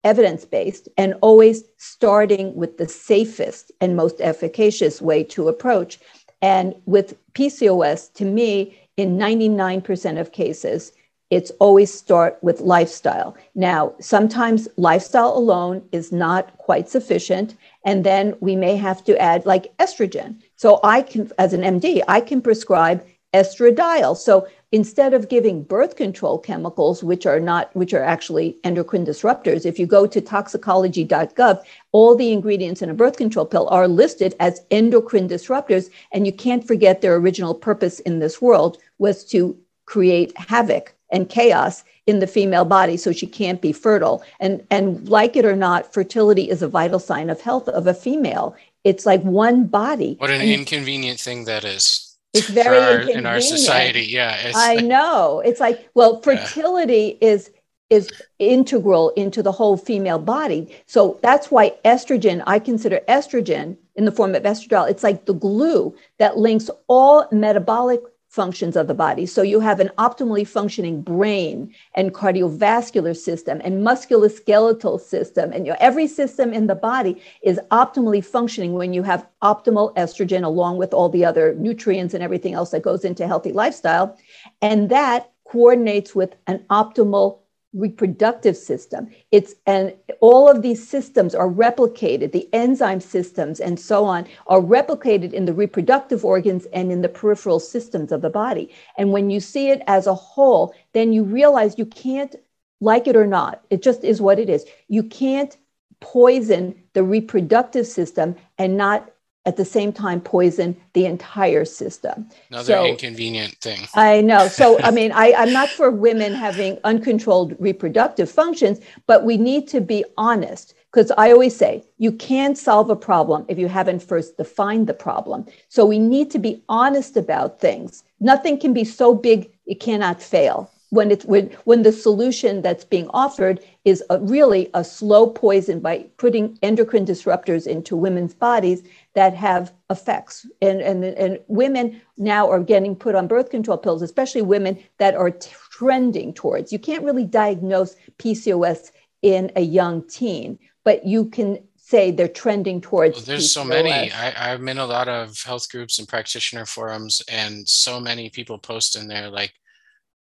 evidence 0.03 0.45
based 0.45 0.89
and 0.97 1.15
always 1.21 1.65
starting 1.77 2.55
with 2.55 2.79
the 2.79 2.89
safest 2.89 3.71
and 3.81 3.97
most 3.97 4.21
efficacious 4.21 5.01
way 5.01 5.23
to 5.23 5.49
approach 5.49 5.99
and 6.43 6.75
with 6.87 7.17
PCOS, 7.35 8.13
to 8.15 8.25
me, 8.25 8.79
in 8.97 9.17
99% 9.17 10.21
of 10.21 10.33
cases, 10.33 10.93
it's 11.31 11.53
always 11.61 11.95
start 11.95 12.39
with 12.43 12.61
lifestyle. 12.61 13.37
Now, 13.55 13.95
sometimes 14.01 14.69
lifestyle 14.77 15.33
alone 15.37 15.83
is 15.93 16.11
not 16.11 16.59
quite 16.59 16.89
sufficient. 16.89 17.57
And 17.85 18.05
then 18.05 18.35
we 18.41 18.57
may 18.57 18.75
have 18.77 19.05
to 19.05 19.17
add 19.19 19.47
like 19.47 19.77
estrogen. 19.79 20.41
So 20.57 20.81
I 20.83 21.03
can, 21.03 21.31
as 21.39 21.53
an 21.53 21.61
MD, 21.61 22.03
I 22.09 22.21
can 22.21 22.43
prescribe 22.43 23.07
estradiol. 23.33 24.17
So 24.17 24.49
instead 24.73 25.15
of 25.15 25.29
giving 25.29 25.63
birth 25.63 25.97
control 25.97 26.39
chemicals, 26.39 27.03
which 27.03 27.27
are 27.27 27.41
not, 27.41 27.75
which 27.75 27.93
are 27.93 28.03
actually 28.03 28.57
endocrine 28.63 29.05
disruptors, 29.05 29.67
if 29.67 29.79
you 29.79 29.87
go 29.87 30.07
to 30.07 30.21
toxicology.gov, 30.21 31.63
all 31.93 32.15
the 32.15 32.33
ingredients 32.33 32.83
in 32.83 32.91
a 32.91 32.95
birth 32.95 33.17
control 33.17 33.47
pill 33.47 33.69
are 33.69 33.89
listed 33.89 34.35
as 34.39 34.63
endocrine 34.71 35.29
disruptors. 35.29 35.91
And 36.13 36.27
you 36.27 36.33
can't 36.33 36.67
forget 36.67 37.01
their 37.01 37.17
original 37.17 37.55
purpose 37.55 38.01
in 38.01 38.21
this 38.21 38.41
world 38.41 38.79
was 38.99 39.25
to 39.27 39.59
create 39.87 40.37
havoc 40.39 40.95
and 41.11 41.29
chaos 41.29 41.83
in 42.07 42.21
the 42.21 42.27
female 42.27 42.65
body 42.65 42.97
so 42.97 43.13
she 43.13 43.27
can't 43.27 43.61
be 43.61 43.73
fertile. 43.73 44.23
And, 44.39 44.65
and 44.71 45.09
like 45.09 45.37
it 45.37 45.45
or 45.45 45.57
not, 45.57 45.93
fertility 45.93 46.49
is 46.49 46.63
a 46.63 46.69
vital 46.69 47.01
sign 47.01 47.29
of 47.29 47.41
health 47.41 47.69
of 47.69 47.87
a 47.87 47.95
female. 47.95 48.57
It's 48.85 49.05
like 49.05 49.23
one 49.23 49.67
body. 49.67 50.15
What 50.19 50.31
an 50.31 50.41
And 50.41 50.51
inconvenient 50.51 51.19
thing 51.19 51.45
that 51.45 51.65
is. 51.65 52.10
It's 52.33 52.49
very 52.49 52.79
our- 52.79 53.11
in 53.11 53.27
our 53.27 53.41
society. 53.41 54.03
Yeah. 54.03 54.35
It's 54.37 54.57
I 54.57 54.77
know. 54.77 55.41
It's 55.45 55.61
like, 55.61 55.89
well, 55.95 56.15
Yeah. 56.15 56.21
fertility 56.37 57.19
is 57.21 57.51
is 57.91 58.09
integral 58.39 59.09
into 59.17 59.43
the 59.43 59.51
whole 59.51 59.77
female 59.77 60.21
body. 60.21 60.73
So 60.87 61.19
that's 61.23 61.51
why 61.51 61.75
estrogen, 61.85 62.41
I 62.47 62.61
consider 62.61 63.01
estrogen 63.09 63.77
in 63.97 64.05
the 64.05 64.13
form 64.13 64.37
of 64.37 64.45
estradiol, 64.45 64.89
it's 64.89 65.03
like 65.03 65.25
the 65.25 65.35
glue 65.35 65.93
that 66.21 66.39
links 66.39 66.71
all 66.87 67.27
metabolic 67.33 68.01
functions 68.31 68.77
of 68.77 68.87
the 68.87 68.95
body. 68.95 69.27
So 69.27 69.43
you 69.43 69.59
have 69.59 69.81
an 69.81 69.91
optimally 69.99 70.47
functioning 70.47 71.03
brain 71.03 71.75
and 71.97 72.15
cardiovascular 72.15 73.17
system 73.17 73.61
and 73.65 73.85
musculoskeletal 73.85 75.01
system 75.01 75.53
and 75.53 75.67
you 75.67 75.73
know, 75.73 75.79
every 75.81 76.07
system 76.07 76.53
in 76.53 76.69
the 76.69 76.77
body 76.77 77.21
is 77.43 77.59
optimally 77.73 78.25
functioning 78.25 78.75
when 78.75 78.93
you 78.93 79.03
have 79.03 79.27
optimal 79.43 79.93
estrogen 79.97 80.45
along 80.45 80.77
with 80.77 80.95
all 80.95 81.09
the 81.09 81.25
other 81.25 81.55
nutrients 81.57 82.15
and 82.15 82.23
everything 82.23 82.55
else 82.55 82.71
that 82.71 82.83
goes 82.83 83.05
into 83.05 83.27
healthy 83.27 83.51
lifestyle 83.51 84.17
and 84.63 84.91
that 84.91 85.33
coordinates 85.45 86.15
with 86.15 86.37
an 86.47 86.65
optimal 86.71 87.41
reproductive 87.73 88.57
system. 88.57 89.09
It's 89.31 89.55
and 89.67 89.95
all 90.21 90.49
of 90.49 90.63
these 90.63 90.87
systems 90.87 91.35
are 91.35 91.49
replicated. 91.49 92.33
The 92.33 92.49
enzyme 92.53 93.01
systems 93.01 93.61
and 93.61 93.79
so 93.79 94.05
on 94.05 94.27
are 94.49 94.61
replicated 94.61 95.33
in 95.33 95.45
the 95.45 95.55
reproductive 95.55 96.25
organs 96.25 96.67
and 96.73 96.91
in 96.91 97.03
the 97.03 97.09
peripheral 97.09 97.61
systems 97.61 98.13
of 98.13 98.23
the 98.23 98.31
body. 98.31 98.75
And 98.99 99.13
when 99.13 99.31
you 99.31 99.41
see 99.41 99.71
it 99.71 99.83
as 99.87 100.07
a 100.07 100.15
whole 100.15 100.75
then 100.93 101.13
you 101.13 101.23
realize 101.23 101.79
you 101.79 101.87
can't 101.87 102.35
like 102.81 103.07
it 103.07 103.17
or 103.17 103.27
not. 103.27 103.65
It 103.71 103.83
just 103.83 104.05
is 104.05 104.21
what 104.21 104.39
it 104.39 104.49
is. 104.49 104.65
You 104.89 105.03
can't 105.03 105.57
poison 106.01 106.75
the 106.95 107.03
reproductive 107.05 107.87
system 107.87 108.35
and 108.59 108.77
not 108.77 109.11
at 109.47 109.57
the 109.57 109.65
same 109.65 109.93
time 109.93 110.21
poison 110.21 110.77
the 110.93 111.07
entire 111.07 111.65
system 111.65 112.29
Another 112.51 112.75
So- 112.75 112.87
inconvenient 112.87 113.55
thing. 113.61 113.81
I 113.95 114.21
know. 114.21 114.49
So, 114.49 114.79
I 114.89 114.91
mean, 114.91 115.13
I, 115.13 115.33
I'm 115.37 115.53
not 115.53 115.69
for 115.69 115.91
women 115.91 116.33
having 116.35 116.79
uncontrolled 116.85 117.57
reproductive 117.59 118.31
functions, 118.31 118.81
but 119.07 119.25
we 119.25 119.37
need 119.37 119.67
to 119.69 119.81
be 119.81 120.05
honest 120.17 120.75
because 120.93 121.13
I 121.17 121.31
always 121.31 121.57
say 121.57 121.85
you 121.99 122.13
can't 122.13 122.59
solve 122.59 122.91
a 122.91 122.97
problem 122.97 123.45
if 123.49 123.59
you 123.59 123.69
haven't 123.69 124.03
first 124.03 124.37
defined 124.37 124.87
the 124.89 124.95
problem. 124.95 125.47
So, 125.69 125.87
we 125.87 125.99
need 125.99 126.31
to 126.33 126.39
be 126.39 126.63
honest 126.69 127.17
about 127.17 127.61
things. 127.61 128.05
Nothing 128.21 128.59
can 128.59 128.73
be 128.75 128.85
so 128.85 129.15
big 129.15 129.51
it 129.67 129.81
cannot 129.81 130.21
fail. 130.23 130.71
When 130.91 131.13
it's 131.13 131.25
when, 131.25 131.51
when 131.65 131.83
the 131.85 131.93
solution 131.93 132.63
that's 132.63 132.85
being 132.85 133.09
offered 133.15 133.61
is 133.85 134.03
a, 134.11 134.19
really 134.19 134.69
a 134.75 134.83
slow 134.83 135.29
poison 135.29 135.79
by 135.79 136.07
putting 136.17 136.59
endocrine 136.63 137.07
disruptors 137.07 137.67
into 137.69 137.95
women's 137.97 138.35
bodies 138.35 138.83
that 139.15 139.35
have 139.35 139.73
effects. 139.91 140.47
And, 140.63 140.81
and, 140.81 141.05
and 141.05 141.39
women 141.49 142.01
now 142.17 142.49
are 142.49 142.61
getting 142.61 142.95
put 142.95 143.15
on 143.15 143.27
birth 143.27 143.51
control 143.51 143.79
pills, 143.79 144.03
especially 144.03 144.43
women 144.43 144.79
that 144.99 145.15
are 145.15 145.31
trending 145.31 146.33
towards. 146.33 146.73
You 146.73 146.79
can't 146.79 147.05
really 147.05 147.25
diagnose 147.25 147.97
PCOS 148.19 148.93
in 149.23 149.51
a 149.57 149.63
young 149.63 150.07
teen, 150.09 150.59
but 150.85 151.05
you 151.05 151.27
can 151.27 151.59
say 151.77 152.11
they're 152.13 152.29
trending 152.29 152.81
towards. 152.81 153.17
Well, 153.17 153.25
there's 153.25 153.51
so 153.51 153.65
many. 153.65 154.13
I, 154.13 154.53
I'm 154.53 154.69
in 154.69 154.79
a 154.79 154.87
lot 154.87 155.09
of 155.09 155.43
health 155.43 155.69
groups 155.71 155.99
and 155.99 156.07
practitioner 156.07 156.65
forums, 156.65 157.21
and 157.29 157.69
so 157.69 157.99
many 157.99 158.31
people 158.31 158.59
post 158.59 158.97
in 158.97 159.09
there 159.09 159.29
like, 159.29 159.53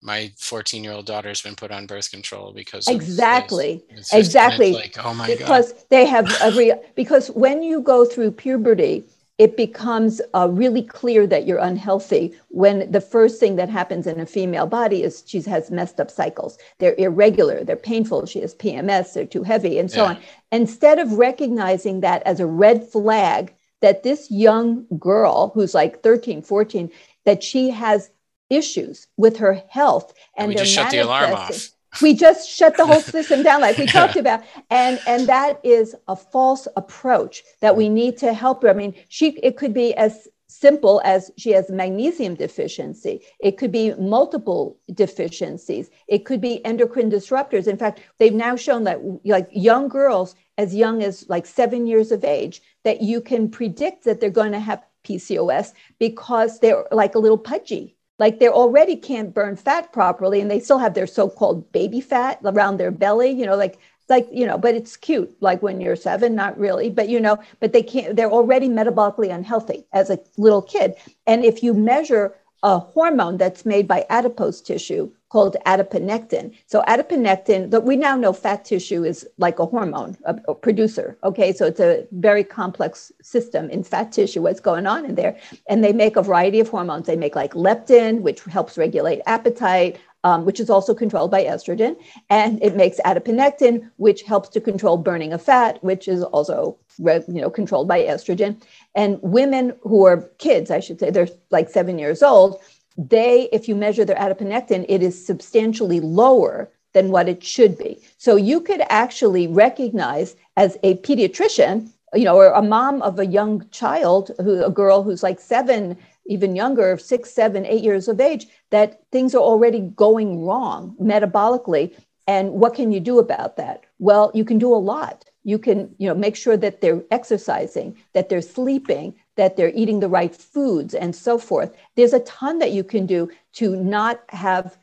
my 0.03 0.33
14 0.37 0.83
year 0.83 0.93
old 0.93 1.07
daughter's 1.07 1.43
been 1.43 1.55
put 1.55 1.71
on 1.71 1.87
birth 1.87 2.11
control 2.11 2.53
because. 2.53 2.89
Exactly. 2.89 3.83
It's 3.91 4.11
just- 4.11 4.13
and 4.13 4.21
it's 4.21 4.29
Exactly. 4.29 4.73
like, 4.73 4.97
oh 5.05 5.15
my 5.15 5.29
god. 5.29 5.39
because 5.39 5.85
they 5.91 6.07
have 6.07 6.31
every 6.41 6.73
because 6.95 7.31
when 7.31 7.63
you 7.63 7.81
go 7.81 8.05
through 8.05 8.33
puberty 8.33 9.05
it 9.41 9.57
becomes 9.57 10.21
uh, 10.35 10.47
really 10.51 10.83
clear 10.83 11.27
that 11.27 11.47
you're 11.47 11.57
unhealthy 11.61 12.35
when 12.49 12.93
the 12.93 13.01
first 13.01 13.41
thing 13.41 13.57
that 13.57 13.71
happens 13.71 14.07
in 14.07 14.21
a 14.21 14.27
female 14.27 14.67
body 14.67 15.03
is 15.03 15.25
she 15.27 15.41
has 15.41 15.71
messed 15.71 15.99
up 15.99 16.11
cycles. 16.11 16.59
They're 16.79 16.95
irregular, 16.99 17.65
they're 17.65 17.75
painful, 17.75 18.27
she 18.27 18.41
has 18.43 18.55
PMS, 18.55 19.15
they're 19.15 19.25
too 19.25 19.43
heavy, 19.43 19.79
and 19.79 19.91
so 19.91 20.03
yeah. 20.03 20.09
on. 20.11 20.19
Instead 20.53 20.99
of 20.99 21.15
recognizing 21.15 22.01
that 22.01 22.23
as 22.25 22.39
a 22.39 22.45
red 22.45 22.87
flag, 22.87 23.55
that 23.81 24.03
this 24.03 24.31
young 24.31 24.85
girl 24.99 25.53
who's 25.55 25.73
like 25.73 26.03
13, 26.03 26.43
14, 26.43 26.91
that 27.25 27.43
she 27.43 27.71
has 27.71 28.11
issues 28.51 29.07
with 29.17 29.39
her 29.39 29.63
health 29.69 30.13
and, 30.37 30.45
and 30.45 30.49
we 30.49 30.55
just 30.57 30.73
shut 30.73 30.91
the 30.91 30.99
alarm 30.99 31.33
off. 31.33 31.71
we 32.03 32.15
just 32.15 32.49
shut 32.49 32.77
the 32.77 32.87
whole 32.87 33.01
system 33.01 33.43
down 33.43 33.61
like 33.61 33.79
we 33.79 33.87
talked 33.99 34.17
about. 34.17 34.43
And 34.71 35.01
and 35.07 35.27
that 35.29 35.61
is 35.65 35.95
a 36.09 36.17
false 36.17 36.69
approach 36.77 37.43
that 37.61 37.77
we 37.77 37.89
need 37.89 38.19
to 38.19 38.33
help 38.33 38.63
her. 38.63 38.71
I 38.71 38.75
mean 38.75 38.95
she 39.09 39.31
it 39.43 39.57
could 39.57 39.75
be 39.75 39.95
as 39.95 40.29
simple 40.47 41.01
as 41.05 41.31
she 41.37 41.51
has 41.51 41.71
magnesium 41.71 42.35
deficiency. 42.35 43.23
It 43.39 43.57
could 43.57 43.71
be 43.71 43.95
multiple 43.95 44.77
deficiencies. 44.93 45.91
It 46.09 46.25
could 46.25 46.41
be 46.41 46.65
endocrine 46.65 47.11
disruptors. 47.11 47.67
In 47.67 47.77
fact 47.77 48.01
they've 48.19 48.35
now 48.35 48.57
shown 48.57 48.85
that 48.85 49.01
like 49.25 49.49
young 49.53 49.89
girls 49.89 50.35
as 50.59 50.75
young 50.75 51.03
as 51.03 51.29
like 51.29 51.47
7 51.47 51.87
years 51.87 52.13
of 52.13 52.25
age 52.25 52.63
that 52.85 53.01
you 53.01 53.21
can 53.21 53.49
predict 53.49 54.05
that 54.05 54.21
they're 54.21 54.31
going 54.31 54.53
to 54.53 54.61
have 54.61 54.85
PCOS 55.05 55.73
because 55.99 56.61
they're 56.61 56.85
like 56.93 57.15
a 57.15 57.19
little 57.19 57.39
pudgy 57.39 57.97
like 58.21 58.39
they 58.39 58.49
already 58.49 58.95
can't 58.95 59.35
burn 59.35 59.57
fat 59.57 59.93
properly 59.93 60.41
and 60.41 60.51
they 60.51 60.61
still 60.61 60.79
have 60.79 60.95
their 60.95 61.07
so-called 61.09 61.73
baby 61.73 62.01
fat 62.01 62.39
around 62.45 62.77
their 62.77 62.93
belly 62.93 63.31
you 63.31 63.45
know 63.45 63.57
like 63.57 63.79
like 64.11 64.29
you 64.31 64.47
know 64.47 64.59
but 64.59 64.75
it's 64.75 64.97
cute 64.97 65.35
like 65.41 65.63
when 65.63 65.81
you're 65.81 65.97
seven 65.97 66.35
not 66.35 66.59
really 66.59 66.91
but 66.91 67.09
you 67.09 67.19
know 67.19 67.39
but 67.61 67.73
they 67.73 67.83
can't 67.83 68.17
they're 68.17 68.31
already 68.31 68.69
metabolically 68.69 69.33
unhealthy 69.35 69.87
as 69.93 70.11
a 70.11 70.19
little 70.37 70.61
kid. 70.61 70.95
And 71.27 71.45
if 71.45 71.63
you 71.63 71.73
measure 71.73 72.35
a 72.63 72.79
hormone 72.79 73.37
that's 73.37 73.65
made 73.65 73.89
by 73.89 74.05
adipose 74.11 74.61
tissue 74.61 75.11
called 75.31 75.57
adiponectin. 75.65 76.53
So 76.67 76.83
adiponectin, 76.83 77.71
that 77.71 77.85
we 77.85 77.97
now 77.97 78.17
know 78.17 78.33
fat 78.33 78.65
tissue 78.65 79.05
is 79.05 79.27
like 79.39 79.61
a 79.61 79.67
hormone, 79.67 80.17
a, 80.25 80.37
a, 80.49 80.55
producer. 80.55 81.17
Okay, 81.23 81.53
so 81.53 81.67
it's 81.67 81.79
a 81.79 82.07
very 82.11 82.43
complex 82.43 83.13
system 83.23 83.71
in 83.71 83.85
fat 83.85 84.11
tissue. 84.11 84.43
What's 84.43 84.61
going 84.61 84.87
on 84.87 85.05
in 85.05 85.15
there? 85.15 85.39
And 85.69 85.85
they 85.85 85.93
make 85.93 86.17
a 86.17 86.23
variety 86.23 86.59
of 86.59 86.69
hormones. 86.69 87.07
They 87.07 87.17
make 87.17 87.37
like 87.37 87.55
leptin, 87.55 88.23
which 88.23 88.43
helps 88.45 88.77
regulate 88.77 89.21
appetite. 89.27 89.99
Um, 90.23 90.45
which 90.45 90.61
is 90.61 90.69
also 90.69 90.95
controlled 90.95 91.31
by 91.31 91.45
estrogen, 91.45 91.97
and 92.29 92.63
it 92.63 92.77
makes 92.77 93.01
adiponectin, 93.07 93.91
which 93.97 94.21
helps 94.21 94.51
to 94.51 94.61
control 94.61 94.99
burning 94.99 95.33
of 95.33 95.41
fat, 95.41 95.83
which 95.83 96.09
is 96.09 96.23
also 96.23 96.77
you 96.99 97.41
know 97.41 97.49
controlled 97.49 97.89
by 97.89 98.01
estrogen. 98.03 98.61
And 98.95 99.19
women 99.23 99.73
who 99.81 100.05
are 100.05 100.29
kids, 100.37 100.71
I 100.71 100.81
should 100.81 101.01
say, 101.01 101.11
they're 101.11 101.29
like 101.51 101.71
seven 101.71 101.99
years 101.99 102.23
old, 102.23 102.61
they, 102.97 103.49
if 103.53 103.69
you 103.69 103.75
measure 103.75 104.05
their 104.05 104.17
adiponectin, 104.17 104.85
it 104.89 105.03
is 105.03 105.27
substantially 105.27 106.01
lower 106.01 106.71
than 106.93 107.11
what 107.11 107.29
it 107.29 107.43
should 107.43 107.79
be. 107.79 107.99
So 108.19 108.37
you 108.37 108.61
could 108.61 108.83
actually 108.89 109.47
recognize 109.47 110.37
as 110.57 110.77
a 110.83 110.97
pediatrician, 110.97 111.89
you 112.15 112.25
know, 112.25 112.37
or 112.37 112.53
a 112.53 112.63
mom 112.63 113.01
of 113.03 113.19
a 113.19 113.27
young 113.27 113.65
child, 113.71 114.33
who 114.43 114.65
a 114.65 114.71
girl 114.71 115.03
who's 115.03 115.23
like 115.23 115.41
seven, 115.41 115.97
even 116.27 116.57
younger, 116.57 116.97
six, 116.99 117.31
seven, 117.33 117.67
eight 117.67 117.83
years 117.83 118.09
of 118.09 118.21
age, 118.21 118.47
that 118.71 119.03
things 119.11 119.35
are 119.35 119.43
already 119.43 119.81
going 119.81 120.45
wrong 120.45 120.97
metabolically. 121.01 121.95
And 122.27 122.53
what 122.53 122.75
can 122.75 122.93
you 122.93 123.01
do 123.01 123.19
about 123.19 123.57
that? 123.57 123.85
Well, 123.99 124.31
you 124.35 124.45
can 124.45 124.59
do 124.59 124.75
a 124.75 124.77
lot. 124.77 125.25
You 125.43 125.59
can, 125.59 125.95
you 125.99 126.07
know, 126.09 126.15
make 126.15 126.37
sure 126.37 126.57
that 126.57 126.81
they're 126.81 127.03
exercising, 127.11 127.97
that 128.13 128.29
they're 128.29 128.43
sleeping, 128.43 129.15
that 129.37 129.57
they're 129.57 129.73
eating 129.75 130.01
the 130.01 130.09
right 130.09 130.35
foods 130.35 130.95
and 130.95 131.17
so 131.17 131.39
forth. 131.39 131.75
There's 131.97 132.13
a 132.13 132.21
ton 132.21 132.59
that 132.59 132.73
you 132.73 132.85
can 132.85 133.07
do 133.07 133.31
to 133.55 133.75
not 133.75 134.23
have 134.29 134.77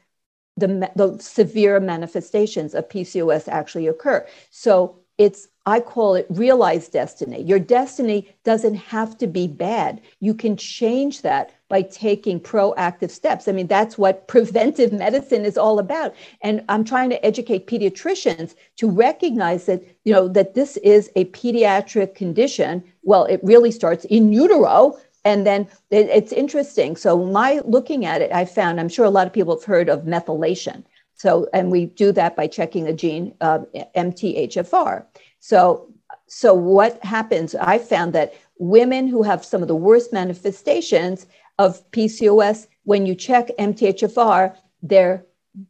the, 0.58 0.92
the 0.96 1.18
severe 1.20 1.80
manifestations 1.80 2.74
of 2.74 2.90
PCOS 2.90 3.48
actually 3.48 3.88
occur. 3.88 4.26
So 4.50 5.00
it's 5.18 5.48
I 5.68 5.82
call 5.82 6.16
it 6.16 6.26
realized 6.30 6.94
destiny. 6.94 7.42
Your 7.42 7.60
destiny 7.60 8.34
doesn't 8.46 8.76
have 8.76 9.18
to 9.18 9.28
be 9.28 9.48
bad. 9.48 10.00
You 10.22 10.34
can 10.34 10.56
change 10.56 11.24
that 11.24 11.52
by 11.68 11.82
taking 11.82 12.40
proactive 12.40 13.12
steps. 13.12 13.50
I 13.50 13.52
mean, 13.52 13.68
that's 13.68 13.98
what 13.98 14.30
preventive 14.30 14.94
medicine 15.06 15.44
is 15.44 15.58
all 15.58 15.78
about. 15.78 16.16
And 16.42 16.64
I'm 16.70 16.86
trying 16.86 17.10
to 17.10 17.26
educate 17.26 17.68
pediatricians 17.68 18.56
to 18.78 18.90
recognize 18.90 19.66
that, 19.66 19.84
you 20.06 20.14
know, 20.14 20.30
that 20.30 20.54
this 20.54 20.78
is 20.78 21.12
a 21.18 21.26
pediatric 21.26 22.16
condition. 22.16 22.82
Well, 23.04 23.26
it 23.26 23.42
really 23.44 23.72
starts 23.72 24.06
in 24.06 24.32
utero. 24.32 24.98
And 25.26 25.46
then 25.46 25.68
it's 25.92 26.32
interesting. 26.32 26.96
So, 26.96 27.26
my 27.26 27.60
looking 27.66 28.06
at 28.06 28.22
it, 28.22 28.32
I 28.32 28.46
found, 28.46 28.80
I'm 28.80 28.88
sure 28.88 29.04
a 29.04 29.10
lot 29.10 29.28
of 29.28 29.34
people 29.34 29.58
have 29.58 29.66
heard 29.66 29.90
of 29.90 30.04
methylation. 30.04 30.86
So, 31.18 31.48
and 31.52 31.72
we 31.72 31.88
do 31.88 32.12
that 32.12 32.36
by 32.36 32.46
checking 32.46 32.88
a 32.88 32.94
gene, 32.94 33.34
uh, 33.42 33.60
MTHFR. 33.96 35.04
So, 35.40 35.88
so 36.28 36.54
what 36.54 37.04
happens? 37.04 37.56
I 37.56 37.78
found 37.78 38.14
that 38.14 38.34
women 38.60 39.08
who 39.08 39.24
have 39.24 39.46
some 39.46 39.62
of 39.62 39.68
the 39.68 39.76
worst 39.76 40.12
manifestations 40.12 41.26
of 41.60 41.90
PCOS, 41.92 42.68
when 42.84 43.06
you 43.06 43.16
check 43.16 43.50
MTHFR, 43.60 44.56
they're 44.82 45.26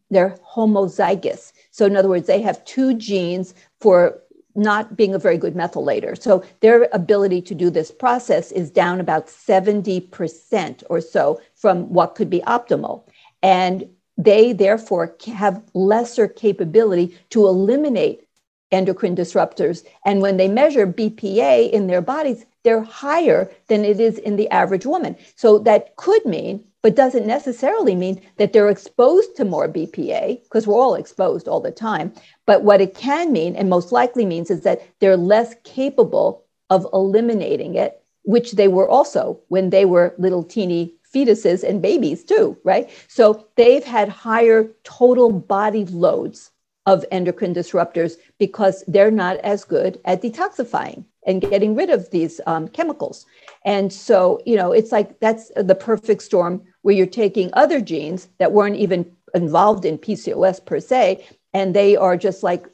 they're 0.09 0.37
homozygous. 0.45 1.53
So 1.71 1.85
in 1.85 1.95
other 1.95 2.09
words, 2.09 2.27
they 2.27 2.41
have 2.41 2.63
two 2.65 2.93
genes 2.93 3.53
for 3.79 4.19
not 4.55 4.97
being 4.97 5.13
a 5.13 5.19
very 5.19 5.37
good 5.37 5.53
methylator. 5.53 6.21
So 6.21 6.43
their 6.61 6.89
ability 6.91 7.41
to 7.43 7.55
do 7.55 7.69
this 7.69 7.91
process 7.91 8.51
is 8.51 8.71
down 8.71 8.99
about 8.99 9.27
70% 9.27 10.83
or 10.89 10.99
so 10.99 11.39
from 11.55 11.93
what 11.93 12.15
could 12.15 12.29
be 12.29 12.41
optimal. 12.41 13.03
And 13.43 13.87
they 14.17 14.51
therefore 14.51 15.15
have 15.27 15.63
lesser 15.75 16.27
capability 16.27 17.15
to 17.29 17.45
eliminate 17.45 18.26
endocrine 18.71 19.15
disruptors. 19.15 19.85
And 20.05 20.21
when 20.21 20.37
they 20.37 20.47
measure 20.47 20.87
BPA 20.87 21.71
in 21.71 21.87
their 21.87 22.01
bodies, 22.01 22.45
they're 22.63 22.83
higher 22.83 23.49
than 23.67 23.85
it 23.85 23.99
is 23.99 24.17
in 24.17 24.35
the 24.35 24.49
average 24.49 24.85
woman. 24.85 25.15
So 25.35 25.59
that 25.59 25.95
could 25.95 26.25
mean, 26.25 26.63
but 26.81 26.95
doesn't 26.95 27.25
necessarily 27.25 27.95
mean 27.95 28.21
that 28.37 28.53
they're 28.53 28.69
exposed 28.69 29.35
to 29.37 29.45
more 29.45 29.67
BPA, 29.67 30.43
because 30.43 30.67
we're 30.67 30.79
all 30.79 30.95
exposed 30.95 31.47
all 31.47 31.61
the 31.61 31.71
time. 31.71 32.13
But 32.45 32.63
what 32.63 32.81
it 32.81 32.93
can 32.93 33.31
mean, 33.31 33.55
and 33.55 33.69
most 33.69 33.91
likely 33.91 34.25
means, 34.25 34.51
is 34.51 34.61
that 34.61 34.81
they're 34.99 35.17
less 35.17 35.55
capable 35.63 36.43
of 36.69 36.85
eliminating 36.93 37.75
it, 37.75 38.01
which 38.23 38.53
they 38.53 38.67
were 38.67 38.89
also 38.89 39.39
when 39.47 39.69
they 39.69 39.85
were 39.85 40.13
little 40.17 40.43
teeny 40.43 40.93
fetuses 41.13 41.63
and 41.63 41.81
babies 41.81 42.23
too, 42.23 42.57
right? 42.65 42.89
So 43.07 43.47
they've 43.55 43.83
had 43.83 44.09
higher 44.09 44.69
total 44.83 45.31
body 45.31 45.85
loads 45.85 46.51
of 46.87 47.05
endocrine 47.11 47.53
disruptors 47.53 48.15
because 48.39 48.83
they're 48.87 49.11
not 49.11 49.37
as 49.37 49.65
good 49.65 49.99
at 50.05 50.21
detoxifying 50.21 51.03
and 51.27 51.41
getting 51.41 51.75
rid 51.75 51.89
of 51.89 52.09
these 52.11 52.39
um, 52.47 52.69
chemicals. 52.69 53.25
And 53.65 53.91
so, 53.91 54.41
you 54.45 54.55
know, 54.55 54.71
it's 54.71 54.93
like 54.93 55.19
that's 55.19 55.51
the 55.57 55.75
perfect 55.75 56.23
storm 56.23 56.63
where 56.81 56.95
you're 56.95 57.05
taking 57.05 57.49
other 57.53 57.81
genes 57.81 58.29
that 58.39 58.53
weren't 58.53 58.77
even 58.77 59.11
involved 59.35 59.83
in 59.83 59.97
PCOS 59.97 60.65
per 60.65 60.79
se, 60.79 61.27
and 61.53 61.75
they 61.75 61.97
are 61.97 62.15
just 62.15 62.41
like 62.41 62.65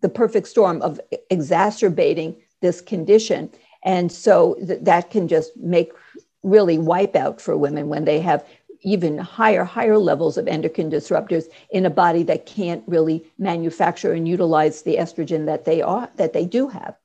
the 0.00 0.08
perfect 0.08 0.46
storm 0.46 0.80
of 0.82 1.00
exacerbating 1.30 2.36
this 2.62 2.80
condition. 2.80 3.50
And 3.84 4.12
so 4.12 4.54
th- 4.64 4.80
that 4.82 5.10
can 5.10 5.26
just 5.26 5.56
make 5.56 5.90
really 6.44 6.78
wipe 6.78 7.16
out 7.16 7.40
for 7.40 7.56
women 7.56 7.88
when 7.88 8.04
they 8.04 8.20
have 8.20 8.46
even 8.82 9.18
higher, 9.18 9.64
higher 9.64 9.98
levels 9.98 10.36
of 10.36 10.48
endocrine 10.48 10.90
disruptors 10.90 11.44
in 11.70 11.86
a 11.86 11.90
body 11.90 12.22
that 12.24 12.46
can't 12.46 12.82
really 12.86 13.24
manufacture 13.38 14.12
and 14.12 14.28
utilize 14.28 14.82
the 14.82 14.96
estrogen 14.96 15.46
that 15.46 15.64
they 15.64 15.82
are 15.82 16.08
that 16.16 16.32
they 16.32 16.44
do 16.44 16.68
have. 16.68 16.96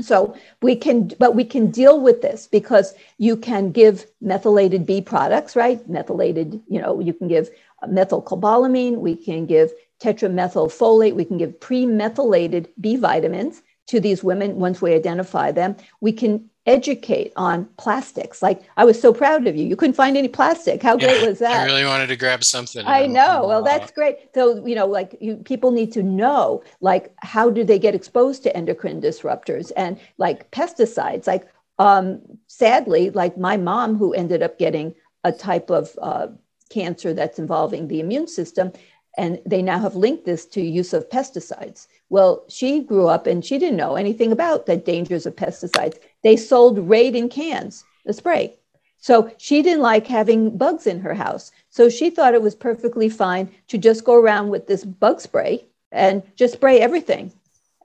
So 0.00 0.34
we 0.62 0.76
can, 0.76 1.12
but 1.18 1.34
we 1.34 1.44
can 1.44 1.70
deal 1.70 2.00
with 2.00 2.22
this 2.22 2.46
because 2.46 2.94
you 3.18 3.36
can 3.36 3.70
give 3.70 4.06
methylated 4.20 4.86
B 4.86 5.00
products, 5.00 5.56
right? 5.56 5.86
Methylated, 5.88 6.60
you 6.68 6.80
know, 6.80 7.00
you 7.00 7.12
can 7.12 7.28
give 7.28 7.50
methylcobalamin, 7.84 8.96
we 8.96 9.16
can 9.16 9.46
give 9.46 9.72
tetramethylfolate, 10.00 11.14
we 11.14 11.24
can 11.24 11.38
give 11.38 11.60
pre-methylated 11.60 12.68
B 12.80 12.96
vitamins 12.96 13.62
to 13.88 14.00
these 14.00 14.24
women 14.24 14.56
once 14.56 14.80
we 14.80 14.94
identify 14.94 15.52
them. 15.52 15.76
We 16.00 16.12
can 16.12 16.49
educate 16.66 17.32
on 17.36 17.66
plastics. 17.78 18.42
Like 18.42 18.62
I 18.76 18.84
was 18.84 19.00
so 19.00 19.12
proud 19.12 19.46
of 19.46 19.56
you. 19.56 19.64
You 19.66 19.76
couldn't 19.76 19.94
find 19.94 20.16
any 20.16 20.28
plastic. 20.28 20.82
How 20.82 20.96
great 20.96 21.20
was 21.20 21.38
that? 21.40 21.62
I 21.62 21.64
really 21.64 21.84
wanted 21.84 22.08
to 22.08 22.16
grab 22.16 22.44
something. 22.44 22.86
I 22.86 23.06
know. 23.06 23.46
Well, 23.46 23.62
that's 23.62 23.90
great. 23.90 24.16
So, 24.34 24.64
you 24.66 24.74
know, 24.74 24.86
like 24.86 25.16
you 25.20 25.36
people 25.36 25.70
need 25.72 25.92
to 25.92 26.02
know 26.02 26.62
like 26.80 27.14
how 27.18 27.50
do 27.50 27.64
they 27.64 27.78
get 27.78 27.94
exposed 27.94 28.42
to 28.44 28.56
endocrine 28.56 29.00
disruptors 29.00 29.72
and 29.76 29.98
like 30.18 30.50
pesticides. 30.50 31.26
Like 31.26 31.48
um 31.78 32.20
sadly, 32.46 33.10
like 33.10 33.38
my 33.38 33.56
mom 33.56 33.96
who 33.96 34.12
ended 34.12 34.42
up 34.42 34.58
getting 34.58 34.94
a 35.24 35.32
type 35.32 35.70
of 35.70 35.98
uh, 36.00 36.28
cancer 36.70 37.12
that's 37.12 37.38
involving 37.38 37.88
the 37.88 38.00
immune 38.00 38.26
system 38.28 38.72
And 39.16 39.40
they 39.44 39.62
now 39.62 39.78
have 39.78 39.96
linked 39.96 40.24
this 40.24 40.46
to 40.46 40.60
use 40.62 40.92
of 40.94 41.08
pesticides. 41.10 41.86
Well, 42.10 42.44
she 42.48 42.80
grew 42.80 43.06
up 43.06 43.26
and 43.26 43.44
she 43.44 43.58
didn't 43.58 43.76
know 43.76 43.94
anything 43.94 44.32
about 44.32 44.66
the 44.66 44.76
dangers 44.76 45.26
of 45.26 45.36
pesticides. 45.36 45.98
They 46.22 46.36
sold 46.36 46.78
Raid 46.78 47.14
in 47.14 47.28
cans, 47.28 47.84
the 48.04 48.12
spray. 48.12 48.56
So 48.98 49.32
she 49.38 49.62
didn't 49.62 49.80
like 49.80 50.06
having 50.06 50.58
bugs 50.58 50.86
in 50.86 51.00
her 51.00 51.14
house. 51.14 51.52
So 51.70 51.88
she 51.88 52.10
thought 52.10 52.34
it 52.34 52.42
was 52.42 52.54
perfectly 52.54 53.08
fine 53.08 53.50
to 53.68 53.78
just 53.78 54.04
go 54.04 54.14
around 54.14 54.50
with 54.50 54.66
this 54.66 54.84
bug 54.84 55.20
spray 55.20 55.64
and 55.92 56.22
just 56.36 56.54
spray 56.54 56.80
everything, 56.80 57.32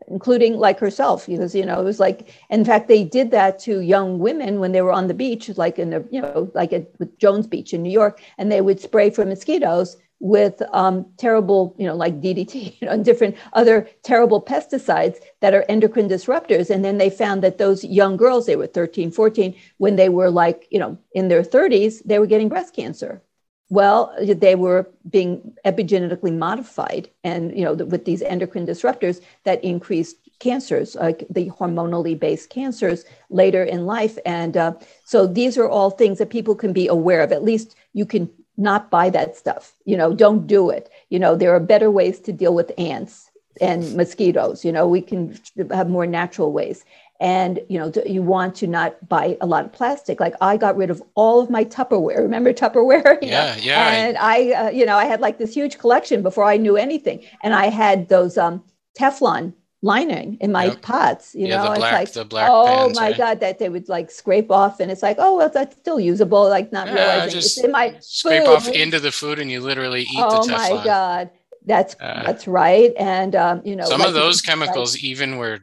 including 0.08 0.58
like 0.58 0.80
herself, 0.80 1.28
because, 1.28 1.56
you 1.56 1.66
know, 1.66 1.80
it 1.80 1.86
was 1.86 2.00
like, 2.00 2.34
in 2.50 2.66
fact, 2.66 2.88
they 2.88 3.04
did 3.04 3.32
that 3.32 3.60
to 3.60 3.80
young 3.80 4.20
women 4.20 4.60
when 4.60 4.72
they 4.72 4.82
were 4.82 4.92
on 4.92 5.08
the 5.08 5.14
beach, 5.14 5.50
like 5.56 5.80
in 5.80 5.92
the, 5.92 6.06
you 6.12 6.22
know, 6.22 6.52
like 6.54 6.74
at 6.74 7.18
Jones 7.18 7.48
Beach 7.48 7.74
in 7.74 7.82
New 7.82 7.92
York, 7.92 8.22
and 8.38 8.52
they 8.52 8.60
would 8.60 8.82
spray 8.82 9.10
for 9.10 9.24
mosquitoes 9.24 9.98
with 10.20 10.61
um, 10.74 11.05
terrible, 11.18 11.76
you 11.78 11.86
know, 11.86 11.95
like 11.95 12.22
DDT 12.22 12.78
you 12.82 12.88
know, 12.88 12.93
and 12.93 13.05
different 13.05 13.36
other 13.53 13.88
terrible 14.03 14.41
pesticides 14.41 15.18
that 15.41 15.53
are 15.53 15.66
endocrine 15.70 16.09
disruptors. 16.09 16.70
And 16.70 16.84
then 16.84 16.97
they 16.97 17.09
found 17.09 17.43
that 17.43 17.57
those 17.57 17.84
young 17.84 18.18
girls, 18.18 18.45
they 18.45 18.55
were 18.55 18.68
13, 18.68 19.11
14, 19.11 19.55
when 19.78 19.95
they 19.95 20.09
were 20.09 20.30
like, 20.30 20.68
you 20.72 20.80
know, 20.80 20.97
in 21.13 21.28
their 21.28 21.43
30s, 21.43 22.01
they 22.05 22.20
were 22.20 22.28
getting 22.28 22.49
breast 22.49 22.76
cancer. 22.76 23.22
Well, 23.70 24.16
they 24.22 24.53
were 24.53 24.88
being 25.09 25.55
epigenetically 25.66 26.38
modified, 26.38 27.09
and 27.24 27.57
you 27.57 27.63
know, 27.66 27.74
with 27.74 28.05
these 28.05 28.22
endocrine 28.22 28.68
disruptors 28.68 29.22
that 29.43 29.63
increased 29.63 30.18
cancers, 30.39 30.93
like 30.93 31.26
the 31.32 31.49
hormonally 31.49 32.18
based 32.18 32.51
cancers 32.51 33.05
later 33.32 33.63
in 33.63 33.88
life. 33.88 34.20
And 34.24 34.55
uh, 34.55 34.74
so 35.03 35.26
these 35.26 35.57
are 35.57 35.68
all 35.68 35.89
things 35.89 36.20
that 36.20 36.30
people 36.30 36.53
can 36.53 36.74
be 36.74 36.88
aware 36.88 37.22
of. 37.22 37.32
At 37.32 37.43
least 37.43 37.76
you 37.93 38.05
can 38.05 38.30
not 38.58 38.89
buy 38.89 39.10
that 39.10 39.36
stuff. 39.36 39.74
You 39.86 39.97
know, 39.97 40.14
don't 40.14 40.47
do 40.47 40.70
it. 40.70 40.89
You 41.10 41.20
know, 41.20 41.36
there 41.36 41.53
are 41.56 41.60
better 41.60 41.91
ways 41.91 42.20
to 42.22 42.32
deal 42.32 42.53
with 42.53 42.72
ants 42.78 43.30
and 43.62 43.95
mosquitoes. 43.95 44.66
You 44.66 44.72
know, 44.72 44.88
we 44.88 45.01
can 45.01 45.39
have 45.72 45.89
more 45.89 46.06
natural 46.06 46.51
ways. 46.51 46.86
And 47.22 47.62
you 47.70 47.80
know, 47.80 47.93
you 48.06 48.22
want 48.22 48.56
to 48.56 48.68
not 48.68 49.08
buy 49.08 49.38
a 49.39 49.45
lot 49.45 49.64
of 49.64 49.72
plastic. 49.72 50.20
Like 50.20 50.36
I 50.41 50.58
got 50.58 50.76
rid 50.76 50.89
of 50.89 51.01
all 51.16 51.39
of 51.39 51.49
my 51.49 51.64
Tupperware. 51.64 52.20
Remember 52.20 52.51
Tupperware? 52.53 53.18
Yeah, 53.22 53.56
yeah. 53.56 53.91
And 53.91 54.18
I, 54.18 54.51
uh, 54.51 54.70
you 54.70 54.86
know, 54.86 54.97
I 54.97 55.06
had 55.06 55.22
like 55.22 55.38
this 55.38 55.53
huge 55.53 55.78
collection 55.78 56.22
before 56.22 56.43
I 56.43 56.58
knew 56.58 56.76
anything. 56.76 57.24
And 57.41 57.53
I 57.53 57.68
had 57.68 58.10
those 58.10 58.38
um, 58.38 58.64
Teflon 58.99 59.53
lining 59.86 60.38
in 60.42 60.52
my 60.52 60.66
yep. 60.66 60.82
pots. 60.82 61.36
You 61.36 61.48
yeah, 61.48 61.58
know, 61.58 61.74
the 61.74 61.80
black, 61.80 62.04
it's 62.04 62.16
like, 62.16 62.24
the 62.24 62.28
black 62.28 62.50
oh 62.52 62.90
my 62.96 63.10
right? 63.10 63.18
god, 63.18 63.40
that 63.42 63.60
they 63.60 63.70
would 63.70 63.88
like 63.88 64.10
scrape 64.10 64.50
off, 64.52 64.80
and 64.82 64.92
it's 64.92 65.04
like, 65.04 65.18
oh 65.20 65.38
well, 65.38 65.50
that's 65.50 65.76
still 65.78 66.00
usable. 66.00 66.50
Like 66.50 66.72
not 66.72 66.88
Yeah, 66.88 66.94
realizing 66.96 67.38
it's 67.40 67.58
in 67.64 67.72
my 67.72 67.96
Scrape 68.02 68.44
food. 68.46 68.50
off 68.56 68.68
into 68.68 69.00
the 69.00 69.12
food 69.12 69.38
and 69.40 69.50
you 69.52 69.62
literally 69.62 70.02
eat 70.02 70.18
oh 70.18 70.46
my 70.48 70.70
Teflon. 70.72 70.84
god, 70.84 71.30
that's 71.66 71.96
Uh, 72.00 72.24
that's 72.26 72.48
right. 72.48 72.92
And 72.98 73.36
um, 73.36 73.62
you 73.64 73.76
know, 73.76 73.86
Some 73.86 74.00
like 74.00 74.10
of 74.10 74.14
those 74.16 74.38
like- 74.42 74.48
chemicals 74.50 74.98
even 74.98 75.38
were 75.38 75.60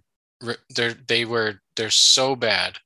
they're 0.70 0.94
they 1.06 1.24
were 1.24 1.60
they're 1.76 1.90
so 1.90 2.34
bad 2.36 2.78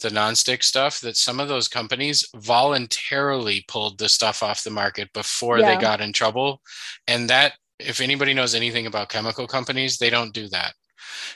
the 0.00 0.08
nonstick 0.08 0.64
stuff 0.64 1.00
that 1.00 1.16
some 1.16 1.38
of 1.38 1.46
those 1.48 1.68
companies 1.68 2.26
voluntarily 2.36 3.64
pulled 3.68 3.98
the 3.98 4.08
stuff 4.08 4.42
off 4.42 4.64
the 4.64 4.70
market 4.70 5.12
before 5.12 5.58
Yeah. 5.58 5.74
they 5.74 5.80
got 5.80 6.00
in 6.00 6.12
trouble 6.12 6.60
and 7.06 7.30
that 7.30 7.52
if 7.86 8.00
anybody 8.00 8.34
knows 8.34 8.54
anything 8.54 8.86
about 8.86 9.08
chemical 9.08 9.46
companies 9.46 9.98
they 9.98 10.10
don't 10.10 10.32
do 10.34 10.48
that. 10.48 10.74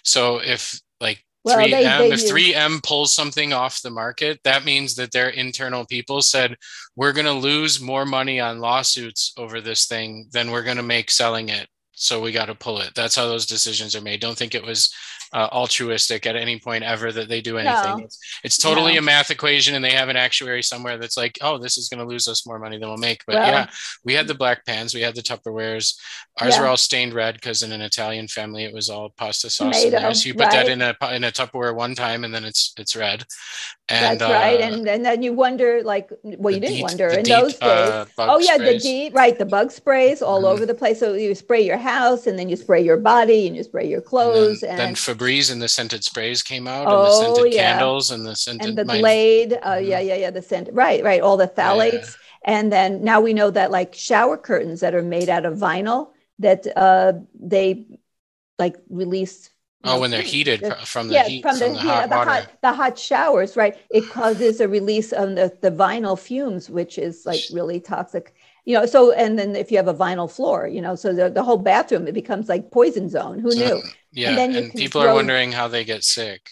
So 0.03 0.39
if 0.39 0.81
like 1.01 1.25
Well, 1.45 1.57
3M 1.57 1.71
they- 1.71 1.85
they 1.85 2.13
if 2.15 2.21
use- 2.23 2.31
3M 2.31 2.81
pulls 2.83 3.13
something 3.13 3.53
off 3.53 3.83
the 3.83 3.91
market 3.91 4.41
that 4.45 4.65
means 4.65 4.95
that 4.97 5.13
their 5.13 5.29
internal 5.29 5.85
people 5.87 6.23
said 6.23 6.57
we're 6.97 7.13
going 7.13 7.27
to 7.27 7.33
lose 7.33 7.81
more 7.81 8.05
money 8.07 8.41
on 8.41 8.59
lawsuits 8.61 9.33
over 9.37 9.61
this 9.61 9.87
thing 9.87 10.29
than 10.33 10.51
we're 10.51 10.63
going 10.63 10.77
to 10.79 10.83
make 10.83 11.11
selling 11.11 11.49
it 11.49 11.69
so 11.99 12.21
we 12.21 12.31
got 12.31 12.47
to 12.47 12.55
pull 12.55 12.79
it. 12.81 12.91
That's 12.95 13.15
how 13.17 13.27
those 13.27 13.47
decisions 13.47 13.97
are 13.97 14.03
made. 14.03 14.21
Don't 14.21 14.37
think 14.37 14.55
it 14.55 14.63
was 14.63 14.93
uh, 15.33 15.49
altruistic 15.53 16.27
at 16.27 16.37
any 16.37 16.59
point 16.59 16.85
ever 16.85 17.11
that 17.13 17.29
they 17.29 17.41
do 17.41 17.59
anything 17.59 17.99
No. 17.99 18.05
it's, 18.05 18.19
it's 18.45 18.59
totally 18.59 18.93
No. 18.95 18.99
a 19.01 19.03
math 19.03 19.31
equation 19.31 19.75
and 19.75 19.85
they 19.85 19.93
have 19.93 20.09
an 20.09 20.17
actuary 20.17 20.63
somewhere 20.63 20.99
that's 20.99 21.17
like 21.17 21.39
oh 21.43 21.59
this 21.59 21.77
is 21.79 21.89
going 21.89 22.01
to 22.01 22.07
lose 22.07 22.29
us 22.29 22.47
more 22.47 22.59
money 22.59 22.79
than 22.79 22.89
we'll 22.89 22.99
make 22.99 23.23
but 23.27 23.37
Well- 23.37 23.47
yeah 23.51 23.71
we 24.05 24.15
had 24.15 24.27
the 24.29 24.35
black 24.35 24.65
pans 24.67 24.95
we 24.95 25.01
had 25.01 25.15
the 25.15 25.23
tupperwares 25.23 25.99
ours 26.41 26.55
Yeah. 26.55 26.61
were 26.61 26.67
all 26.69 26.77
stained 26.77 27.15
red 27.15 27.35
because 27.35 27.63
in 27.63 27.73
an 27.73 27.81
italian 27.81 28.29
family 28.29 28.65
it 28.65 28.73
was 28.75 28.89
all 28.91 29.11
pasta 29.17 29.51
sauce. 29.51 29.83
Tomato, 29.83 30.13
so 30.13 30.29
you 30.29 30.35
put 30.35 30.51
that 30.51 30.69
in 30.69 30.81
a 30.83 30.95
in 31.13 31.25
a 31.25 31.33
tupperware 31.33 31.75
one 31.75 31.95
time 31.95 32.25
and 32.25 32.35
then 32.35 32.45
it's 32.45 32.73
it's 32.79 32.95
red 32.95 33.25
and 33.89 34.19
that's 34.21 34.31
right. 34.33 34.61
uh, 34.61 34.65
And, 34.65 34.89
and 34.89 35.05
then 35.05 35.23
you 35.23 35.33
wonder, 35.33 35.81
like, 35.85 36.11
well, 36.25 36.53
you 36.53 36.59
didn't 36.59 36.79
DEET- 36.79 36.83
wonder 36.83 37.07
in 37.07 37.23
DEET, 37.23 37.31
those 37.31 37.53
days. 37.53 37.63
uh, 37.63 38.05
oh 38.19 38.41
yeah, 38.41 38.55
sprays. 38.57 38.83
the 38.83 38.89
DEET, 38.89 39.15
right? 39.15 39.39
The 39.39 39.45
bug 39.45 39.71
sprays 39.71 40.23
all 40.23 40.43
Mhm. 40.43 40.49
over 40.51 40.67
the 40.67 40.75
place. 40.75 40.99
So 40.99 41.15
you 41.15 41.37
spray 41.37 41.61
your 41.61 41.77
house, 41.77 42.27
and 42.27 42.37
then 42.37 42.49
you 42.49 42.57
spray 42.57 42.83
your 42.83 42.97
body, 42.97 43.47
and 43.47 43.55
you 43.57 43.63
spray 43.63 43.87
your 43.87 43.99
And 44.01 44.07
clothes, 44.09 44.61
then, 44.63 44.71
and 44.71 44.79
then 44.81 44.97
And 45.27 45.61
the 45.61 45.67
scented 45.69 46.05
sprays 46.05 46.41
came 46.41 46.69
out, 46.69 46.83
and 46.87 46.93
the 46.93 47.09
Oh, 47.11 47.35
scented 47.35 47.53
yeah. 47.53 47.73
candles, 47.73 48.13
and 48.13 48.25
the 48.25 48.37
scented. 48.37 48.69
and 48.69 48.79
the 48.79 48.85
my- 48.85 48.99
Glade. 49.01 49.55
Uh, 49.61 49.71
Mhm. 49.79 49.89
Yeah, 49.89 50.01
yeah, 50.01 50.15
yeah. 50.15 50.31
The 50.31 50.41
scent. 50.41 50.69
Right, 50.73 51.03
right. 51.03 51.21
All 51.21 51.37
the 51.37 51.49
phthalates. 51.49 52.17
And 52.45 52.73
then 52.73 53.03
now 53.03 53.21
we 53.21 53.35
know 53.35 53.51
that 53.51 53.73
like 53.73 53.93
shower 53.93 54.37
curtains 54.37 54.79
that 54.81 54.95
are 54.95 55.03
made 55.03 55.29
out 55.29 55.45
of 55.45 55.59
vinyl 55.59 56.11
that 56.39 56.65
uh, 56.77 57.15
they 57.35 57.87
like 58.57 58.77
release. 58.89 59.51
Oh, 59.83 59.99
when 60.01 60.11
they're 60.13 60.23
heated 60.23 60.61
The- 60.61 60.77
from 60.77 61.09
the 61.09 61.15
yeah, 61.15 61.25
heat 61.25 61.43
from 61.43 61.59
the, 61.59 61.67
the 61.71 61.75
heat- 61.75 61.79
hot 61.89 62.09
the 62.09 62.17
water. 62.17 62.31
hot 62.31 62.51
the 62.63 62.73
hot 62.73 62.99
showers, 62.99 63.57
right? 63.57 63.77
It 63.91 64.09
causes 64.11 64.61
a 64.61 64.69
release 64.69 65.11
of 65.13 65.35
the, 65.35 65.57
the 65.61 65.73
vinyl 65.73 66.17
fumes, 66.19 66.71
which 66.71 66.99
is 66.99 67.27
like 67.27 67.41
really 67.53 67.81
toxic. 67.81 68.33
You 68.65 68.75
know, 68.77 68.87
so 68.87 69.13
and 69.13 69.39
then 69.39 69.55
if 69.55 69.71
you 69.71 69.77
have 69.77 69.87
a 69.87 69.95
vinyl 69.95 70.29
floor, 70.31 70.67
you 70.67 70.81
know, 70.81 70.97
so 70.97 71.13
the, 71.13 71.31
the 71.31 71.45
whole 71.45 71.57
bathroom 71.59 72.09
it 72.09 72.15
becomes 72.15 72.49
like 72.49 72.71
poison 72.73 73.09
zone. 73.09 73.39
Who 73.39 73.51
knew? 73.55 73.81
Yeah, 74.17 74.35
then 74.37 74.57
and, 74.57 74.71
can 74.71 74.79
people 74.81 75.03
are 75.03 75.15
wondering 75.15 75.53
how 75.53 75.69
they 75.69 75.85
get 75.85 76.03
sick. 76.05 76.51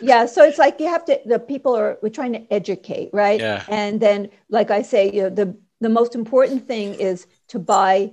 yeah 0.00 0.26
so 0.26 0.44
it's 0.44 0.58
like 0.58 0.78
you 0.80 0.86
have 0.88 1.04
to 1.06 1.18
the 1.26 1.38
people 1.38 1.74
are 1.74 1.98
we're 2.02 2.10
trying 2.20 2.32
to 2.32 2.52
educate 2.52 3.10
right 3.12 3.40
Yeah. 3.40 3.64
and 3.68 4.00
then 4.00 4.28
like 4.50 4.70
i 4.70 4.82
say 4.82 5.10
you 5.12 5.22
know 5.22 5.30
the 5.30 5.56
the 5.80 5.88
most 5.88 6.14
important 6.14 6.66
thing 6.66 6.94
is 6.94 7.26
to 7.48 7.58
buy 7.58 8.12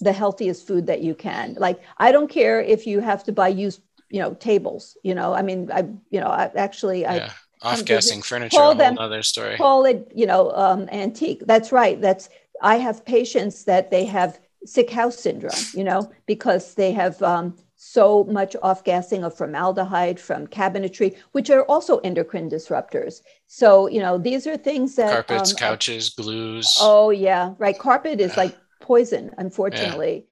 the 0.00 0.12
healthiest 0.12 0.66
food 0.66 0.86
that 0.86 1.00
you 1.02 1.14
can 1.14 1.56
like 1.58 1.80
i 1.98 2.12
don't 2.12 2.28
care 2.30 2.60
if 2.60 2.86
you 2.86 3.00
have 3.00 3.24
to 3.24 3.32
buy 3.32 3.48
used 3.48 3.80
you 4.10 4.20
know 4.20 4.34
tables 4.34 4.96
you 5.02 5.14
know 5.14 5.32
i 5.34 5.42
mean 5.42 5.70
i 5.72 5.80
you 6.10 6.20
know 6.20 6.28
i 6.28 6.50
actually 6.56 7.04
i 7.06 7.16
yeah, 7.16 7.32
off 7.62 7.78
to 7.78 7.84
gassing 7.84 8.22
furniture, 8.22 8.56
call 8.56 8.74
them- 8.74 8.98
other 8.98 9.22
story. 9.22 9.56
call 9.56 9.84
it 9.84 10.10
you 10.14 10.26
know 10.26 10.50
um, 10.52 10.88
antique 10.92 11.42
that's 11.46 11.72
right 11.72 12.00
that's 12.00 12.28
i 12.62 12.76
have 12.76 13.04
patients 13.04 13.64
that 13.64 13.90
they 13.90 14.04
have 14.04 14.38
sick 14.64 14.90
house 14.90 15.18
syndrome 15.18 15.64
you 15.74 15.84
know 15.84 16.10
because 16.26 16.74
they 16.74 16.92
have 16.92 17.20
um, 17.22 17.54
so 17.80 18.24
much 18.24 18.56
off 18.60 18.82
gassing 18.82 19.22
of 19.22 19.32
formaldehyde 19.36 20.18
from 20.18 20.46
cabinetry 20.48 21.16
which 21.32 21.48
are 21.48 21.62
also 21.66 21.98
endocrine 21.98 22.50
disruptors 22.50 23.22
so 23.46 23.86
you 23.86 24.00
know 24.00 24.18
these 24.18 24.46
are 24.48 24.56
things 24.56 24.96
that 24.96 25.12
Carpets, 25.12 25.52
um, 25.52 25.56
couches, 25.56 26.10
glues. 26.10 26.76
oh 26.80 27.10
yeah 27.10 27.54
right 27.58 27.78
carpet 27.78 28.20
is 28.20 28.32
Yeah. 28.32 28.40
like 28.42 28.58
poison 28.80 29.30
unfortunately 29.38 30.26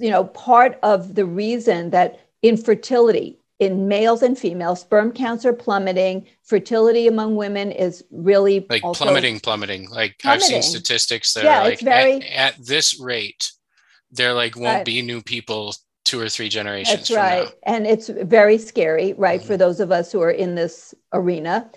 you 0.00 0.08
know 0.10 0.24
part 0.24 0.78
of 0.84 1.14
the 1.16 1.26
reason 1.26 1.90
that 1.90 2.20
infertility 2.42 3.40
in 3.58 3.88
males 3.88 4.22
and 4.22 4.38
females 4.38 4.80
sperm 4.80 5.10
counts 5.12 5.44
are 5.44 5.52
plummeting 5.52 6.26
fertility 6.44 7.06
among 7.08 7.34
women 7.36 7.72
is 7.72 8.04
really 8.10 8.66
like 8.70 8.84
also- 8.84 9.04
plummeting, 9.04 9.40
plummeting. 9.40 9.88
Like 9.90 10.16
I've 10.24 10.42
seen 10.42 10.60
statistics 10.62 11.34
that 11.34 11.44
Yeah, 11.44 11.60
are 11.60 11.64
like 11.64 11.80
very- 11.80 12.16
at, 12.22 12.54
at 12.58 12.66
this 12.66 12.98
rate, 13.00 13.52
there 14.10 14.32
like 14.34 14.56
won't 14.56 14.66
Right. 14.78 14.84
be 14.84 15.02
new 15.02 15.22
people 15.22 15.74
two 16.04 16.20
or 16.20 16.28
three 16.28 16.48
generations 16.48 16.96
That's 16.98 17.08
from 17.08 17.16
right. 17.18 17.44
now. 17.46 17.52
And 17.64 17.86
it's 17.86 18.08
very 18.08 18.58
scary, 18.58 19.14
right, 19.14 19.40
Mm-hmm. 19.40 19.46
for 19.46 19.56
those 19.56 19.80
of 19.80 19.90
us 19.90 20.12
who 20.12 20.20
are 20.20 20.30
in 20.30 20.54
this 20.54 20.94
arena. 21.12 21.68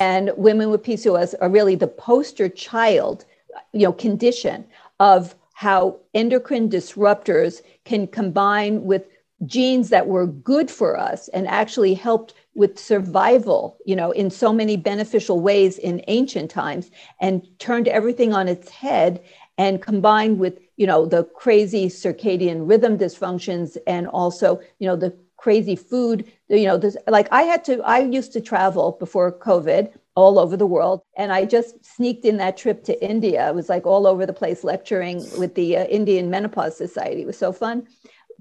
And 0.00 0.32
women 0.36 0.70
with 0.70 0.82
PCOS 0.82 1.34
are 1.40 1.48
really 1.48 1.76
the 1.76 1.86
poster 1.86 2.48
child, 2.48 3.24
you 3.72 3.82
know, 3.86 3.92
condition 3.92 4.66
of 5.00 5.34
how 5.54 5.98
endocrine 6.14 6.68
disruptors 6.68 7.62
can 7.84 8.06
combine 8.08 8.84
with 8.84 9.06
genes 9.46 9.90
that 9.90 10.06
were 10.06 10.26
good 10.26 10.70
for 10.70 10.98
us 10.98 11.28
and 11.28 11.46
actually 11.46 11.94
helped 11.94 12.34
with 12.54 12.78
survival, 12.78 13.76
you 13.84 13.94
know, 13.94 14.10
in 14.10 14.30
so 14.30 14.52
many 14.52 14.76
beneficial 14.76 15.40
ways 15.40 15.78
in 15.78 16.02
ancient 16.08 16.50
times 16.50 16.90
and 17.20 17.46
turned 17.58 17.86
everything 17.86 18.32
on 18.32 18.48
its 18.48 18.68
head 18.70 19.22
and 19.58 19.82
combined 19.82 20.38
with 20.38 20.58
you 20.76 20.86
know 20.86 21.06
the 21.06 21.24
crazy 21.24 21.86
circadian 21.88 22.68
rhythm 22.68 22.98
dysfunctions 22.98 23.76
and 23.86 24.06
also 24.08 24.60
you 24.78 24.86
know 24.86 24.96
the 24.96 25.14
crazy 25.36 25.76
food 25.76 26.30
you 26.48 26.64
know 26.64 26.76
this 26.76 26.96
like 27.08 27.28
i 27.30 27.42
had 27.42 27.64
to 27.64 27.80
i 27.82 27.98
used 27.98 28.32
to 28.32 28.40
travel 28.40 28.96
before 28.98 29.30
covid 29.30 29.92
all 30.14 30.38
over 30.38 30.56
the 30.56 30.66
world 30.66 31.02
and 31.16 31.32
i 31.32 31.44
just 31.44 31.84
sneaked 31.84 32.24
in 32.24 32.38
that 32.38 32.56
trip 32.56 32.82
to 32.84 33.04
india 33.04 33.46
i 33.46 33.50
was 33.50 33.68
like 33.68 33.86
all 33.86 34.06
over 34.06 34.24
the 34.24 34.32
place 34.32 34.64
lecturing 34.64 35.18
with 35.38 35.54
the 35.54 35.76
uh, 35.76 35.84
indian 35.84 36.30
menopause 36.30 36.76
society 36.76 37.22
it 37.22 37.26
was 37.26 37.38
so 37.38 37.52
fun 37.52 37.86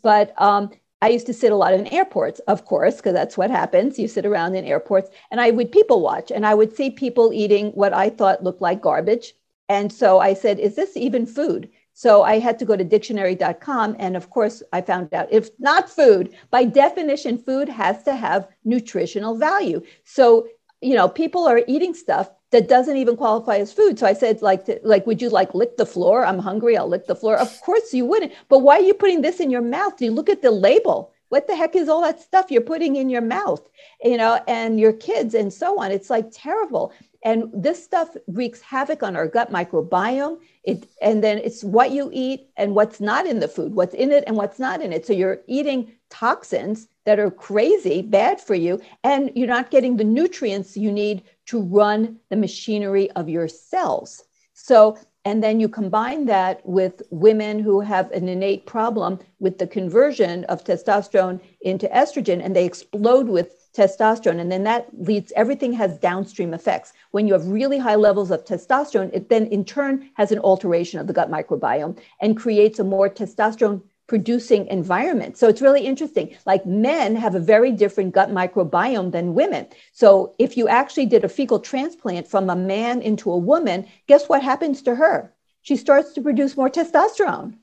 but 0.02 0.40
um, 0.40 0.70
I 1.02 1.10
used 1.10 1.26
to 1.28 1.34
sit 1.34 1.52
a 1.52 1.56
lot 1.56 1.74
in 1.74 1.88
airports, 1.88 2.40
of 2.48 2.66
course, 2.66 2.98
because 2.98 3.14
that's 3.14 3.38
what 3.38 3.52
happens. 3.52 4.00
You 4.00 4.08
sit 4.08 4.26
around 4.26 4.56
in 4.56 4.66
airports, 4.66 5.10
and 5.30 5.42
I 5.42 5.52
would 5.52 5.72
people 5.72 6.02
watch, 6.02 6.32
and 6.32 6.46
I 6.46 6.54
would 6.56 6.76
see 6.76 6.90
people 6.90 7.34
eating 7.34 7.72
what 7.72 7.94
I 7.94 8.10
thought 8.10 8.44
looked 8.44 8.62
like 8.62 8.82
garbage. 8.82 9.34
And 9.70 9.92
so 9.92 10.20
I 10.20 10.34
said, 10.34 10.60
Is 10.60 10.76
this 10.76 10.96
even 10.96 11.26
food? 11.26 11.70
So 11.94 12.24
I 12.24 12.40
had 12.40 12.60
to 12.60 12.66
go 12.66 12.76
to 12.76 12.84
dictionary.com. 12.84 13.96
And 14.00 14.18
of 14.18 14.30
course, 14.30 14.62
I 14.74 14.82
found 14.82 15.14
out 15.14 15.32
if 15.32 15.50
not 15.60 15.90
food, 15.90 16.36
by 16.52 16.66
definition, 16.66 17.38
food 17.38 17.70
has 17.70 18.04
to 18.04 18.16
have 18.16 18.50
nutritional 18.66 19.38
value. 19.38 19.82
So, 20.04 20.48
you 20.82 20.94
know, 20.94 21.08
people 21.08 21.48
are 21.48 21.62
eating 21.68 21.94
stuff 21.94 22.30
that 22.52 22.68
doesn't 22.68 22.98
even 22.98 23.16
qualify 23.16 23.58
as 23.58 23.72
food. 23.72 23.98
So 23.98 24.06
I 24.06 24.14
said, 24.14 24.42
like, 24.42 24.66
to, 24.66 24.80
like, 24.84 25.08
would 25.08 25.22
you 25.22 25.30
like 25.30 25.56
lick 25.56 25.78
the 25.78 25.86
floor? 25.86 26.26
I'm 26.26 26.40
hungry. 26.40 26.78
I'll 26.78 26.88
lick 26.88 27.08
the 27.08 27.16
floor. 27.16 27.38
Of 27.38 27.62
course 27.62 27.94
you 27.94 28.06
wouldn't. 28.06 28.34
But 28.50 28.60
why 28.60 28.78
are 28.78 28.84
you 28.84 28.94
putting 28.94 29.22
this 29.22 29.40
in 29.40 29.50
your 29.50 29.62
mouth? 29.62 29.96
Do 29.98 30.04
you 30.04 30.12
look 30.12 30.30
at 30.30 30.42
the 30.42 30.52
label? 30.52 31.14
What 31.30 31.48
the 31.48 31.56
heck 31.56 31.76
is 31.76 31.90
all 31.90 32.02
that 32.02 32.22
stuff 32.22 32.52
you're 32.52 32.62
putting 32.62 32.98
in 32.98 33.10
your 33.10 33.22
mouth? 33.22 33.68
You 34.04 34.18
know, 34.18 34.42
and 34.48 34.80
your 34.80 34.94
kids 34.94 35.34
and 35.34 35.52
so 35.52 35.80
on. 35.82 35.92
It's 35.92 36.10
like 36.10 36.28
terrible. 36.32 36.94
And 37.26 37.50
this 37.52 37.84
stuff 37.84 38.16
wreaks 38.28 38.62
havoc 38.62 39.02
on 39.02 39.16
our 39.16 39.28
gut 39.28 39.52
microbiome. 39.52 40.38
It, 40.64 40.88
and 41.02 41.24
then 41.24 41.40
it's 41.40 41.64
what 41.64 41.90
you 41.90 42.12
eat 42.14 42.50
and 42.56 42.76
what's 42.76 43.02
not 43.02 43.26
in 43.26 43.40
the 43.40 43.48
food, 43.48 43.74
what's 43.74 43.96
in 43.96 44.12
it 44.12 44.24
and 44.28 44.38
what's 44.38 44.60
not 44.60 44.80
in 44.80 44.94
it. 44.94 45.08
So 45.08 45.14
you're 45.14 45.42
eating 45.48 45.92
toxins 46.12 46.88
that 47.06 47.18
are 47.20 47.32
crazy, 47.32 48.04
bad 48.04 48.40
for 48.40 48.54
you, 48.54 48.80
and 49.04 49.32
you're 49.36 49.48
not 49.48 49.72
getting 49.72 49.98
the 49.98 50.04
nutrients 50.04 50.78
you 50.78 50.92
need 50.92 51.24
to 51.48 51.62
run 51.62 52.18
the 52.30 52.36
machinery 52.36 53.10
of 53.12 53.28
your 53.28 53.48
cells. 53.48 54.24
So, 54.54 54.98
and 55.26 55.44
then 55.44 55.60
you 55.60 55.68
combine 55.68 56.28
that 56.28 56.64
with 56.64 57.02
women 57.10 57.58
who 57.58 57.80
have 57.80 58.12
an 58.12 58.30
innate 58.30 58.68
problem 58.68 59.20
with 59.40 59.58
the 59.58 59.66
conversion 59.66 60.44
of 60.46 60.64
testosterone 60.64 61.42
into 61.62 61.88
estrogen, 61.88 62.44
and 62.44 62.56
they 62.56 62.66
explode 62.66 63.28
with 63.28 63.65
testosterone. 63.76 64.40
And 64.40 64.52
then 64.52 64.64
that 64.64 64.88
leads, 64.98 65.32
everything 65.36 65.74
has 65.74 65.98
downstream 65.98 66.54
effects. 66.54 66.94
When 67.12 67.28
you 67.28 67.34
have 67.34 67.48
really 67.48 67.78
high 67.78 67.96
levels 67.96 68.32
of 68.32 68.46
testosterone, 68.46 69.14
it 69.14 69.30
then 69.30 69.48
in 69.48 69.66
turn 69.66 70.10
has 70.16 70.32
an 70.32 70.40
alteration 70.40 71.00
of 71.00 71.08
the 71.08 71.14
gut 71.14 71.30
microbiome 71.30 72.00
and 72.22 72.38
creates 72.38 72.80
a 72.80 72.84
more 72.84 73.10
testosterone 73.10 73.82
producing 74.08 74.68
environment. 74.68 75.38
So 75.38 75.48
it's 75.48 75.62
really 75.62 75.86
interesting. 75.86 76.36
Like 76.46 76.66
men 76.66 77.16
have 77.16 77.36
a 77.36 77.40
very 77.40 77.72
different 77.72 78.14
gut 78.14 78.30
microbiome 78.30 79.12
than 79.12 79.34
women. 79.34 79.68
So 79.94 80.36
if 80.38 80.58
you 80.58 80.68
actually 80.68 81.08
did 81.08 81.24
a 81.24 81.30
fecal 81.30 81.60
transplant 81.60 82.28
from 82.28 82.50
a 82.50 82.56
man 82.56 83.02
into 83.02 83.32
a 83.32 83.38
woman, 83.38 83.88
guess 84.08 84.30
what 84.30 84.44
happens 84.44 84.84
to 84.84 84.96
her? 84.96 85.34
She 85.64 85.76
starts 85.76 86.14
to 86.14 86.22
produce 86.22 86.56
more 86.56 86.70
testosterone. 86.70 87.56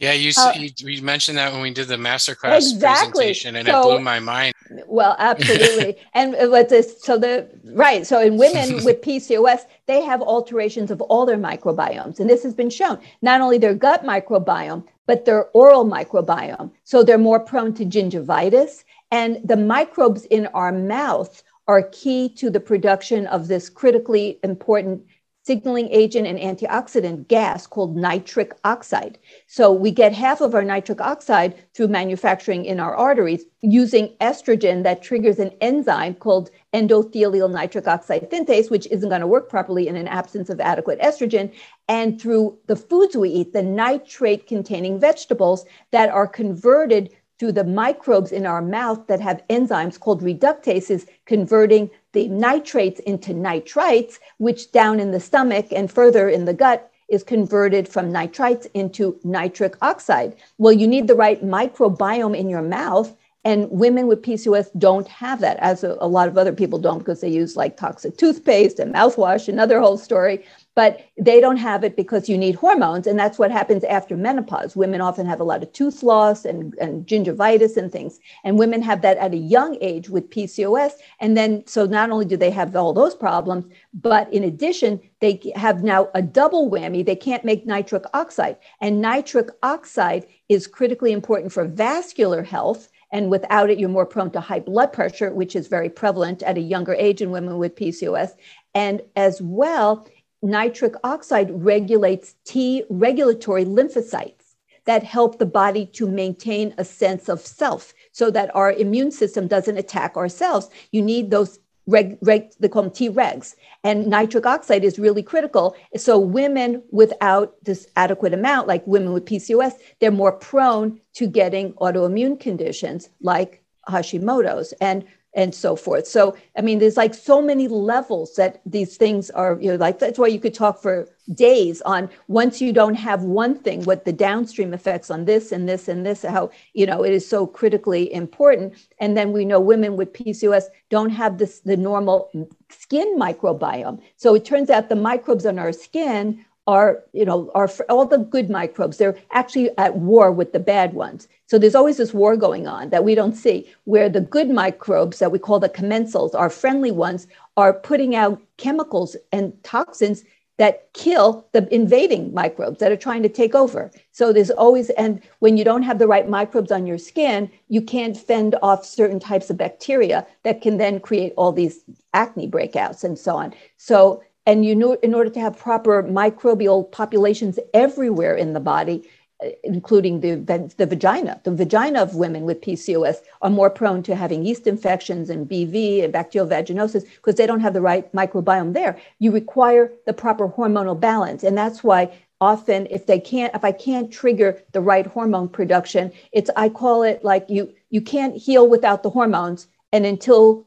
Yeah, 0.00 0.12
you, 0.12 0.32
uh, 0.38 0.54
you, 0.56 0.70
you 0.78 1.02
mentioned 1.02 1.36
that 1.36 1.52
when 1.52 1.60
we 1.60 1.74
did 1.74 1.88
the 1.88 1.96
masterclass 1.96 2.56
exactly. 2.56 3.10
presentation, 3.10 3.56
and 3.56 3.68
so, 3.68 3.80
it 3.80 3.82
blew 3.82 4.00
my 4.00 4.18
mind. 4.18 4.54
Well, 4.86 5.14
absolutely, 5.18 5.98
and 6.14 6.34
what 6.50 6.70
this 6.70 7.02
so 7.02 7.18
the 7.18 7.46
right 7.74 8.06
so 8.06 8.18
in 8.18 8.38
women 8.38 8.82
with 8.84 9.02
PCOS, 9.02 9.66
they 9.84 10.00
have 10.00 10.22
alterations 10.22 10.90
of 10.90 11.02
all 11.02 11.26
their 11.26 11.36
microbiomes, 11.36 12.18
and 12.18 12.30
this 12.30 12.42
has 12.44 12.54
been 12.54 12.70
shown. 12.70 12.98
Not 13.20 13.42
only 13.42 13.58
their 13.58 13.74
gut 13.74 14.02
microbiome, 14.02 14.86
but 15.06 15.26
their 15.26 15.50
oral 15.50 15.84
microbiome. 15.84 16.70
So 16.84 17.02
they're 17.02 17.18
more 17.18 17.40
prone 17.40 17.74
to 17.74 17.84
gingivitis, 17.84 18.84
and 19.10 19.38
the 19.44 19.58
microbes 19.58 20.24
in 20.24 20.46
our 20.54 20.72
mouth 20.72 21.42
are 21.68 21.82
key 21.92 22.30
to 22.36 22.48
the 22.48 22.58
production 22.58 23.26
of 23.26 23.48
this 23.48 23.68
critically 23.68 24.40
important 24.42 25.02
signaling 25.50 25.88
agent 25.90 26.28
and 26.28 26.38
antioxidant 26.38 27.26
gas 27.26 27.66
called 27.66 27.96
nitric 27.96 28.52
oxide. 28.62 29.18
So 29.48 29.72
we 29.72 29.90
get 29.90 30.12
half 30.12 30.40
of 30.40 30.54
our 30.54 30.62
nitric 30.62 31.00
oxide 31.00 31.56
through 31.74 31.88
manufacturing 31.88 32.64
in 32.64 32.78
our 32.78 32.94
arteries 32.94 33.44
using 33.60 34.14
estrogen 34.20 34.84
that 34.84 35.02
triggers 35.02 35.40
an 35.40 35.50
enzyme 35.60 36.14
called 36.14 36.52
endothelial 36.72 37.50
nitric 37.50 37.88
oxide 37.88 38.30
synthase, 38.30 38.70
which 38.70 38.86
isn't 38.92 39.08
going 39.08 39.22
to 39.22 39.26
work 39.26 39.48
properly 39.48 39.88
in 39.88 39.96
an 39.96 40.06
absence 40.06 40.50
of 40.50 40.60
adequate 40.60 41.00
estrogen, 41.00 41.52
and 41.88 42.20
through 42.20 42.56
the 42.68 42.76
foods 42.76 43.16
we 43.16 43.28
eat, 43.28 43.52
the 43.52 43.64
nitrate 43.64 44.46
containing 44.46 45.00
vegetables 45.00 45.64
that 45.90 46.10
are 46.10 46.28
converted 46.28 47.10
through 47.40 47.52
the 47.52 47.64
microbes 47.64 48.32
in 48.32 48.44
our 48.44 48.60
mouth 48.60 49.06
that 49.06 49.18
have 49.18 49.42
enzymes 49.48 49.98
called 49.98 50.22
reductases, 50.22 51.08
converting 51.24 51.90
the 52.12 52.28
nitrates 52.28 53.00
into 53.00 53.32
nitrites, 53.32 54.18
which 54.36 54.70
down 54.72 55.00
in 55.00 55.10
the 55.10 55.18
stomach 55.18 55.66
and 55.72 55.90
further 55.90 56.28
in 56.28 56.44
the 56.44 56.52
gut 56.52 56.92
is 57.08 57.22
converted 57.22 57.88
from 57.88 58.12
nitrites 58.12 58.66
into 58.74 59.18
nitric 59.24 59.74
oxide. 59.80 60.36
Well, 60.58 60.74
you 60.74 60.86
need 60.86 61.08
the 61.08 61.14
right 61.14 61.42
microbiome 61.42 62.36
in 62.36 62.50
your 62.50 62.62
mouth. 62.62 63.16
And 63.42 63.70
women 63.70 64.06
with 64.06 64.20
PCOS 64.20 64.68
don't 64.78 65.08
have 65.08 65.40
that, 65.40 65.56
as 65.60 65.82
a, 65.82 65.96
a 65.98 66.06
lot 66.06 66.28
of 66.28 66.36
other 66.36 66.52
people 66.52 66.78
don't, 66.78 66.98
because 66.98 67.22
they 67.22 67.30
use 67.30 67.56
like 67.56 67.74
toxic 67.74 68.18
toothpaste 68.18 68.78
and 68.78 68.94
mouthwash, 68.94 69.48
another 69.48 69.80
whole 69.80 69.96
story 69.96 70.44
but 70.74 71.00
they 71.18 71.40
don't 71.40 71.56
have 71.56 71.82
it 71.82 71.96
because 71.96 72.28
you 72.28 72.38
need 72.38 72.54
hormones. 72.54 73.06
And 73.06 73.18
that's 73.18 73.38
what 73.38 73.50
happens 73.50 73.82
after 73.84 74.16
menopause. 74.16 74.76
Women 74.76 75.00
often 75.00 75.26
have 75.26 75.40
a 75.40 75.44
lot 75.44 75.62
of 75.62 75.72
tooth 75.72 76.02
loss 76.02 76.44
and, 76.44 76.74
and 76.80 77.06
gingivitis 77.06 77.76
and 77.76 77.90
things. 77.90 78.20
And 78.44 78.58
women 78.58 78.80
have 78.82 79.02
that 79.02 79.18
at 79.18 79.34
a 79.34 79.38
young 79.38 79.76
age 79.80 80.08
with 80.08 80.30
PCOS. 80.30 80.92
And 81.18 81.36
then, 81.36 81.66
so 81.66 81.86
not 81.86 82.10
only 82.10 82.24
do 82.24 82.36
they 82.36 82.50
have 82.50 82.76
all 82.76 82.92
those 82.92 83.16
problems, 83.16 83.64
but 83.92 84.32
in 84.32 84.44
addition, 84.44 85.00
they 85.20 85.40
have 85.56 85.82
now 85.82 86.08
a 86.14 86.22
double 86.22 86.70
whammy. 86.70 87.04
They 87.04 87.16
can't 87.16 87.44
make 87.44 87.66
nitric 87.66 88.04
oxide. 88.14 88.56
And 88.80 89.00
nitric 89.00 89.48
oxide 89.62 90.26
is 90.48 90.66
critically 90.66 91.12
important 91.12 91.52
for 91.52 91.64
vascular 91.64 92.42
health. 92.42 92.88
And 93.12 93.28
without 93.28 93.70
it, 93.70 93.80
you're 93.80 93.88
more 93.88 94.06
prone 94.06 94.30
to 94.30 94.40
high 94.40 94.60
blood 94.60 94.92
pressure, 94.92 95.32
which 95.34 95.56
is 95.56 95.66
very 95.66 95.88
prevalent 95.88 96.44
at 96.44 96.56
a 96.56 96.60
younger 96.60 96.94
age 96.94 97.20
in 97.20 97.32
women 97.32 97.58
with 97.58 97.74
PCOS. 97.74 98.30
And 98.72 99.02
as 99.16 99.42
well, 99.42 100.06
nitric 100.42 100.94
oxide 101.04 101.50
regulates 101.64 102.34
T 102.44 102.84
regulatory 102.88 103.64
lymphocytes 103.64 104.40
that 104.86 105.02
help 105.02 105.38
the 105.38 105.46
body 105.46 105.86
to 105.86 106.08
maintain 106.08 106.74
a 106.78 106.84
sense 106.84 107.28
of 107.28 107.40
self 107.40 107.92
so 108.12 108.30
that 108.30 108.54
our 108.56 108.72
immune 108.72 109.10
system 109.10 109.46
doesn't 109.46 109.76
attack 109.76 110.16
ourselves. 110.16 110.68
You 110.90 111.02
need 111.02 111.30
those 111.30 111.58
reg, 111.86 112.18
reg, 112.22 112.50
they 112.58 112.68
call 112.68 112.82
them 112.82 112.90
T 112.90 113.10
regs. 113.10 113.54
And 113.84 114.06
nitric 114.06 114.46
oxide 114.46 114.84
is 114.84 114.98
really 114.98 115.22
critical. 115.22 115.76
So 115.96 116.18
women 116.18 116.82
without 116.90 117.62
this 117.64 117.86
adequate 117.96 118.34
amount, 118.34 118.68
like 118.68 118.86
women 118.86 119.12
with 119.12 119.26
PCOS, 119.26 119.74
they're 119.98 120.10
more 120.10 120.32
prone 120.32 121.00
to 121.14 121.26
getting 121.26 121.72
autoimmune 121.74 122.38
conditions 122.40 123.10
like 123.20 123.62
Hashimoto's. 123.88 124.72
And 124.80 125.04
and 125.34 125.54
so 125.54 125.76
forth. 125.76 126.06
So, 126.06 126.36
I 126.56 126.60
mean, 126.60 126.78
there's 126.78 126.96
like 126.96 127.14
so 127.14 127.40
many 127.40 127.68
levels 127.68 128.34
that 128.34 128.60
these 128.66 128.96
things 128.96 129.30
are, 129.30 129.58
you 129.60 129.70
know, 129.70 129.76
like 129.76 129.98
that's 129.98 130.18
why 130.18 130.26
you 130.26 130.40
could 130.40 130.54
talk 130.54 130.82
for 130.82 131.08
days 131.34 131.80
on 131.82 132.10
once 132.26 132.60
you 132.60 132.72
don't 132.72 132.94
have 132.94 133.22
one 133.22 133.56
thing, 133.56 133.84
what 133.84 134.04
the 134.04 134.12
downstream 134.12 134.74
effects 134.74 135.10
on 135.10 135.26
this 135.26 135.52
and 135.52 135.68
this 135.68 135.86
and 135.86 136.04
this, 136.04 136.22
how, 136.22 136.50
you 136.74 136.84
know, 136.84 137.04
it 137.04 137.12
is 137.12 137.28
so 137.28 137.46
critically 137.46 138.12
important. 138.12 138.74
And 138.98 139.16
then 139.16 139.30
we 139.32 139.44
know 139.44 139.60
women 139.60 139.96
with 139.96 140.12
PCOS 140.12 140.64
don't 140.88 141.10
have 141.10 141.38
this, 141.38 141.60
the 141.60 141.76
normal 141.76 142.30
skin 142.68 143.16
microbiome. 143.16 144.00
So 144.16 144.34
it 144.34 144.44
turns 144.44 144.70
out 144.70 144.88
the 144.88 144.96
microbes 144.96 145.46
on 145.46 145.58
our 145.58 145.72
skin 145.72 146.44
are, 146.66 147.02
you 147.12 147.24
know, 147.24 147.50
are 147.54 147.68
all 147.88 148.06
the 148.06 148.18
good 148.18 148.50
microbes. 148.50 148.98
They're 148.98 149.18
actually 149.32 149.76
at 149.78 149.96
war 149.96 150.30
with 150.30 150.52
the 150.52 150.60
bad 150.60 150.94
ones. 150.94 151.26
So 151.46 151.58
there's 151.58 151.74
always 151.74 151.96
this 151.96 152.14
war 152.14 152.36
going 152.36 152.66
on 152.68 152.90
that 152.90 153.04
we 153.04 153.14
don't 153.14 153.34
see, 153.34 153.68
where 153.84 154.08
the 154.08 154.20
good 154.20 154.50
microbes 154.50 155.18
that 155.18 155.32
we 155.32 155.38
call 155.38 155.58
the 155.58 155.68
commensals, 155.68 156.34
our 156.34 156.50
friendly 156.50 156.92
ones, 156.92 157.26
are 157.56 157.72
putting 157.72 158.14
out 158.14 158.40
chemicals 158.56 159.16
and 159.32 159.52
toxins 159.64 160.22
that 160.58 160.92
kill 160.92 161.46
the 161.52 161.66
invading 161.74 162.34
microbes 162.34 162.80
that 162.80 162.92
are 162.92 162.96
trying 162.96 163.22
to 163.22 163.30
take 163.30 163.54
over. 163.54 163.90
So 164.12 164.30
there's 164.30 164.50
always, 164.50 164.90
and 164.90 165.22
when 165.38 165.56
you 165.56 165.64
don't 165.64 165.84
have 165.84 165.98
the 165.98 166.06
right 166.06 166.28
microbes 166.28 166.70
on 166.70 166.86
your 166.86 166.98
skin, 166.98 167.50
you 167.68 167.80
can't 167.80 168.14
fend 168.14 168.56
off 168.62 168.84
certain 168.84 169.18
types 169.18 169.48
of 169.48 169.56
bacteria 169.56 170.26
that 170.42 170.60
can 170.60 170.76
then 170.76 171.00
create 171.00 171.32
all 171.38 171.50
these 171.50 171.82
acne 172.12 172.46
breakouts 172.46 173.02
and 173.04 173.18
so 173.18 173.36
on. 173.36 173.54
So 173.78 174.22
and 174.50 174.66
you 174.66 174.74
know, 174.74 174.94
in 174.94 175.14
order 175.14 175.30
to 175.30 175.38
have 175.38 175.56
proper 175.56 176.02
microbial 176.02 176.90
populations 176.90 177.60
everywhere 177.72 178.34
in 178.34 178.52
the 178.52 178.58
body, 178.58 179.08
uh, 179.44 179.50
including 179.62 180.22
the, 180.22 180.34
the 180.76 180.86
vagina, 180.86 181.40
the 181.44 181.54
vagina 181.54 182.02
of 182.02 182.16
women 182.16 182.42
with 182.42 182.60
PCOS 182.60 183.18
are 183.42 183.50
more 183.50 183.70
prone 183.70 184.02
to 184.02 184.16
having 184.16 184.44
yeast 184.44 184.66
infections 184.66 185.30
and 185.30 185.48
BV 185.48 186.02
and 186.02 186.12
bacterial 186.12 186.48
vaginosis 186.50 187.04
because 187.14 187.36
they 187.36 187.46
don't 187.46 187.60
have 187.60 187.74
the 187.74 187.80
right 187.80 188.12
microbiome 188.12 188.72
there. 188.74 188.98
You 189.20 189.30
require 189.30 189.92
the 190.06 190.12
proper 190.12 190.48
hormonal 190.48 190.98
balance. 190.98 191.44
And 191.44 191.56
that's 191.56 191.84
why 191.84 192.10
often 192.40 192.88
if 192.90 193.04
they 193.06 193.20
can't 193.20 193.54
if 193.54 193.64
i 193.64 193.70
can't 193.70 194.10
trigger 194.10 194.58
the 194.72 194.80
right 194.80 195.06
hormone 195.06 195.46
production 195.46 196.10
it's 196.32 196.48
i 196.56 196.70
call 196.70 197.02
it 197.02 197.22
like 197.22 197.44
you 197.50 197.70
you 197.90 198.00
can't 198.00 198.34
heal 198.34 198.66
without 198.66 199.02
the 199.02 199.10
hormones 199.10 199.68
and 199.92 200.06
until 200.06 200.66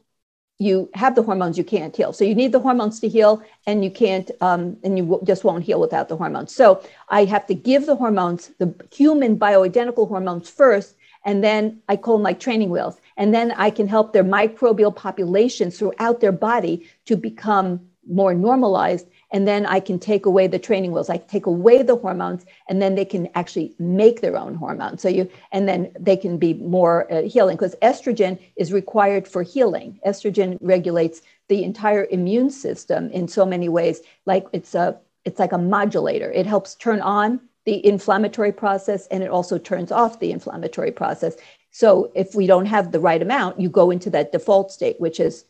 you 0.58 0.88
have 0.94 1.14
the 1.14 1.22
hormones, 1.22 1.58
you 1.58 1.64
can't 1.64 1.96
heal. 1.96 2.12
So 2.12 2.24
you 2.24 2.34
need 2.34 2.52
the 2.52 2.60
hormones 2.60 3.00
to 3.00 3.08
heal, 3.08 3.42
and 3.66 3.84
you 3.84 3.90
can't, 3.90 4.30
um, 4.40 4.76
and 4.84 4.96
you 4.96 5.04
w- 5.04 5.24
just 5.24 5.42
won't 5.42 5.64
heal 5.64 5.80
without 5.80 6.08
the 6.08 6.16
hormones. 6.16 6.54
So 6.54 6.82
I 7.08 7.24
have 7.24 7.46
to 7.46 7.54
give 7.54 7.86
the 7.86 7.96
hormones, 7.96 8.52
the 8.58 8.72
human 8.92 9.36
bioidentical 9.38 10.08
hormones 10.08 10.48
first, 10.48 10.94
and 11.24 11.42
then 11.42 11.80
I 11.88 11.96
call 11.96 12.16
them 12.16 12.22
like 12.22 12.38
training 12.38 12.70
wheels. 12.70 13.00
And 13.16 13.34
then 13.34 13.52
I 13.52 13.70
can 13.70 13.88
help 13.88 14.12
their 14.12 14.24
microbial 14.24 14.94
populations 14.94 15.78
throughout 15.78 16.20
their 16.20 16.32
body 16.32 16.88
to 17.06 17.16
become 17.16 17.80
more 18.08 18.34
normalized 18.34 19.06
and 19.34 19.48
then 19.48 19.66
I 19.66 19.80
can 19.80 19.98
take 19.98 20.26
away 20.26 20.46
the 20.46 20.60
training 20.60 20.92
wheels. 20.92 21.10
I 21.10 21.16
take 21.16 21.46
away 21.46 21.82
the 21.82 21.96
hormones, 21.96 22.46
and 22.68 22.80
then 22.80 22.94
they 22.94 23.04
can 23.04 23.28
actually 23.34 23.74
make 23.80 24.20
their 24.20 24.36
own 24.36 24.54
hormones. 24.54 25.02
So 25.02 25.08
you, 25.08 25.28
and 25.50 25.68
then 25.68 25.90
they 25.98 26.16
can 26.16 26.38
be 26.38 26.54
more 26.54 27.12
uh, 27.12 27.22
healing 27.22 27.56
because 27.56 27.74
estrogen 27.82 28.38
is 28.54 28.72
required 28.72 29.26
for 29.26 29.42
healing. 29.42 29.98
Estrogen 30.06 30.56
regulates 30.60 31.20
the 31.48 31.64
entire 31.64 32.06
immune 32.12 32.48
system 32.48 33.10
in 33.10 33.26
so 33.26 33.44
many 33.44 33.68
ways. 33.68 34.02
Like 34.24 34.46
it's 34.52 34.72
a, 34.76 34.96
it's 35.24 35.40
like 35.40 35.52
a 35.52 35.58
modulator. 35.58 36.30
It 36.30 36.46
helps 36.46 36.76
turn 36.76 37.00
on 37.00 37.40
the 37.64 37.84
inflammatory 37.84 38.52
process 38.52 39.08
and 39.08 39.24
it 39.24 39.30
also 39.30 39.58
turns 39.58 39.90
off 39.90 40.20
the 40.20 40.30
inflammatory 40.30 40.92
process. 40.92 41.34
So 41.72 42.12
if 42.14 42.36
we 42.36 42.46
don't 42.46 42.66
have 42.66 42.92
the 42.92 43.00
right 43.00 43.20
amount, 43.20 43.58
you 43.58 43.68
go 43.68 43.90
into 43.90 44.10
that 44.10 44.30
default 44.30 44.70
state, 44.70 45.00
which 45.00 45.18
is 45.18 45.44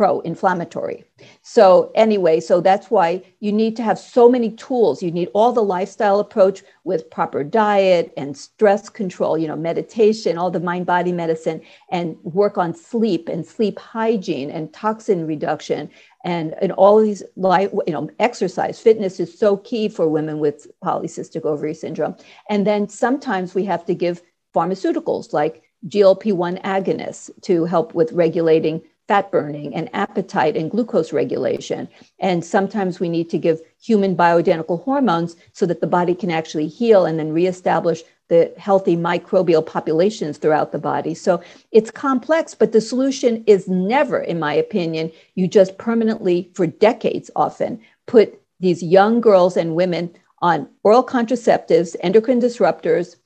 pro-inflammatory. 0.00 1.04
So 1.42 1.92
anyway, 1.94 2.40
so 2.40 2.62
that's 2.62 2.90
why 2.90 3.22
you 3.40 3.52
need 3.52 3.76
to 3.76 3.82
have 3.82 3.98
so 3.98 4.30
many 4.30 4.50
tools. 4.52 5.02
You 5.02 5.10
need 5.10 5.28
all 5.34 5.52
the 5.52 5.62
lifestyle 5.62 6.20
approach 6.20 6.62
with 6.84 7.10
proper 7.10 7.44
diet 7.44 8.10
and 8.16 8.34
stress 8.34 8.88
control, 8.88 9.36
you 9.36 9.46
know, 9.46 9.56
meditation, 9.56 10.38
all 10.38 10.50
the 10.50 10.58
mind 10.58 10.86
body 10.86 11.12
medicine 11.12 11.60
and 11.90 12.16
work 12.22 12.56
on 12.56 12.72
sleep 12.72 13.28
and 13.28 13.44
sleep 13.44 13.78
hygiene 13.78 14.50
and 14.50 14.72
toxin 14.72 15.26
reduction 15.26 15.90
and 16.24 16.54
and 16.62 16.72
all 16.72 16.98
these 17.02 17.22
life, 17.36 17.70
you 17.86 17.92
know, 17.92 18.08
exercise, 18.20 18.80
fitness 18.80 19.20
is 19.20 19.38
so 19.38 19.58
key 19.58 19.86
for 19.86 20.08
women 20.08 20.38
with 20.38 20.66
polycystic 20.82 21.44
ovary 21.44 21.74
syndrome. 21.74 22.16
And 22.48 22.66
then 22.66 22.88
sometimes 22.88 23.54
we 23.54 23.66
have 23.66 23.84
to 23.84 23.94
give 23.94 24.22
pharmaceuticals 24.54 25.34
like 25.34 25.62
GLP-1 25.88 26.62
agonists 26.62 27.30
to 27.42 27.66
help 27.66 27.94
with 27.94 28.12
regulating 28.12 28.80
fat 29.10 29.32
burning 29.32 29.74
and 29.74 29.90
appetite 29.92 30.56
and 30.56 30.70
glucose 30.70 31.12
regulation. 31.12 31.88
And 32.20 32.44
sometimes 32.44 33.00
we 33.00 33.08
need 33.08 33.28
to 33.30 33.38
give 33.38 33.60
human 33.82 34.14
bioidentical 34.14 34.84
hormones 34.84 35.34
so 35.52 35.66
that 35.66 35.80
the 35.80 35.88
body 35.88 36.14
can 36.14 36.30
actually 36.30 36.68
heal 36.68 37.06
and 37.06 37.18
then 37.18 37.32
reestablish 37.32 38.04
the 38.28 38.54
healthy 38.56 38.96
microbial 38.96 39.66
populations 39.66 40.38
throughout 40.38 40.70
the 40.70 40.78
body. 40.78 41.12
So 41.14 41.42
it's 41.72 41.90
complex, 41.90 42.54
but 42.54 42.70
the 42.70 42.80
solution 42.80 43.42
is 43.48 43.66
never, 43.66 44.20
in 44.20 44.38
my 44.38 44.54
opinion, 44.54 45.10
you 45.34 45.48
just 45.48 45.76
permanently, 45.76 46.48
for 46.54 46.68
decades 46.68 47.32
often, 47.34 47.80
put 48.06 48.40
these 48.60 48.80
young 48.80 49.20
girls 49.20 49.56
and 49.56 49.74
women 49.74 50.14
on 50.40 50.68
oral 50.84 51.02
contraceptives, 51.02 51.96
endocrine 51.98 52.40
disruptors, 52.40 53.16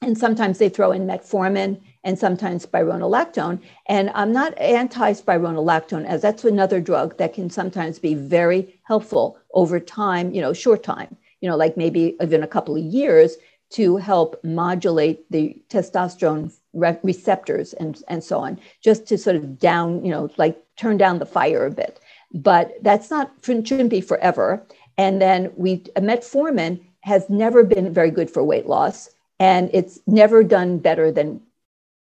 and 0.00 0.18
sometimes 0.18 0.58
they 0.58 0.68
throw 0.68 0.90
in 0.90 1.06
metformin 1.06 1.80
and 2.04 2.18
sometimes 2.18 2.66
spironolactone. 2.66 3.60
And 3.86 4.10
I'm 4.14 4.32
not 4.32 4.58
anti 4.58 5.12
spironolactone, 5.12 6.06
as 6.06 6.22
that's 6.22 6.44
another 6.44 6.80
drug 6.80 7.16
that 7.18 7.34
can 7.34 7.50
sometimes 7.50 7.98
be 7.98 8.14
very 8.14 8.80
helpful 8.84 9.38
over 9.54 9.78
time, 9.78 10.32
you 10.32 10.40
know, 10.40 10.52
short 10.52 10.82
time, 10.82 11.16
you 11.40 11.48
know, 11.48 11.56
like 11.56 11.76
maybe 11.76 12.16
even 12.20 12.42
a 12.42 12.48
couple 12.48 12.76
of 12.76 12.82
years 12.82 13.36
to 13.70 13.96
help 13.96 14.38
modulate 14.44 15.30
the 15.30 15.56
testosterone 15.70 16.52
re- 16.74 16.98
receptors 17.02 17.72
and, 17.74 18.02
and 18.08 18.22
so 18.22 18.38
on, 18.38 18.60
just 18.82 19.06
to 19.06 19.16
sort 19.16 19.36
of 19.36 19.58
down, 19.58 20.04
you 20.04 20.10
know, 20.10 20.30
like 20.36 20.62
turn 20.76 20.98
down 20.98 21.18
the 21.18 21.26
fire 21.26 21.66
a 21.66 21.70
bit. 21.70 21.98
But 22.34 22.72
that's 22.82 23.10
not, 23.10 23.32
shouldn't 23.42 23.90
be 23.90 24.00
forever. 24.00 24.66
And 24.98 25.20
then 25.22 25.52
we, 25.56 25.78
metformin 25.96 26.80
has 27.00 27.28
never 27.30 27.64
been 27.64 27.92
very 27.92 28.10
good 28.10 28.30
for 28.30 28.44
weight 28.44 28.66
loss 28.66 29.08
and 29.40 29.70
it's 29.72 29.98
never 30.06 30.44
done 30.44 30.78
better 30.78 31.10
than 31.10 31.40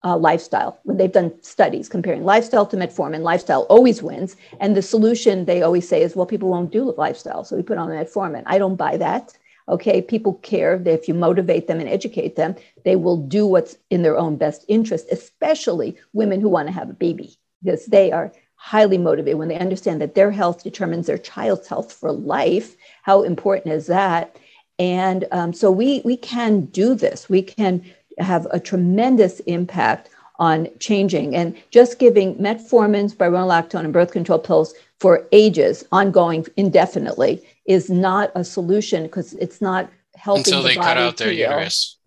uh, 0.05 0.17
lifestyle. 0.17 0.79
When 0.85 0.99
they've 0.99 1.11
done 1.11 1.33
studies 1.43 1.89
comparing 1.89 2.25
lifestyle 2.25 2.67
to 2.67 2.77
metformin, 2.77 3.23
lifestyle 3.23 3.63
always 3.63 4.03
wins. 4.03 4.37
And 4.61 4.77
the 4.77 4.83
solution 4.83 5.47
they 5.47 5.63
always 5.63 5.89
say 5.89 6.03
is, 6.03 6.15
well, 6.15 6.27
people 6.27 6.51
won't 6.51 6.71
do 6.71 6.95
lifestyle, 6.97 7.43
so 7.45 7.57
we 7.57 7.63
put 7.63 7.79
on 7.79 7.89
metformin. 7.89 8.43
I 8.47 8.59
don't 8.59 8.77
buy 8.77 8.97
that. 8.99 9.37
Okay, 9.67 10.03
people 10.03 10.35
care 10.35 10.79
that 10.79 10.93
if 10.93 11.09
you 11.09 11.15
motivate 11.15 11.67
them 11.67 11.81
and 11.81 11.89
educate 11.89 12.37
them, 12.37 12.55
they 12.85 12.97
will 12.97 13.17
do 13.17 13.47
what's 13.47 13.79
in 13.89 14.03
their 14.03 14.19
own 14.19 14.37
best 14.37 14.63
interest, 14.69 15.07
especially 15.11 15.97
women 16.13 16.43
who 16.43 16.51
want 16.51 16.69
to 16.69 16.73
have 16.75 16.91
a 16.91 16.95
baby, 16.95 17.35
because 17.63 17.87
they 17.87 18.13
are 18.13 18.31
highly 18.57 18.99
motivated 18.99 19.39
when 19.39 19.49
they 19.49 19.59
understand 19.59 20.03
that 20.03 20.15
their 20.15 20.31
health 20.31 20.63
determines 20.63 21.07
their 21.07 21.19
child's 21.19 21.67
health 21.67 21.93
for 21.93 22.13
life. 22.13 22.77
How 23.03 23.23
important 23.23 23.75
is 23.75 23.87
that? 23.87 24.37
And 24.79 25.27
um, 25.33 25.53
so 25.53 25.71
we 25.71 26.03
we 26.05 26.17
can 26.17 26.67
do 26.67 26.95
this. 26.95 27.29
We 27.29 27.43
can 27.43 27.85
have 28.19 28.47
a 28.51 28.61
tremendous 28.61 29.41
impact 29.41 30.11
on 30.39 30.69
changing. 30.81 31.35
And 31.35 31.57
just 31.71 31.99
giving 31.99 32.35
metformin, 32.37 33.13
spironolactone, 33.13 33.85
and 33.85 33.93
birth 33.93 34.13
control 34.13 34.39
pills 34.39 34.75
for 35.01 35.27
ages, 35.33 35.85
ongoing 35.93 36.47
indefinitely, 36.57 37.43
is 37.67 37.91
not 37.91 38.31
a 38.35 38.45
solution 38.45 39.05
because 39.05 39.35
it's 39.35 39.61
not 39.61 39.91
helping 40.17 40.41
until 40.41 40.63
the 40.63 40.69
they 40.69 40.75
cut 40.75 40.97
out 40.97 41.17
their 41.17 41.31
heal. 41.31 41.51
uterus. 41.51 41.99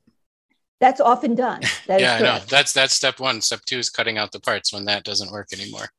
That's 0.79 1.01
often 1.01 1.35
done. 1.35 1.61
That 1.87 2.01
yeah, 2.01 2.19
know. 2.19 2.39
That's 2.49 2.73
that's 2.73 2.93
step 2.93 3.19
one. 3.19 3.41
Step 3.41 3.61
two 3.65 3.79
is 3.79 3.89
cutting 3.89 4.17
out 4.17 4.31
the 4.31 4.41
parts 4.41 4.73
when 4.73 4.85
that 4.85 5.05
doesn't 5.05 5.31
work 5.31 5.53
anymore. 5.53 5.89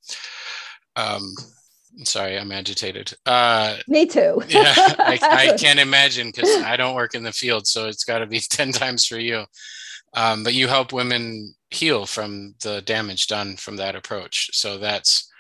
Um, 0.97 1.35
sorry, 2.05 2.39
I'm 2.39 2.53
agitated. 2.53 3.15
Uh, 3.25 3.77
Me 3.89 4.05
too. 4.05 4.43
yeah, 4.49 4.75
I, 4.77 5.19
I 5.23 5.57
can't 5.59 5.79
imagine 5.79 6.29
because 6.29 6.51
I 6.63 6.77
don't 6.77 6.95
work 6.95 7.15
in 7.15 7.23
the 7.23 7.33
field, 7.33 7.67
so 7.67 7.89
it's 7.89 8.05
got 8.05 8.19
to 8.19 8.27
be 8.27 8.41
ten 8.41 8.71
times 8.71 9.07
for 9.07 9.19
you. 9.19 9.45
Um, 10.15 10.43
but 10.43 10.55
you 10.55 10.69
help 10.69 10.93
women 10.93 11.55
heal 11.71 12.07
from 12.07 12.55
the 12.63 12.81
damage 12.83 13.27
done 13.27 13.57
from 13.57 13.77
that 13.77 13.95
approach. 13.95 14.51
So 14.53 14.79
that's 14.79 15.31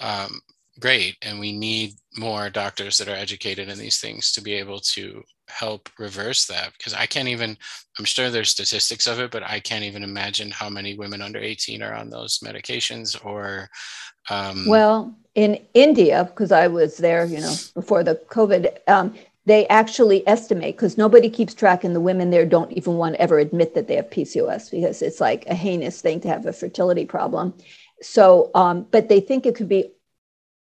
um, 0.00 0.40
great. 0.80 1.16
And 1.22 1.38
we 1.38 1.52
need 1.52 1.94
more 2.16 2.50
doctors 2.50 2.98
that 2.98 3.08
are 3.08 3.14
educated 3.14 3.68
in 3.68 3.78
these 3.78 4.00
things 4.00 4.32
to 4.32 4.40
be 4.40 4.54
able 4.54 4.80
to 4.80 5.22
help 5.48 5.88
reverse 5.98 6.46
that 6.46 6.72
because 6.76 6.94
I 6.94 7.06
can't 7.06 7.28
even, 7.28 7.56
I'm 7.98 8.04
sure 8.04 8.30
there's 8.30 8.50
statistics 8.50 9.06
of 9.06 9.20
it, 9.20 9.30
but 9.30 9.42
I 9.42 9.60
can't 9.60 9.84
even 9.84 10.02
imagine 10.02 10.50
how 10.50 10.68
many 10.68 10.96
women 10.96 11.20
under 11.20 11.38
18 11.38 11.82
are 11.82 11.94
on 11.94 12.10
those 12.10 12.38
medications 12.38 13.22
or. 13.24 13.68
Um, 14.30 14.64
well, 14.66 15.14
in 15.34 15.58
India, 15.74 16.24
because 16.24 16.50
I 16.50 16.68
was 16.68 16.96
there, 16.96 17.26
you 17.26 17.40
know, 17.40 17.54
before 17.74 18.02
the 18.02 18.14
COVID, 18.30 18.78
um, 18.88 19.14
they 19.46 19.66
actually 19.68 20.26
estimate 20.26 20.76
because 20.76 20.96
nobody 20.96 21.28
keeps 21.28 21.54
track 21.54 21.84
and 21.84 21.94
the 21.94 22.00
women 22.00 22.30
there 22.30 22.46
don't 22.46 22.72
even 22.72 22.94
want 22.94 23.14
to 23.14 23.20
ever 23.20 23.38
admit 23.38 23.74
that 23.74 23.88
they 23.88 23.96
have 23.96 24.10
pcos 24.10 24.70
because 24.70 25.02
it's 25.02 25.20
like 25.20 25.46
a 25.46 25.54
heinous 25.54 26.00
thing 26.00 26.20
to 26.20 26.28
have 26.28 26.46
a 26.46 26.52
fertility 26.52 27.04
problem. 27.04 27.54
So 28.00 28.50
um, 28.54 28.86
but 28.90 29.08
they 29.08 29.20
think 29.20 29.46
it 29.46 29.54
could 29.54 29.68
be 29.68 29.92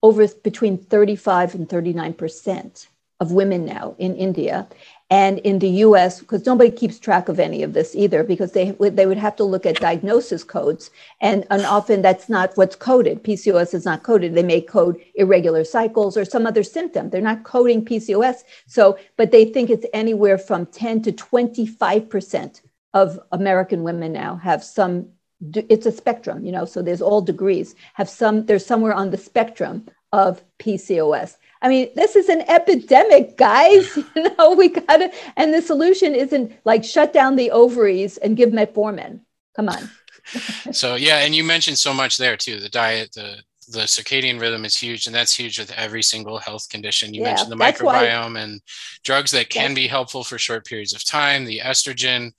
over 0.03 0.27
between 0.29 0.79
35 0.79 1.55
and 1.55 1.69
39 1.69 2.15
percent 2.15 2.89
of 3.19 3.33
women 3.33 3.67
now 3.67 3.95
in 3.99 4.17
india 4.17 4.67
and 5.11 5.41
in 5.41 5.59
the 5.59 5.69
US, 5.85 6.21
because 6.21 6.47
nobody 6.47 6.71
keeps 6.71 7.01
track 7.01 7.29
of 7.29 7.41
any 7.41 7.65
of 7.65 7.73
this 7.73 7.97
either, 7.97 8.23
because 8.23 8.53
they, 8.53 8.71
they 8.71 9.07
would 9.07 9.19
have 9.19 9.35
to 9.37 9.45
look 9.45 9.67
at 9.67 9.81
diagnosis 9.81 10.45
codes. 10.45 10.91
And, 11.21 11.45
and 11.51 11.67
often 11.67 12.01
that's 12.01 12.29
not 12.29 12.57
what's 12.57 12.77
coded. 12.77 13.25
PCOS 13.25 13.75
is 13.75 13.85
not 13.85 14.05
coded. 14.05 14.35
They 14.35 14.45
may 14.45 14.61
code 14.61 15.01
irregular 15.17 15.65
cycles 15.65 16.17
or 16.17 16.25
some 16.25 16.47
other 16.47 16.63
symptom. 16.63 17.11
They're 17.11 17.21
not 17.21 17.43
coding 17.43 17.85
PCOS. 17.85 18.45
So, 18.69 18.99
but 19.17 19.33
they 19.33 19.45
think 19.47 19.69
it's 19.69 19.87
anywhere 19.93 20.39
from 20.39 20.67
10 20.67 21.03
to 21.03 21.13
25% 21.13 22.61
of 22.95 23.19
American 23.33 23.83
women 23.83 24.13
now 24.13 24.37
have 24.37 24.63
some, 24.63 25.09
it's 25.55 25.87
a 25.87 25.93
spectrum, 25.93 26.45
you 26.45 26.53
know, 26.53 26.65
so 26.65 26.83
there's 26.83 27.03
all 27.03 27.21
degrees, 27.21 27.75
have 27.95 28.09
some, 28.09 28.47
there's 28.47 28.67
somewhere 28.67 28.93
on 28.93 29.11
the 29.11 29.17
spectrum 29.17 29.87
of 30.13 30.43
PCOS. 30.59 31.37
I 31.63 31.69
mean, 31.69 31.91
this 31.95 32.17
is 32.17 32.29
an 32.29 32.43
epidemic, 32.49 33.37
guys. 33.37 33.99
You 34.17 34.35
know, 34.37 34.55
we 34.55 34.69
got 34.69 34.97
to, 34.97 35.13
and 35.37 35.55
the 35.55 35.63
solution 35.63 36.15
isn't 36.15 36.53
like 36.65 36.85
shut 36.85 37.13
down 37.13 37.37
the 37.37 37.51
ovaries 37.51 38.17
and 38.17 38.37
give 38.37 38.51
metformin. 38.51 39.21
Come 39.55 39.69
on. 39.69 39.91
so 40.73 40.95
yeah, 40.95 41.19
and 41.19 41.35
you 41.35 41.45
mentioned 41.45 41.79
so 41.79 41.95
much 41.95 42.17
there 42.17 42.37
too. 42.37 42.61
The 42.61 42.69
diet, 42.69 43.13
the 43.15 43.43
the 43.69 43.81
circadian 43.81 44.41
rhythm 44.41 44.65
is 44.65 44.77
huge, 44.77 45.07
and 45.07 45.15
that's 45.15 45.35
huge 45.35 45.59
with 45.59 45.71
every 45.73 46.03
single 46.03 46.39
health 46.39 46.69
condition. 46.69 47.15
You 47.15 47.23
yeah, 47.23 47.29
mentioned 47.29 47.53
the 47.53 47.57
microbiome 47.57 48.35
why, 48.35 48.41
and 48.41 48.61
drugs 49.05 49.31
that 49.31 49.49
can 49.49 49.75
be 49.75 49.87
helpful 49.87 50.25
for 50.25 50.39
short 50.39 50.67
periods 50.67 50.93
of 50.93 51.05
time. 51.05 51.45
The 51.45 51.61
estrogen, 51.61 52.33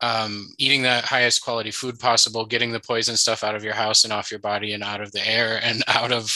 um, 0.00 0.54
eating 0.58 0.82
the 0.82 1.00
highest 1.04 1.42
quality 1.42 1.70
food 1.70 1.98
possible, 1.98 2.46
getting 2.46 2.72
the 2.72 2.80
poison 2.80 3.16
stuff 3.16 3.42
out 3.42 3.56
of 3.56 3.64
your 3.64 3.74
house 3.74 4.04
and 4.04 4.12
off 4.12 4.30
your 4.30 4.40
body 4.40 4.72
and 4.72 4.82
out 4.82 5.00
of 5.00 5.12
the 5.12 5.26
air 5.26 5.60
and 5.62 5.82
out 5.88 6.12
of 6.12 6.30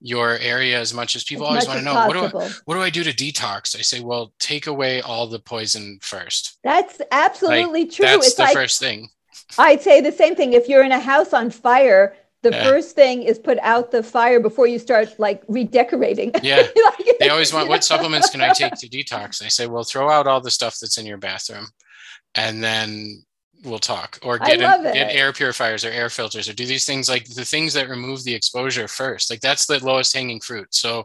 your 0.00 0.38
area 0.38 0.78
as 0.80 0.94
much 0.94 1.14
as 1.14 1.24
people 1.24 1.46
as 1.46 1.50
always 1.50 1.66
want 1.66 1.78
to 1.78 1.84
know 1.84 1.94
what 1.94 2.32
do 2.32 2.38
I 2.38 2.50
what 2.64 2.74
do 2.74 2.80
I 2.80 2.90
do 2.90 3.04
to 3.04 3.12
detox? 3.12 3.76
I 3.76 3.82
say, 3.82 4.00
well, 4.00 4.32
take 4.38 4.66
away 4.66 5.00
all 5.02 5.26
the 5.26 5.38
poison 5.38 5.98
first. 6.02 6.58
That's 6.64 7.00
absolutely 7.10 7.82
like, 7.82 7.92
true. 7.92 8.06
That's 8.06 8.28
it's 8.28 8.36
the 8.36 8.44
like, 8.44 8.54
first 8.54 8.80
thing. 8.80 9.10
I'd 9.58 9.82
say 9.82 10.00
the 10.00 10.12
same 10.12 10.34
thing. 10.34 10.52
If 10.52 10.68
you're 10.68 10.84
in 10.84 10.92
a 10.92 11.00
house 11.00 11.32
on 11.32 11.50
fire, 11.50 12.16
the 12.42 12.50
yeah. 12.50 12.64
first 12.64 12.94
thing 12.94 13.22
is 13.22 13.38
put 13.38 13.58
out 13.58 13.90
the 13.90 14.02
fire 14.02 14.40
before 14.40 14.66
you 14.66 14.78
start 14.78 15.18
like 15.18 15.42
redecorating. 15.48 16.32
Yeah. 16.42 16.56
like, 16.84 17.18
they 17.18 17.28
always 17.28 17.52
want 17.52 17.68
what 17.68 17.84
supplements 17.92 18.30
can 18.30 18.40
I 18.40 18.50
take 18.50 18.74
to 18.76 18.88
detox? 18.88 19.44
I 19.44 19.48
say, 19.48 19.66
well, 19.66 19.84
throw 19.84 20.08
out 20.08 20.26
all 20.26 20.40
the 20.40 20.50
stuff 20.50 20.78
that's 20.80 20.96
in 20.98 21.04
your 21.04 21.18
bathroom 21.18 21.66
and 22.34 22.62
then 22.62 23.24
we'll 23.62 23.78
talk 23.78 24.18
or 24.22 24.38
get 24.38 24.60
an, 24.60 24.82
get 24.84 25.14
air 25.14 25.32
purifiers 25.32 25.84
or 25.84 25.90
air 25.90 26.08
filters 26.08 26.48
or 26.48 26.52
do 26.54 26.64
these 26.64 26.86
things 26.86 27.08
like 27.08 27.26
the 27.34 27.44
things 27.44 27.74
that 27.74 27.88
remove 27.88 28.24
the 28.24 28.34
exposure 28.34 28.88
first 28.88 29.30
like 29.30 29.40
that's 29.40 29.66
the 29.66 29.84
lowest 29.84 30.14
hanging 30.14 30.40
fruit 30.40 30.68
so 30.74 31.04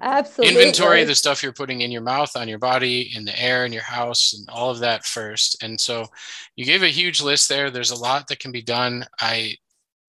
Absolutely. 0.00 0.54
inventory 0.54 1.04
the 1.04 1.14
stuff 1.14 1.42
you're 1.42 1.52
putting 1.52 1.80
in 1.80 1.90
your 1.90 2.02
mouth, 2.02 2.36
on 2.36 2.48
your 2.48 2.58
body, 2.58 3.12
in 3.14 3.24
the 3.24 3.42
air, 3.42 3.66
in 3.66 3.72
your 3.72 3.82
house, 3.82 4.32
and 4.32 4.48
all 4.48 4.70
of 4.70 4.78
that 4.78 5.04
first. 5.04 5.62
And 5.62 5.78
so 5.78 6.06
you 6.56 6.64
gave 6.64 6.82
a 6.82 6.88
huge 6.88 7.20
list 7.20 7.48
there. 7.48 7.70
There's 7.70 7.90
a 7.90 8.00
lot 8.00 8.28
that 8.28 8.38
can 8.38 8.52
be 8.52 8.62
done. 8.62 9.04
I 9.20 9.56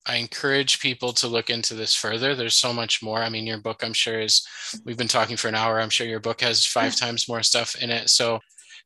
I 0.05 0.15
encourage 0.15 0.79
people 0.79 1.13
to 1.13 1.27
look 1.27 1.49
into 1.49 1.75
this 1.75 1.95
further. 1.95 2.33
There's 2.33 2.55
so 2.55 2.73
much 2.73 3.03
more. 3.03 3.19
I 3.21 3.29
mean, 3.29 3.45
your 3.45 3.59
book, 3.59 3.83
I'm 3.83 3.93
sure, 3.93 4.19
is 4.19 4.45
we've 4.83 4.97
been 4.97 5.07
talking 5.07 5.37
for 5.37 5.47
an 5.47 5.55
hour. 5.55 5.79
I'm 5.79 5.91
sure 5.91 6.07
your 6.07 6.19
book 6.19 6.41
has 6.41 6.65
five 6.65 6.95
times 6.99 7.27
more 7.27 7.43
stuff 7.43 7.75
in 7.81 7.91
it. 7.91 8.09
So 8.09 8.39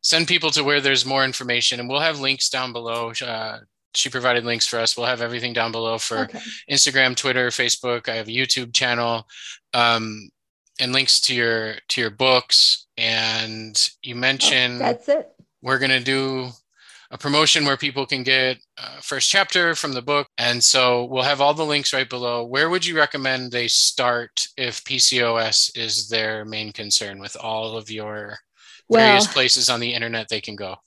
send 0.05 0.27
people 0.27 0.51
to 0.51 0.63
where 0.63 0.81
there's 0.81 1.03
more 1.03 1.25
information, 1.25 1.79
and 1.79 1.89
we'll 1.89 1.99
have 1.99 2.19
links 2.19 2.47
down 2.47 2.71
below. 2.71 3.11
Uh, 3.19 3.57
she 3.95 4.07
provided 4.07 4.45
links 4.45 4.67
for 4.67 4.77
us. 4.77 4.95
We'll 4.95 5.07
have 5.07 5.19
everything 5.19 5.51
down 5.51 5.71
below 5.71 5.97
for 5.97 6.19
okay. 6.19 6.39
Instagram, 6.69 7.15
Twitter, 7.15 7.47
Facebook. 7.47 8.07
I 8.07 8.13
have 8.13 8.27
a 8.27 8.31
YouTube 8.31 8.71
channel, 8.71 9.27
um, 9.73 10.29
and 10.79 10.93
links 10.93 11.19
to 11.21 11.33
your 11.33 11.77
to 11.87 12.01
your 12.01 12.11
books. 12.11 12.85
And 12.97 13.75
you 14.03 14.13
mentioned 14.15 14.75
oh, 14.75 14.85
that's 14.85 15.09
it. 15.09 15.33
We're 15.63 15.79
gonna 15.79 15.99
do 15.99 16.49
a 17.09 17.17
promotion 17.17 17.65
where 17.65 17.77
people 17.77 18.05
can 18.05 18.21
get 18.21 18.59
uh, 18.77 18.99
first 19.01 19.31
chapter 19.31 19.73
from 19.73 19.93
the 19.93 20.03
book. 20.03 20.27
And 20.37 20.63
so 20.63 21.05
we'll 21.05 21.23
have 21.23 21.41
all 21.41 21.55
the 21.55 21.65
links 21.65 21.93
right 21.93 22.09
below. 22.09 22.43
Where 22.45 22.69
would 22.69 22.85
you 22.85 22.95
recommend 22.95 23.51
they 23.51 23.67
start 23.67 24.47
if 24.55 24.83
PCOS 24.83 25.75
is 25.75 26.09
their 26.09 26.45
main 26.45 26.71
concern 26.73 27.19
with 27.19 27.35
all 27.39 27.75
of 27.75 27.89
your 27.89 28.37
various 28.91 29.25
well, 29.25 29.33
places 29.33 29.69
on 29.69 29.79
the 29.79 29.93
internet 29.93 30.29
they 30.29 30.41
can 30.41 30.55
go? 30.55 30.77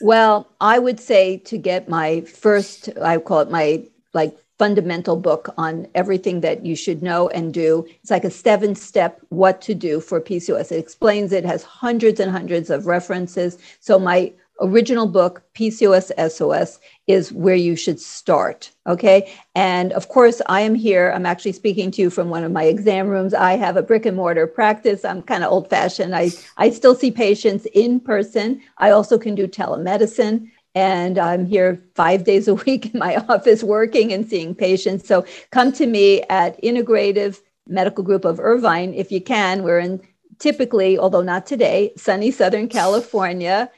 Well, 0.00 0.48
I 0.60 0.78
would 0.78 1.00
say 1.00 1.38
to 1.38 1.56
get 1.56 1.88
my 1.88 2.20
first, 2.22 2.90
I 3.00 3.18
call 3.18 3.40
it 3.40 3.50
my 3.50 3.84
like 4.12 4.36
fundamental 4.58 5.16
book 5.16 5.52
on 5.58 5.86
everything 5.94 6.40
that 6.40 6.64
you 6.64 6.74
should 6.74 7.02
know 7.02 7.28
and 7.28 7.52
do. 7.52 7.86
It's 8.02 8.10
like 8.10 8.24
a 8.24 8.30
seven 8.30 8.74
step 8.74 9.20
what 9.28 9.60
to 9.62 9.74
do 9.74 10.00
for 10.00 10.20
PCOS. 10.20 10.72
It 10.72 10.78
explains 10.78 11.32
it, 11.32 11.44
has 11.44 11.62
hundreds 11.62 12.20
and 12.20 12.30
hundreds 12.30 12.70
of 12.70 12.86
references. 12.86 13.58
So 13.80 13.98
my 13.98 14.32
original 14.60 15.06
book, 15.06 15.42
PCOS 15.54 16.10
SOS, 16.30 16.78
is 17.06 17.32
where 17.32 17.54
you 17.54 17.76
should 17.76 18.00
start. 18.00 18.70
Okay. 18.86 19.32
And 19.54 19.92
of 19.92 20.08
course, 20.08 20.40
I 20.46 20.60
am 20.62 20.74
here. 20.74 21.12
I'm 21.14 21.26
actually 21.26 21.52
speaking 21.52 21.90
to 21.92 22.02
you 22.02 22.10
from 22.10 22.30
one 22.30 22.44
of 22.44 22.52
my 22.52 22.64
exam 22.64 23.08
rooms. 23.08 23.34
I 23.34 23.56
have 23.56 23.76
a 23.76 23.82
brick 23.82 24.06
and 24.06 24.16
mortar 24.16 24.46
practice. 24.46 25.04
I'm 25.04 25.22
kind 25.22 25.44
of 25.44 25.52
old 25.52 25.68
fashioned. 25.68 26.14
I, 26.14 26.30
I 26.56 26.70
still 26.70 26.94
see 26.94 27.10
patients 27.10 27.66
in 27.74 28.00
person. 28.00 28.60
I 28.78 28.90
also 28.90 29.18
can 29.18 29.34
do 29.34 29.46
telemedicine. 29.46 30.50
And 30.74 31.18
I'm 31.18 31.46
here 31.46 31.82
five 31.94 32.24
days 32.24 32.48
a 32.48 32.54
week 32.54 32.92
in 32.92 33.00
my 33.00 33.16
office 33.28 33.62
working 33.62 34.12
and 34.12 34.28
seeing 34.28 34.54
patients. 34.54 35.08
So 35.08 35.24
come 35.50 35.72
to 35.72 35.86
me 35.86 36.22
at 36.24 36.62
Integrative 36.62 37.40
Medical 37.66 38.04
Group 38.04 38.24
of 38.24 38.38
Irvine 38.38 38.94
if 38.94 39.10
you 39.10 39.20
can. 39.20 39.62
We're 39.62 39.78
in 39.78 40.00
typically, 40.38 40.98
although 40.98 41.22
not 41.22 41.46
today, 41.46 41.92
sunny 41.96 42.30
Southern 42.30 42.68
California. 42.68 43.70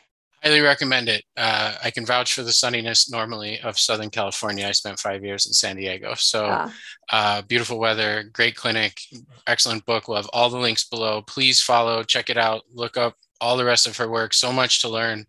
Highly 0.43 0.61
recommend 0.61 1.09
it. 1.09 1.25
Uh, 1.37 1.75
I 1.83 1.91
can 1.91 2.07
vouch 2.07 2.35
for 2.35 2.43
the 2.43 2.53
sunniness 2.53 3.11
normally 3.11 3.61
of 3.61 3.79
Southern 3.79 4.11
California. 4.11 4.67
I 4.67 4.73
spent 4.73 4.99
five 4.99 5.25
years 5.25 5.47
in 5.47 5.53
San 5.53 5.77
Diego. 5.77 6.15
So, 6.15 6.47
ah. 6.49 6.75
uh, 7.13 7.43
beautiful 7.43 7.79
weather, 7.79 8.25
great 8.33 8.55
clinic, 8.55 9.01
excellent 9.47 9.85
book. 9.85 10.07
We'll 10.07 10.17
have 10.19 10.31
all 10.33 10.49
the 10.49 10.59
links 10.59 10.85
below. 10.85 11.23
Please 11.23 11.61
follow, 11.61 12.03
check 12.03 12.31
it 12.31 12.39
out, 12.39 12.63
look 12.73 12.97
up 12.97 13.17
all 13.41 13.57
the 13.57 13.65
rest 13.65 13.87
of 13.87 13.97
her 13.97 14.09
work. 14.09 14.35
So 14.35 14.53
much 14.53 14.81
to 14.83 14.89
learn. 14.89 15.27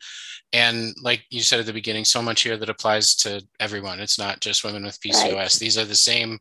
And 0.51 0.95
like 1.01 1.23
you 1.29 1.41
said 1.41 1.59
at 1.59 1.67
the 1.67 1.73
beginning, 1.73 2.05
so 2.05 2.21
much 2.21 2.41
here 2.41 2.57
that 2.57 2.69
applies 2.69 3.15
to 3.17 3.43
everyone. 3.59 3.99
It's 3.99 4.17
not 4.17 4.39
just 4.39 4.63
women 4.63 4.83
with 4.83 4.99
PCOS. 4.99 5.35
Right. 5.35 5.51
These 5.51 5.77
are 5.77 5.85
the 5.85 5.95
same 5.95 6.39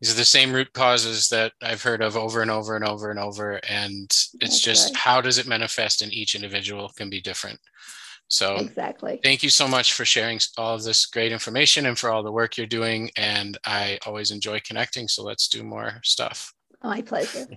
these 0.00 0.12
are 0.12 0.18
the 0.18 0.24
same 0.26 0.52
root 0.52 0.72
causes 0.74 1.28
that 1.30 1.52
I've 1.62 1.82
heard 1.82 2.02
of 2.02 2.16
over 2.16 2.42
and 2.42 2.50
over 2.50 2.76
and 2.76 2.84
over 2.84 3.10
and 3.10 3.18
over. 3.18 3.60
And 3.68 4.04
it's 4.04 4.36
That's 4.40 4.60
just 4.60 4.88
right. 4.88 4.96
how 4.96 5.20
does 5.22 5.38
it 5.38 5.46
manifest 5.46 6.02
in 6.02 6.12
each 6.12 6.34
individual 6.34 6.90
can 6.90 7.08
be 7.08 7.20
different. 7.20 7.58
So 8.28 8.56
exactly. 8.56 9.20
Thank 9.22 9.42
you 9.42 9.50
so 9.50 9.68
much 9.68 9.92
for 9.92 10.04
sharing 10.04 10.40
all 10.58 10.74
of 10.74 10.82
this 10.82 11.06
great 11.06 11.32
information 11.32 11.86
and 11.86 11.98
for 11.98 12.10
all 12.10 12.22
the 12.22 12.32
work 12.32 12.56
you're 12.56 12.66
doing. 12.66 13.10
And 13.16 13.56
I 13.64 13.98
always 14.04 14.30
enjoy 14.30 14.60
connecting. 14.60 15.08
So 15.08 15.22
let's 15.22 15.48
do 15.48 15.62
more 15.62 16.00
stuff. 16.02 16.52
My 16.82 17.02
pleasure. 17.02 17.46